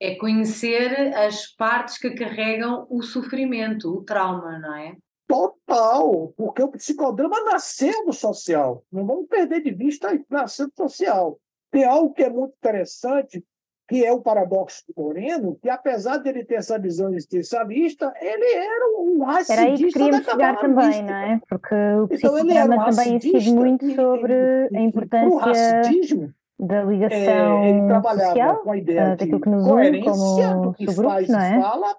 É 0.00 0.14
conhecer 0.14 1.12
as 1.14 1.48
partes 1.48 1.98
que 1.98 2.10
carregam 2.12 2.86
o 2.88 3.02
sofrimento, 3.02 3.92
o 3.92 4.04
trauma, 4.04 4.56
não 4.58 4.74
é? 4.76 4.96
Total, 5.28 6.32
porque 6.38 6.62
o 6.62 6.68
psicodrama 6.68 7.44
nasceu 7.44 8.06
do 8.06 8.14
social. 8.14 8.82
Não 8.90 9.06
vamos 9.06 9.28
perder 9.28 9.62
de 9.62 9.70
vista, 9.70 10.08
nasceu 10.30 10.68
do 10.68 10.72
social. 10.74 11.38
Tem 11.70 11.84
algo 11.84 12.14
que 12.14 12.24
é 12.24 12.30
muito 12.30 12.54
interessante, 12.56 13.44
que 13.86 14.02
é 14.02 14.10
o 14.10 14.22
paradoxo 14.22 14.84
do 14.88 15.02
Moreno, 15.02 15.58
que 15.60 15.68
apesar 15.68 16.16
de 16.16 16.30
ele 16.30 16.44
ter 16.44 16.54
essa 16.54 16.78
visão 16.78 17.10
existencialista, 17.10 18.10
ele 18.20 18.54
era 18.54 19.00
um 19.00 19.22
racidista 19.22 19.52
Era 19.52 19.62
aí 19.70 19.76
que 19.76 19.92
queríamos 19.92 20.24
chegar 20.24 20.60
também, 20.60 21.02
não 21.02 21.14
é? 21.14 21.40
Porque 21.46 21.74
o 21.74 22.08
então, 22.10 22.38
ele 22.38 22.62
um 22.62 22.84
também 22.84 23.16
incide 23.16 23.52
muito 23.52 23.94
sobre 23.94 24.34
a 24.74 24.80
importância 24.80 26.34
da 26.58 26.82
ligação 26.82 27.62
é, 27.62 27.70
ele 27.70 27.86
trabalhava 27.86 28.30
social, 28.30 28.56
com 28.62 28.72
a 28.72 28.76
ideia 28.76 29.16
de 29.16 29.26
que 29.26 29.48
nos 29.48 29.66
coerência 29.68 30.54
do 30.56 30.72
que 30.72 30.92
faz 30.92 31.28
e 31.28 31.32
é? 31.32 31.60
fala, 31.60 31.96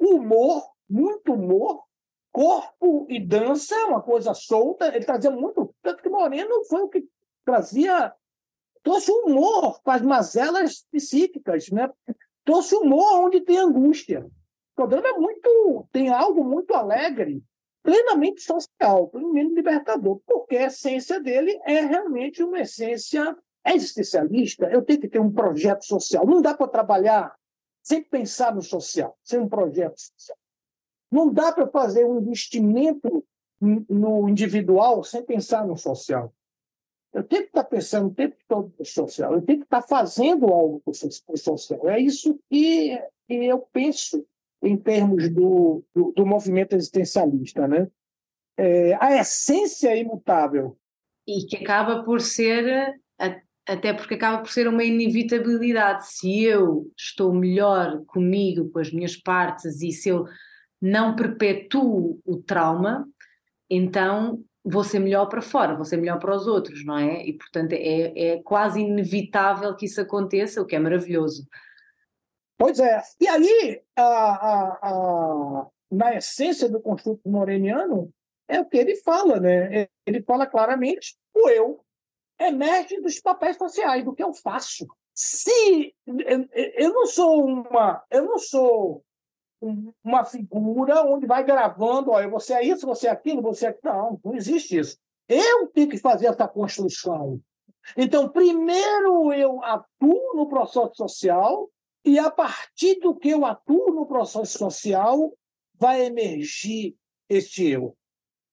humor, 0.00 0.62
muito 0.88 1.34
humor, 1.34 1.82
corpo 2.32 3.06
e 3.08 3.20
dança, 3.20 3.76
uma 3.86 4.02
coisa 4.02 4.34
solta. 4.34 4.88
Ele 4.88 5.04
trazia 5.04 5.30
muito, 5.30 5.74
tanto 5.82 6.02
que 6.02 6.08
Moreno 6.08 6.64
foi 6.64 6.82
o 6.82 6.88
que 6.88 7.04
trazia 7.44 8.12
trouxe 8.82 9.12
humor 9.12 9.80
para 9.82 9.94
as 9.94 10.02
mazelas 10.02 10.84
psíquicas, 10.90 11.70
né? 11.70 11.88
trouxe 12.44 12.74
humor 12.74 13.20
onde 13.20 13.40
tem 13.40 13.58
angústia. 13.58 14.26
O 14.76 14.86
drama 14.86 15.08
é 15.08 15.12
muito, 15.12 15.86
tem 15.92 16.08
algo 16.08 16.42
muito 16.42 16.74
alegre, 16.74 17.40
plenamente 17.84 18.42
social, 18.42 19.06
plenamente 19.08 19.54
libertador, 19.54 20.20
porque 20.26 20.56
a 20.56 20.66
essência 20.66 21.20
dele 21.20 21.56
é 21.64 21.80
realmente 21.80 22.42
uma 22.42 22.60
essência 22.60 23.36
existencialista. 23.64 24.66
Eu 24.66 24.82
tenho 24.82 25.00
que 25.00 25.08
ter 25.08 25.20
um 25.20 25.30
projeto 25.30 25.84
social. 25.84 26.26
Não 26.26 26.42
dá 26.42 26.52
para 26.52 26.66
trabalhar 26.66 27.32
sem 27.80 28.02
pensar 28.02 28.52
no 28.52 28.62
social, 28.62 29.16
sem 29.22 29.38
um 29.38 29.48
projeto 29.48 29.94
social. 29.96 30.36
Não 31.12 31.30
dá 31.30 31.52
para 31.52 31.68
fazer 31.68 32.06
um 32.06 32.18
investimento 32.18 33.22
no 33.60 34.28
individual 34.28 35.04
sem 35.04 35.22
pensar 35.22 35.66
no 35.66 35.76
social. 35.76 36.34
Eu 37.12 37.22
tenho 37.22 37.42
que 37.42 37.48
estar 37.48 37.64
pensando 37.64 38.08
o 38.08 38.14
tempo 38.14 38.34
todo 38.48 38.70
para 38.70 38.82
o 38.82 38.86
social, 38.86 39.34
eu 39.34 39.42
tenho 39.42 39.58
que 39.58 39.66
estar 39.66 39.82
fazendo 39.82 40.46
algo 40.46 40.80
para 40.80 40.92
o 41.34 41.36
social. 41.36 41.88
É 41.90 42.00
isso 42.00 42.40
que 42.50 42.98
eu 43.28 43.58
penso 43.70 44.26
em 44.62 44.76
termos 44.76 45.28
do, 45.28 45.84
do, 45.94 46.12
do 46.12 46.26
movimento 46.26 46.74
existencialista. 46.74 47.68
Né? 47.68 47.88
É, 48.56 48.94
a 48.94 49.20
essência 49.20 49.90
é 49.90 49.98
imutável. 49.98 50.78
E 51.26 51.44
que 51.46 51.56
acaba 51.56 52.02
por 52.02 52.20
ser, 52.20 52.98
até 53.66 53.92
porque 53.92 54.14
acaba 54.14 54.38
por 54.38 54.50
ser 54.50 54.66
uma 54.66 54.82
inevitabilidade. 54.82 56.08
Se 56.08 56.44
eu 56.44 56.90
estou 56.96 57.34
melhor 57.34 58.02
comigo, 58.06 58.70
com 58.70 58.78
as 58.78 58.90
minhas 58.90 59.16
partes, 59.16 59.82
e 59.82 59.92
se 59.92 60.08
eu 60.08 60.24
não 60.82 61.14
perpetuo 61.14 62.20
o 62.26 62.42
trauma, 62.42 63.08
então 63.70 64.44
vou 64.64 64.82
ser 64.82 64.98
melhor 64.98 65.26
para 65.26 65.40
fora, 65.40 65.76
vou 65.76 65.84
ser 65.84 65.96
melhor 65.96 66.18
para 66.18 66.34
os 66.34 66.48
outros, 66.48 66.84
não 66.84 66.98
é? 66.98 67.24
E 67.24 67.32
portanto 67.32 67.72
é, 67.72 68.12
é 68.16 68.42
quase 68.42 68.80
inevitável 68.80 69.76
que 69.76 69.86
isso 69.86 70.00
aconteça, 70.00 70.60
o 70.60 70.66
que 70.66 70.74
é 70.74 70.80
maravilhoso. 70.80 71.46
Pois 72.58 72.80
é. 72.80 73.00
E 73.20 73.28
aí, 73.28 73.82
a, 73.96 74.02
a, 74.02 74.78
a, 74.82 75.66
na 75.90 76.16
essência 76.16 76.68
do 76.68 76.80
construto 76.80 77.28
moreniano, 77.28 78.12
é 78.48 78.60
o 78.60 78.66
que 78.66 78.76
ele 78.76 78.96
fala, 78.96 79.40
né? 79.40 79.88
Ele 80.04 80.22
fala 80.22 80.46
claramente: 80.46 81.16
o 81.34 81.48
eu 81.48 81.84
emerge 82.38 83.00
dos 83.00 83.20
papéis 83.20 83.56
sociais, 83.56 84.04
do 84.04 84.14
que 84.14 84.22
eu 84.22 84.34
faço. 84.34 84.86
Se 85.14 85.94
eu, 86.06 86.48
eu 86.52 86.92
não 86.92 87.06
sou 87.06 87.44
uma, 87.44 88.02
eu 88.10 88.24
não 88.26 88.38
sou 88.38 89.04
uma 90.02 90.24
figura 90.24 91.02
onde 91.02 91.26
vai 91.26 91.44
gravando, 91.44 92.10
olha, 92.10 92.28
você 92.28 92.54
é 92.54 92.64
isso, 92.64 92.86
você 92.86 93.06
é 93.06 93.10
aquilo, 93.10 93.40
você 93.40 93.68
é... 93.68 93.78
Não, 93.82 94.20
não 94.24 94.34
existe 94.34 94.78
isso. 94.78 94.98
Eu 95.28 95.68
tenho 95.68 95.88
que 95.88 95.98
fazer 95.98 96.26
essa 96.26 96.48
construção. 96.48 97.40
Então, 97.96 98.28
primeiro 98.28 99.32
eu 99.32 99.62
atuo 99.64 100.34
no 100.34 100.48
processo 100.48 100.94
social 100.94 101.70
e 102.04 102.18
a 102.18 102.30
partir 102.30 102.98
do 103.00 103.14
que 103.14 103.30
eu 103.30 103.44
atuo 103.44 103.92
no 103.92 104.06
processo 104.06 104.58
social 104.58 105.32
vai 105.74 106.04
emergir 106.04 106.96
este 107.28 107.64
eu. 107.66 107.96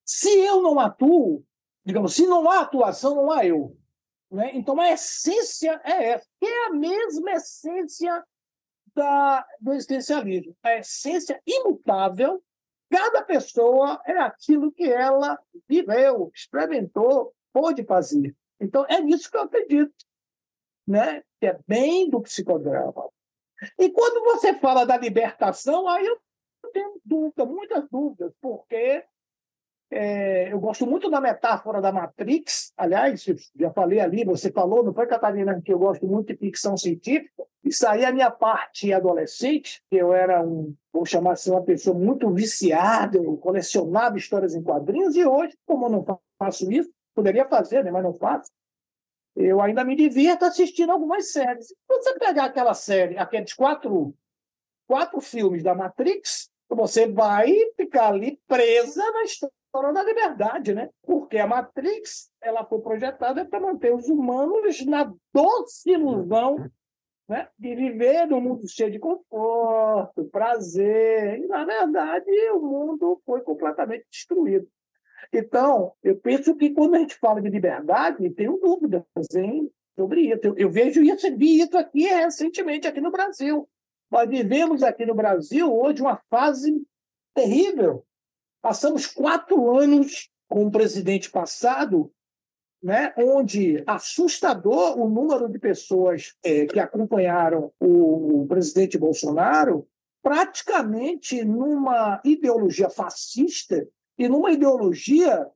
Se 0.05 0.30
eu 0.39 0.62
não 0.62 0.80
atuo, 0.80 1.43
digamos, 1.86 2.16
se 2.16 2.26
não 2.26 2.49
há 2.49 2.62
atuação, 2.62 3.16
não 3.16 3.32
há 3.32 3.45
eu. 3.45 3.76
Né? 4.32 4.51
Então, 4.53 4.80
a 4.80 4.91
essência 4.91 5.82
é 5.84 6.12
essa, 6.12 6.28
é 6.41 6.66
a 6.68 6.74
mesma 6.74 7.32
essência 7.32 8.24
da, 9.00 9.47
do 9.62 9.72
existencialismo. 9.72 10.54
A 10.62 10.76
essência 10.76 11.41
imutável, 11.47 12.43
cada 12.91 13.24
pessoa 13.24 14.02
é 14.06 14.18
aquilo 14.18 14.74
que 14.74 14.84
ela 14.84 15.39
viveu, 15.70 16.30
experimentou, 16.36 17.34
pôde 17.54 17.86
fazer. 17.86 18.36
Então, 18.60 18.86
é 18.89 19.00
nisso 19.00 19.32
que 19.32 19.38
eu 19.38 19.43
acredito, 19.43 19.95
né? 20.86 21.24
que 21.39 21.47
é 21.47 21.58
bem 21.66 22.10
do 22.10 22.22
psicodrama. 22.22 23.10
E 23.78 23.89
quando 23.89 24.22
você 24.26 24.54
fala 24.60 24.86
da 24.86 24.97
libertação, 24.97 25.88
aí 25.88 26.06
eu 26.06 26.20
tenho 26.74 27.00
dúvida, 27.06 27.45
muitas 27.45 27.88
dúvidas, 27.89 28.34
porque 28.41 29.06
é, 29.91 30.53
eu 30.53 30.59
gosto 30.59 30.85
muito 30.85 31.09
da 31.09 31.19
metáfora 31.19 31.81
da 31.81 31.91
Matrix. 31.91 32.71
Aliás, 32.77 33.25
já 33.55 33.71
falei 33.71 33.99
ali, 33.99 34.23
você 34.23 34.51
falou, 34.51 34.83
não 34.83 34.93
foi, 34.93 35.07
Catarina, 35.07 35.59
que 35.61 35.73
eu 35.73 35.79
gosto 35.79 36.05
muito 36.05 36.27
de 36.27 36.37
ficção 36.37 36.77
científica. 36.77 37.43
Isso 37.63 37.87
aí 37.87 38.03
é 38.03 38.07
a 38.07 38.13
minha 38.13 38.29
parte 38.29 38.93
adolescente, 38.93 39.81
que 39.89 39.97
eu 39.97 40.13
era 40.13 40.41
um, 40.41 40.75
vou 40.93 41.05
chamar 41.05 41.33
assim, 41.33 41.51
uma 41.51 41.63
pessoa 41.63 41.97
muito 41.97 42.29
viciada, 42.31 43.17
eu 43.17 43.35
colecionava 43.37 44.17
histórias 44.17 44.55
em 44.55 44.63
quadrinhos, 44.63 45.15
e 45.15 45.25
hoje, 45.25 45.57
como 45.65 45.87
eu 45.87 45.89
não 45.89 46.05
faço 46.37 46.71
isso, 46.71 46.89
poderia 47.13 47.45
fazer, 47.47 47.83
né, 47.83 47.91
mas 47.91 48.03
não 48.03 48.13
faço, 48.13 48.49
eu 49.35 49.61
ainda 49.61 49.83
me 49.83 49.95
divirto 49.95 50.45
assistindo 50.45 50.91
algumas 50.91 51.31
séries. 51.31 51.73
Você 51.87 52.17
pegar 52.17 52.45
aquela 52.45 52.73
série, 52.73 53.17
aqueles 53.17 53.53
quatro, 53.53 54.15
quatro 54.87 55.19
filmes 55.19 55.61
da 55.61 55.75
Matrix, 55.75 56.49
você 56.69 57.07
vai 57.07 57.51
ficar 57.75 58.07
ali 58.07 58.39
presa 58.47 59.03
na 59.11 59.23
história 59.23 59.59
da 59.72 60.03
liberdade, 60.03 60.74
né? 60.74 60.89
Porque 61.03 61.38
a 61.38 61.47
Matrix 61.47 62.30
ela 62.41 62.65
foi 62.65 62.80
projetada 62.82 63.45
para 63.45 63.59
manter 63.59 63.93
os 63.93 64.07
humanos 64.09 64.86
na 64.86 65.13
doce 65.34 65.91
ilusão 65.91 66.70
né? 67.28 67.47
de 67.57 67.76
viver 67.76 68.26
num 68.26 68.41
mundo 68.41 68.67
cheio 68.67 68.91
de 68.91 68.97
conforto, 68.97 70.26
prazer. 70.26 71.39
E, 71.39 71.47
na 71.47 71.63
verdade, 71.63 72.32
o 72.53 72.59
mundo 72.59 73.22
foi 73.24 73.41
completamente 73.41 74.05
destruído. 74.11 74.67
Então, 75.32 75.93
eu 76.01 76.17
penso 76.17 76.55
que 76.55 76.72
quando 76.72 76.95
a 76.95 76.99
gente 76.99 77.15
fala 77.17 77.39
de 77.39 77.49
liberdade, 77.49 78.30
tenho 78.32 78.57
dúvidas 78.57 79.03
hein, 79.36 79.70
sobre 79.95 80.22
isso. 80.22 80.39
Eu, 80.43 80.57
eu 80.57 80.72
vejo 80.72 81.03
isso, 81.03 81.38
vi 81.38 81.61
isso 81.61 81.78
aqui 81.78 82.07
recentemente 82.07 82.88
aqui 82.88 82.99
no 82.99 83.11
Brasil. 83.11 83.70
Nós 84.09 84.28
vivemos 84.28 84.82
aqui 84.82 85.05
no 85.05 85.13
Brasil 85.13 85.72
hoje 85.72 86.01
uma 86.01 86.20
fase 86.32 86.82
terrível 87.36 88.03
Passamos 88.62 89.07
quatro 89.07 89.78
anos 89.78 90.30
com 90.47 90.66
o 90.66 90.72
presidente 90.72 91.30
passado, 91.30 92.12
né, 92.82 93.14
onde 93.18 93.84
assustador 93.86 94.97
o 94.97 95.10
número 95.10 95.49
de 95.49 95.60
pessoas 95.60 96.36
é, 96.43 96.66
que 96.66 96.80
acompanharam 96.80 97.72
o, 97.80 98.41
o 98.41 98.47
presidente 98.47 98.97
Bolsonaro, 98.97 99.88
praticamente 100.22 101.43
numa 101.43 102.22
ideologia 102.24 102.89
fascista 102.89 103.88
e 104.18 104.28
numa 104.28 104.51
ideologia 104.51 105.47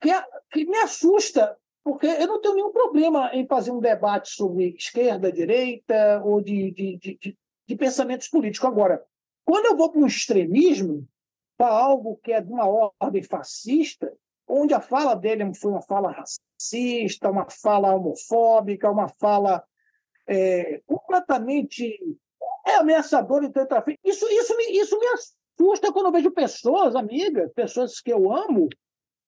que, 0.00 0.10
que 0.50 0.64
me 0.64 0.78
assusta, 0.78 1.56
porque 1.84 2.06
eu 2.06 2.26
não 2.26 2.40
tenho 2.40 2.54
nenhum 2.54 2.72
problema 2.72 3.30
em 3.32 3.46
fazer 3.46 3.70
um 3.70 3.80
debate 3.80 4.30
sobre 4.30 4.74
esquerda, 4.76 5.32
direita 5.32 6.22
ou 6.24 6.40
de, 6.40 6.70
de, 6.70 6.96
de, 6.98 7.38
de 7.66 7.76
pensamentos 7.76 8.28
políticos. 8.28 8.68
Agora, 8.68 9.04
quando 9.44 9.66
eu 9.66 9.76
vou 9.76 9.90
para 9.90 10.00
o 10.00 10.06
extremismo, 10.06 11.06
para 11.62 11.72
algo 11.72 12.16
que 12.16 12.32
é 12.32 12.40
de 12.40 12.52
uma 12.52 12.66
ordem 12.66 13.22
fascista, 13.22 14.12
onde 14.48 14.74
a 14.74 14.80
fala 14.80 15.14
dele 15.14 15.54
foi 15.54 15.70
uma 15.70 15.80
fala 15.80 16.10
racista, 16.10 17.30
uma 17.30 17.48
fala 17.48 17.94
homofóbica, 17.94 18.90
uma 18.90 19.06
fala 19.06 19.62
é, 20.26 20.82
completamente 20.84 21.96
é 22.66 22.74
ameaçadora 22.74 23.44
e 23.44 23.48
então, 23.48 23.64
Isso, 24.02 24.28
isso, 24.28 24.56
me, 24.56 24.76
isso 24.76 24.98
me 24.98 25.06
frustra 25.56 25.92
quando 25.92 26.06
eu 26.06 26.12
vejo 26.12 26.32
pessoas, 26.32 26.96
amigas, 26.96 27.52
pessoas 27.52 28.00
que 28.00 28.12
eu 28.12 28.32
amo, 28.32 28.68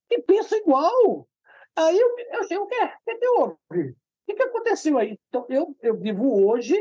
que 0.09 0.21
pensam 0.23 0.59
igual. 0.59 1.29
Aí 1.77 1.97
eu, 1.97 2.17
eu 2.33 2.45
sei 2.49 2.59
o 2.59 2.67
que 2.67 2.75
é, 2.75 2.87
o 2.87 3.05
que? 3.05 3.79
O 3.79 3.97
que, 4.27 4.35
que 4.35 4.43
aconteceu 4.43 4.99
aí? 4.99 5.21
Então, 5.29 5.47
eu, 5.49 5.77
eu 5.81 5.97
vivo 5.97 6.45
hoje 6.45 6.75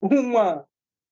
uma, 0.00 0.66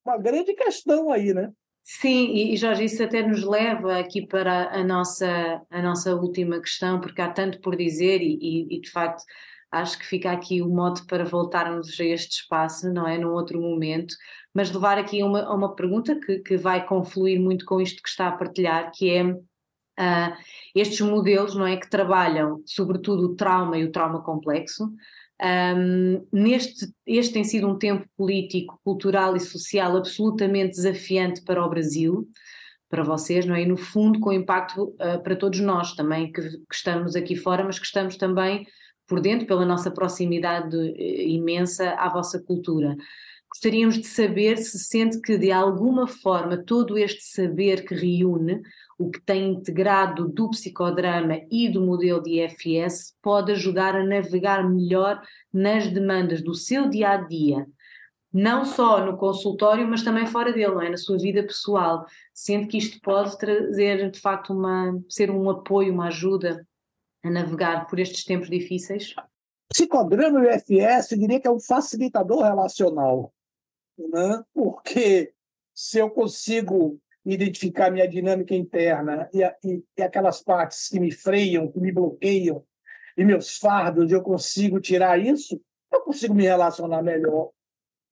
uma 0.06 0.16
grande 0.16 0.54
questão 0.54 1.12
aí, 1.12 1.34
né? 1.34 1.52
Sim, 1.86 2.32
e 2.34 2.56
Jorge, 2.56 2.84
isso 2.84 3.02
até 3.02 3.22
nos 3.22 3.44
leva 3.44 3.98
aqui 3.98 4.26
para 4.26 4.70
a 4.74 4.82
nossa, 4.82 5.62
a 5.70 5.82
nossa 5.82 6.14
última 6.14 6.58
questão, 6.58 6.98
porque 6.98 7.20
há 7.20 7.30
tanto 7.30 7.60
por 7.60 7.76
dizer 7.76 8.22
e, 8.22 8.38
e, 8.40 8.76
e 8.78 8.80
de 8.80 8.90
facto 8.90 9.22
acho 9.70 9.98
que 9.98 10.06
fica 10.06 10.32
aqui 10.32 10.62
o 10.62 10.68
modo 10.68 11.06
para 11.06 11.24
voltarmos 11.24 12.00
a 12.00 12.04
este 12.04 12.40
espaço, 12.40 12.90
não 12.90 13.06
é? 13.06 13.18
Num 13.18 13.32
outro 13.32 13.60
momento, 13.60 14.14
mas 14.54 14.72
levar 14.72 14.96
aqui 14.96 15.20
a 15.20 15.26
uma, 15.26 15.54
uma 15.54 15.74
pergunta 15.74 16.18
que, 16.18 16.38
que 16.38 16.56
vai 16.56 16.86
confluir 16.86 17.38
muito 17.38 17.66
com 17.66 17.78
isto 17.80 18.02
que 18.02 18.08
está 18.08 18.28
a 18.28 18.32
partilhar, 18.32 18.90
que 18.94 19.10
é 19.10 19.24
uh, 19.24 20.34
estes 20.74 21.02
modelos, 21.02 21.54
não 21.54 21.66
é? 21.66 21.76
Que 21.76 21.90
trabalham 21.90 22.62
sobretudo 22.64 23.26
o 23.26 23.36
trauma 23.36 23.76
e 23.76 23.84
o 23.84 23.92
trauma 23.92 24.22
complexo, 24.22 24.90
um, 25.42 26.26
neste, 26.32 26.86
este 27.06 27.32
tem 27.32 27.44
sido 27.44 27.68
um 27.68 27.76
tempo 27.76 28.06
político, 28.16 28.80
cultural 28.84 29.36
e 29.36 29.40
social 29.40 29.96
absolutamente 29.96 30.76
desafiante 30.76 31.42
para 31.42 31.64
o 31.64 31.68
Brasil, 31.68 32.28
para 32.88 33.02
vocês, 33.02 33.44
não 33.44 33.54
é? 33.54 33.62
E 33.62 33.66
no 33.66 33.76
fundo 33.76 34.20
com 34.20 34.32
impacto 34.32 34.94
uh, 35.00 35.22
para 35.22 35.34
todos 35.34 35.58
nós 35.60 35.94
também, 35.94 36.30
que, 36.30 36.40
que, 36.40 36.74
estamos 36.74 37.16
aqui 37.16 37.34
fora, 37.34 37.64
mas 37.64 37.78
que 37.78 37.86
estamos 37.86 38.16
também 38.16 38.66
por 39.06 39.20
dentro, 39.20 39.46
pela 39.46 39.66
nossa 39.66 39.90
proximidade 39.90 40.76
uh, 40.76 40.96
imensa 40.96 41.90
à 41.94 42.08
vossa 42.08 42.40
cultura. 42.40 42.96
Gostaríamos 43.54 43.98
de 43.98 44.08
saber 44.08 44.58
se 44.58 44.80
sente 44.80 45.20
que 45.20 45.38
de 45.38 45.52
alguma 45.52 46.08
forma 46.08 46.58
todo 46.58 46.98
este 46.98 47.22
saber 47.22 47.86
que 47.86 47.94
reúne 47.94 48.60
o 48.98 49.08
que 49.08 49.20
tem 49.22 49.52
integrado 49.52 50.28
do 50.28 50.50
psicodrama 50.50 51.40
e 51.48 51.68
do 51.68 51.80
modelo 51.80 52.20
de 52.20 52.42
IFS 52.42 53.14
pode 53.22 53.52
ajudar 53.52 53.94
a 53.94 54.04
navegar 54.04 54.68
melhor 54.68 55.22
nas 55.52 55.88
demandas 55.88 56.42
do 56.42 56.52
seu 56.52 56.90
dia 56.90 57.10
a 57.10 57.16
dia, 57.16 57.64
não 58.32 58.64
só 58.64 59.06
no 59.06 59.16
consultório, 59.16 59.86
mas 59.86 60.02
também 60.02 60.26
fora 60.26 60.52
dele, 60.52 60.74
não 60.74 60.82
é? 60.82 60.90
na 60.90 60.96
sua 60.96 61.16
vida 61.16 61.40
pessoal, 61.44 62.04
sendo 62.34 62.66
que 62.66 62.76
isto 62.76 63.00
pode 63.00 63.38
trazer 63.38 64.10
de 64.10 64.18
facto 64.18 64.52
uma 64.52 65.00
ser 65.08 65.30
um 65.30 65.48
apoio, 65.48 65.92
uma 65.92 66.08
ajuda 66.08 66.66
a 67.22 67.30
navegar 67.30 67.86
por 67.86 68.00
estes 68.00 68.24
tempos 68.24 68.50
difíceis. 68.50 69.14
Psicodrama 69.72 70.40
e 70.44 70.54
IFS, 70.54 71.08
diria 71.10 71.40
que 71.40 71.46
é 71.46 71.50
um 71.50 71.60
facilitador 71.60 72.42
relacional, 72.42 73.33
né? 73.98 74.42
porque 74.52 75.32
se 75.74 75.98
eu 75.98 76.10
consigo 76.10 76.98
identificar 77.24 77.90
minha 77.90 78.06
dinâmica 78.06 78.54
interna 78.54 79.28
e, 79.32 79.42
e, 79.64 79.82
e, 79.96 80.02
aquelas 80.02 80.42
partes 80.42 80.88
que 80.88 81.00
me 81.00 81.10
freiam, 81.10 81.70
que 81.70 81.80
me 81.80 81.90
bloqueiam, 81.90 82.64
e 83.16 83.24
meus 83.24 83.56
fardos, 83.56 84.10
eu 84.10 84.22
consigo 84.22 84.80
tirar 84.80 85.18
isso, 85.18 85.60
eu 85.92 86.00
consigo 86.00 86.34
me 86.34 86.42
relacionar 86.42 87.02
melhor. 87.02 87.50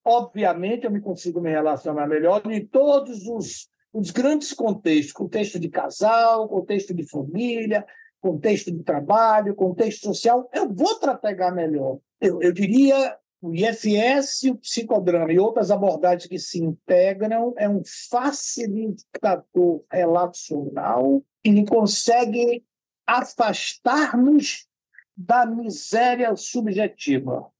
Obviamente, 0.04 0.84
eu 0.84 0.90
me 0.90 1.00
consigo 1.00 1.40
me 1.40 1.50
relacionar 1.50 2.06
melhor 2.06 2.42
em 2.50 2.64
todos 2.64 3.26
os, 3.26 3.68
os 3.92 4.10
grandes 4.10 4.52
contextos 4.52 5.12
contexto 5.12 5.58
de 5.58 5.68
casal, 5.68 6.48
contexto 6.48 6.94
de 6.94 7.08
família, 7.08 7.84
contexto 8.20 8.70
de 8.70 8.82
trabalho, 8.84 9.54
contexto 9.54 10.04
social, 10.04 10.48
eu 10.54 10.72
vou 10.72 10.94
tratar 11.00 11.52
melhor. 11.52 11.98
Eu, 12.20 12.40
eu 12.40 12.52
diria 12.52 13.16
o 13.42 13.52
IFS, 13.52 14.44
o 14.44 14.54
psicodrama 14.54 15.32
e 15.32 15.38
outras 15.38 15.72
abordagens 15.72 16.28
que 16.28 16.38
se 16.38 16.62
integram 16.62 17.52
é 17.58 17.68
um 17.68 17.82
facilitador 17.84 19.82
relacional 19.90 21.20
que 21.42 21.66
consegue 21.66 22.64
afastar-nos 23.04 24.68
da 25.16 25.44
miséria 25.44 26.36
subjetiva. 26.36 27.50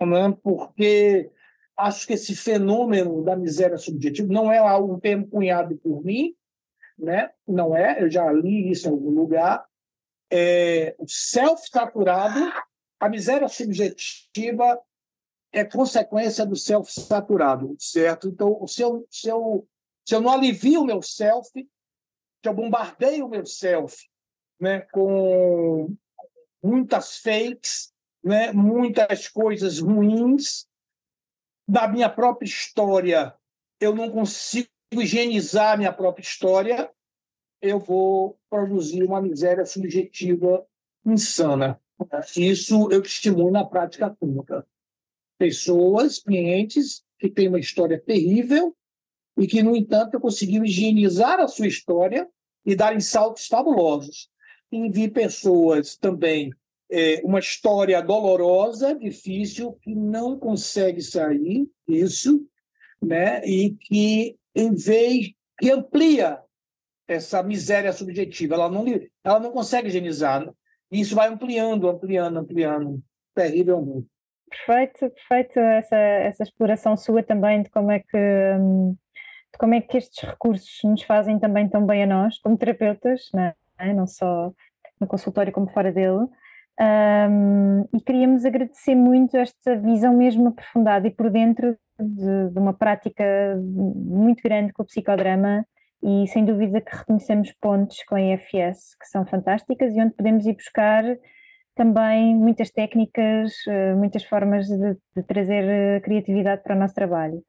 Né? 0.00 0.36
Porque 0.42 1.30
acho 1.76 2.04
que 2.04 2.14
esse 2.14 2.34
fenômeno 2.34 3.22
da 3.22 3.36
miséria 3.36 3.78
subjetiva 3.78 4.32
não 4.32 4.50
é 4.50 4.58
algo 4.58 5.00
termo 5.00 5.28
cunhado 5.28 5.76
por 5.76 6.04
mim, 6.04 6.34
né? 6.98 7.30
não 7.46 7.76
é, 7.76 8.02
eu 8.02 8.10
já 8.10 8.30
li 8.32 8.72
isso 8.72 8.88
em 8.88 8.90
algum 8.90 9.10
lugar. 9.10 9.64
É, 10.32 10.96
o 10.98 11.06
self-saturado, 11.06 12.52
a 12.98 13.08
miséria 13.08 13.46
subjetiva 13.46 14.80
é 15.52 15.64
consequência 15.64 16.46
do 16.46 16.56
self 16.56 16.90
saturado, 16.90 17.76
certo? 17.78 18.28
Então, 18.28 18.66
se 18.66 18.80
eu, 18.80 19.06
se 19.10 19.28
eu, 19.28 19.68
se 20.04 20.14
eu 20.14 20.20
não 20.20 20.32
alivio 20.32 20.80
o 20.80 20.86
meu 20.86 21.02
self, 21.02 21.50
se 21.54 22.48
eu 22.48 22.54
bombardeio 22.54 23.26
o 23.26 23.28
meu 23.28 23.44
self 23.44 24.08
né, 24.58 24.80
com 24.92 25.94
muitas 26.62 27.18
fakes, 27.18 27.92
né, 28.24 28.50
muitas 28.52 29.28
coisas 29.28 29.78
ruins 29.78 30.66
da 31.68 31.86
minha 31.86 32.08
própria 32.08 32.46
história, 32.46 33.34
eu 33.78 33.94
não 33.94 34.10
consigo 34.10 34.68
higienizar 34.92 35.76
minha 35.76 35.92
própria 35.92 36.22
história, 36.22 36.90
eu 37.60 37.78
vou 37.78 38.38
produzir 38.48 39.04
uma 39.04 39.20
miséria 39.20 39.64
subjetiva 39.66 40.66
insana. 41.04 41.80
Isso 42.36 42.90
eu 42.90 43.02
testemunho 43.02 43.52
na 43.52 43.64
prática 43.64 44.10
clínica 44.10 44.66
pessoas, 45.42 46.20
clientes, 46.20 47.02
que 47.18 47.28
têm 47.28 47.48
uma 47.48 47.58
história 47.58 48.00
terrível 48.00 48.76
e 49.36 49.44
que, 49.44 49.60
no 49.60 49.74
entanto, 49.74 50.20
conseguiram 50.20 50.64
higienizar 50.64 51.40
a 51.40 51.48
sua 51.48 51.66
história 51.66 52.28
e 52.64 52.76
darem 52.76 53.00
saltos 53.00 53.48
fabulosos. 53.48 54.30
E 54.70 54.88
vi 54.88 55.10
pessoas 55.10 55.96
também, 55.96 56.52
é, 56.88 57.20
uma 57.24 57.40
história 57.40 58.00
dolorosa, 58.00 58.94
difícil, 58.94 59.72
que 59.82 59.92
não 59.92 60.38
consegue 60.38 61.02
sair 61.02 61.68
isso, 61.88 62.46
né? 63.02 63.44
e 63.44 63.70
que, 63.70 64.36
em 64.54 64.72
vez, 64.76 65.32
que 65.58 65.72
amplia 65.72 66.40
essa 67.08 67.42
miséria 67.42 67.92
subjetiva, 67.92 68.54
ela 68.54 68.70
não, 68.70 68.84
ela 69.24 69.40
não 69.40 69.50
consegue 69.50 69.88
higienizar. 69.88 70.48
E 70.88 71.00
isso 71.00 71.16
vai 71.16 71.26
ampliando, 71.26 71.88
ampliando, 71.88 72.38
ampliando, 72.38 73.02
terrivelmente. 73.34 74.11
Perfeito, 74.52 75.10
perfeito 75.10 75.58
essa, 75.58 75.96
essa 75.96 76.42
exploração 76.42 76.96
sua 76.96 77.22
também 77.22 77.62
de 77.62 77.70
como 77.70 77.90
é 77.90 78.00
que 78.00 78.18
hum, 78.60 78.94
de 79.52 79.58
como 79.58 79.74
é 79.74 79.80
que 79.80 79.98
estes 79.98 80.28
recursos 80.28 80.80
nos 80.84 81.02
fazem 81.02 81.38
também 81.38 81.68
tão 81.68 81.86
bem 81.86 82.02
a 82.02 82.06
nós, 82.06 82.38
como 82.38 82.56
terapeutas, 82.56 83.30
não, 83.32 83.52
é? 83.78 83.92
não 83.92 84.06
só 84.06 84.52
no 85.00 85.06
consultório 85.06 85.52
como 85.52 85.70
fora 85.70 85.92
dele. 85.92 86.26
Um, 86.80 87.82
e 87.94 88.00
queríamos 88.00 88.44
agradecer 88.44 88.94
muito 88.94 89.36
esta 89.36 89.76
visão 89.76 90.16
mesmo 90.16 90.48
aprofundada 90.48 91.06
e 91.06 91.10
por 91.10 91.30
dentro 91.30 91.76
de, 92.00 92.50
de, 92.50 92.58
uma 92.58 92.72
prática 92.72 93.24
muito 93.62 94.42
grande 94.42 94.72
com 94.72 94.82
o 94.82 94.86
psicodrama 94.86 95.66
e 96.02 96.26
sem 96.28 96.44
dúvida 96.44 96.80
que 96.80 96.96
reconhecemos 96.96 97.52
pontos 97.60 98.02
com 98.04 98.14
a 98.14 98.22
EFS 98.22 98.96
que 98.98 99.06
são 99.06 99.26
fantásticas 99.26 99.94
e 99.94 100.00
onde 100.00 100.14
podemos 100.14 100.46
ir 100.46 100.54
buscar 100.54 101.04
também 101.74 102.34
muitas 102.34 102.70
técnicas, 102.70 103.54
eh, 103.66 103.94
muitas 103.94 104.24
formas 104.24 104.66
de, 104.66 104.96
de 105.16 105.22
trazer 105.22 105.64
eh, 105.64 106.00
criatividade 106.00 106.62
para 106.62 106.76
o 106.76 106.78
nosso 106.78 106.94
trabalho. 106.94 107.42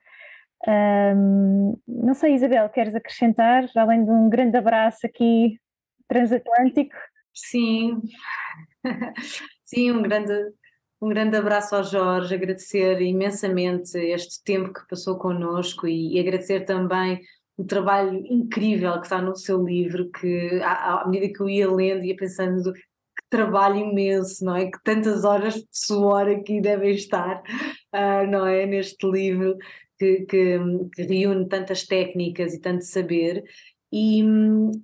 Um, 0.66 1.78
não 1.86 2.14
sei, 2.14 2.36
Isabel, 2.36 2.70
queres 2.70 2.96
acrescentar, 2.96 3.70
além 3.76 4.06
de 4.06 4.12
um 4.12 4.30
grande 4.30 4.56
abraço 4.56 5.06
aqui 5.06 5.60
transatlântico? 6.08 6.96
Sim, 7.34 8.02
sim, 9.66 9.92
um 9.92 10.02
grande, 10.02 10.34
um 11.02 11.10
grande 11.10 11.36
abraço 11.36 11.76
ao 11.76 11.84
Jorge, 11.84 12.34
agradecer 12.34 13.02
imensamente 13.02 13.98
este 13.98 14.42
tempo 14.44 14.74
que 14.74 14.88
passou 14.88 15.18
connosco 15.18 15.86
e, 15.86 16.16
e 16.16 16.20
agradecer 16.20 16.62
também 16.62 17.20
o 17.58 17.66
trabalho 17.66 18.26
incrível 18.26 18.94
que 19.00 19.06
está 19.06 19.22
no 19.22 19.36
seu 19.36 19.64
livro, 19.64 20.10
que 20.12 20.62
à, 20.62 21.02
à 21.02 21.08
medida 21.08 21.34
que 21.34 21.42
eu 21.42 21.50
ia 21.50 21.70
lendo, 21.70 22.06
ia 22.06 22.16
pensando 22.16 22.74
trabalho 23.34 23.78
imenso, 23.78 24.46
não 24.46 24.56
é? 24.56 24.70
Que 24.70 24.78
tantas 24.84 25.24
horas 25.24 25.56
de 25.56 25.68
suor 25.72 26.28
aqui 26.30 26.62
devem 26.62 26.92
estar, 26.92 27.42
uh, 27.94 28.30
não 28.30 28.46
é? 28.46 28.68
Neste 28.68 29.10
livro 29.10 29.58
que, 29.98 30.22
que, 30.26 30.60
que, 30.94 31.02
reúne 31.02 31.48
tantas 31.48 31.84
técnicas 31.84 32.54
e 32.54 32.62
tanto 32.62 32.86
saber. 32.86 33.44
E, 33.92 34.24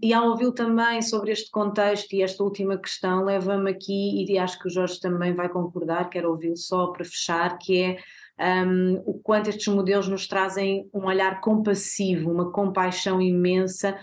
e 0.02 0.14
ao 0.14 0.30
ouvi-lo 0.30 0.52
também 0.52 1.02
sobre 1.02 1.32
este 1.32 1.50
contexto 1.52 2.14
e 2.14 2.24
esta 2.24 2.44
última 2.44 2.78
questão, 2.78 3.24
leva-me 3.24 3.72
aqui, 3.72 4.26
e 4.28 4.38
acho 4.38 4.60
que 4.60 4.68
o 4.68 4.72
Jorge 4.72 5.00
também 5.00 5.34
vai 5.34 5.50
concordar, 5.50 6.10
quero 6.10 6.30
ouvi-lo 6.30 6.58
só 6.58 6.88
para 6.88 7.06
fechar, 7.06 7.58
que 7.58 7.82
é 7.82 7.98
um, 8.66 9.02
o 9.06 9.20
quanto 9.20 9.50
estes 9.50 9.68
modelos 9.68 10.08
nos 10.08 10.28
trazem 10.28 10.90
um 10.94 11.06
olhar 11.06 11.42
compassivo, 11.42 12.32
uma 12.32 12.52
compaixão 12.52 13.22
imensa 13.22 13.98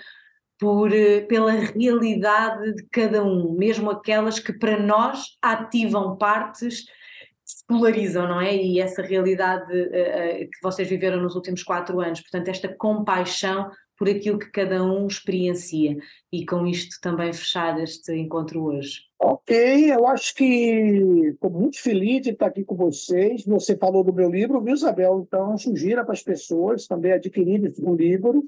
por, 0.58 0.92
eh, 0.92 1.20
pela 1.22 1.52
realidade 1.52 2.74
de 2.74 2.86
cada 2.90 3.22
um, 3.22 3.52
mesmo 3.52 3.90
aquelas 3.90 4.38
que 4.38 4.52
para 4.52 4.78
nós 4.78 5.36
ativam 5.42 6.16
partes 6.16 6.84
se 7.44 7.64
polarizam, 7.66 8.26
não 8.26 8.40
é? 8.40 8.56
E 8.56 8.80
essa 8.80 9.02
realidade 9.02 9.72
uh, 9.72 10.50
que 10.50 10.60
vocês 10.60 10.88
viveram 10.88 11.22
nos 11.22 11.36
últimos 11.36 11.62
quatro 11.62 12.00
anos, 12.00 12.20
portanto, 12.20 12.48
esta 12.48 12.68
compaixão 12.68 13.70
por 13.96 14.08
aquilo 14.08 14.38
que 14.38 14.50
cada 14.50 14.82
um 14.84 15.06
experiencia. 15.06 15.96
E 16.32 16.44
com 16.44 16.66
isto 16.66 17.00
também 17.00 17.32
fechar 17.32 17.80
este 17.80 18.12
encontro 18.12 18.62
hoje. 18.64 19.00
Ok, 19.18 19.92
eu 19.92 20.06
acho 20.06 20.34
que 20.34 20.44
estou 21.32 21.50
muito 21.50 21.80
feliz 21.80 22.22
de 22.22 22.30
estar 22.30 22.46
aqui 22.46 22.64
com 22.64 22.76
vocês. 22.76 23.44
Você 23.44 23.76
falou 23.76 24.04
do 24.04 24.12
meu 24.12 24.30
livro, 24.30 24.60
viu, 24.60 24.74
Isabel? 24.74 25.24
Então, 25.26 25.56
sugira 25.56 26.04
para 26.04 26.12
as 26.12 26.22
pessoas 26.22 26.86
também 26.86 27.12
adquirirem 27.12 27.72
o 27.80 27.94
livro. 27.94 28.44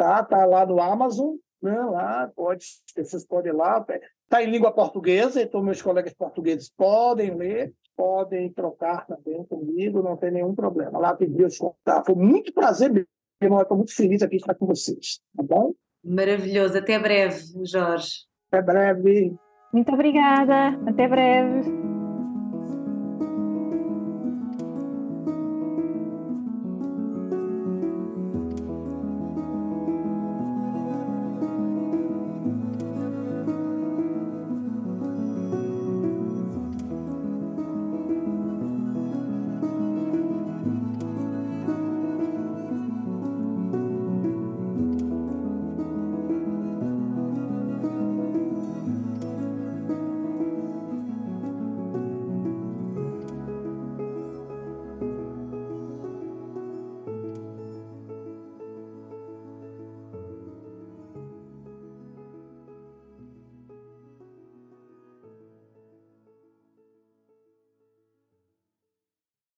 Tá, 0.00 0.24
tá 0.24 0.46
lá 0.46 0.64
no 0.64 0.80
Amazon, 0.80 1.34
né? 1.62 1.78
Lá 1.78 2.32
pode, 2.34 2.64
pessoas 2.94 3.22
podem 3.26 3.52
ir 3.52 3.54
lá. 3.54 3.84
Está 4.24 4.42
em 4.42 4.50
língua 4.50 4.72
portuguesa, 4.72 5.42
então 5.42 5.62
meus 5.62 5.82
colegas 5.82 6.14
portugueses 6.14 6.72
podem 6.74 7.34
ler, 7.34 7.74
podem 7.94 8.50
trocar 8.50 9.06
também 9.06 9.44
comigo, 9.44 10.02
não 10.02 10.16
tem 10.16 10.30
nenhum 10.30 10.54
problema. 10.54 10.98
Lá 10.98 11.14
tem 11.14 11.28
Deus 11.28 11.58
contar. 11.58 12.02
Foi 12.02 12.14
muito 12.14 12.50
prazer 12.54 12.90
mesmo. 12.90 13.60
Estou 13.60 13.76
muito 13.76 13.94
feliz 13.94 14.22
aqui 14.22 14.36
de 14.36 14.42
estar 14.42 14.54
com 14.54 14.64
vocês, 14.64 15.20
tá 15.36 15.42
bom? 15.42 15.74
Maravilhoso. 16.02 16.78
Até 16.78 16.98
breve, 16.98 17.44
Jorge. 17.66 18.24
Até 18.50 18.62
breve. 18.62 19.36
Muito 19.70 19.92
obrigada. 19.92 20.80
Até 20.88 21.06
breve. 21.06 21.89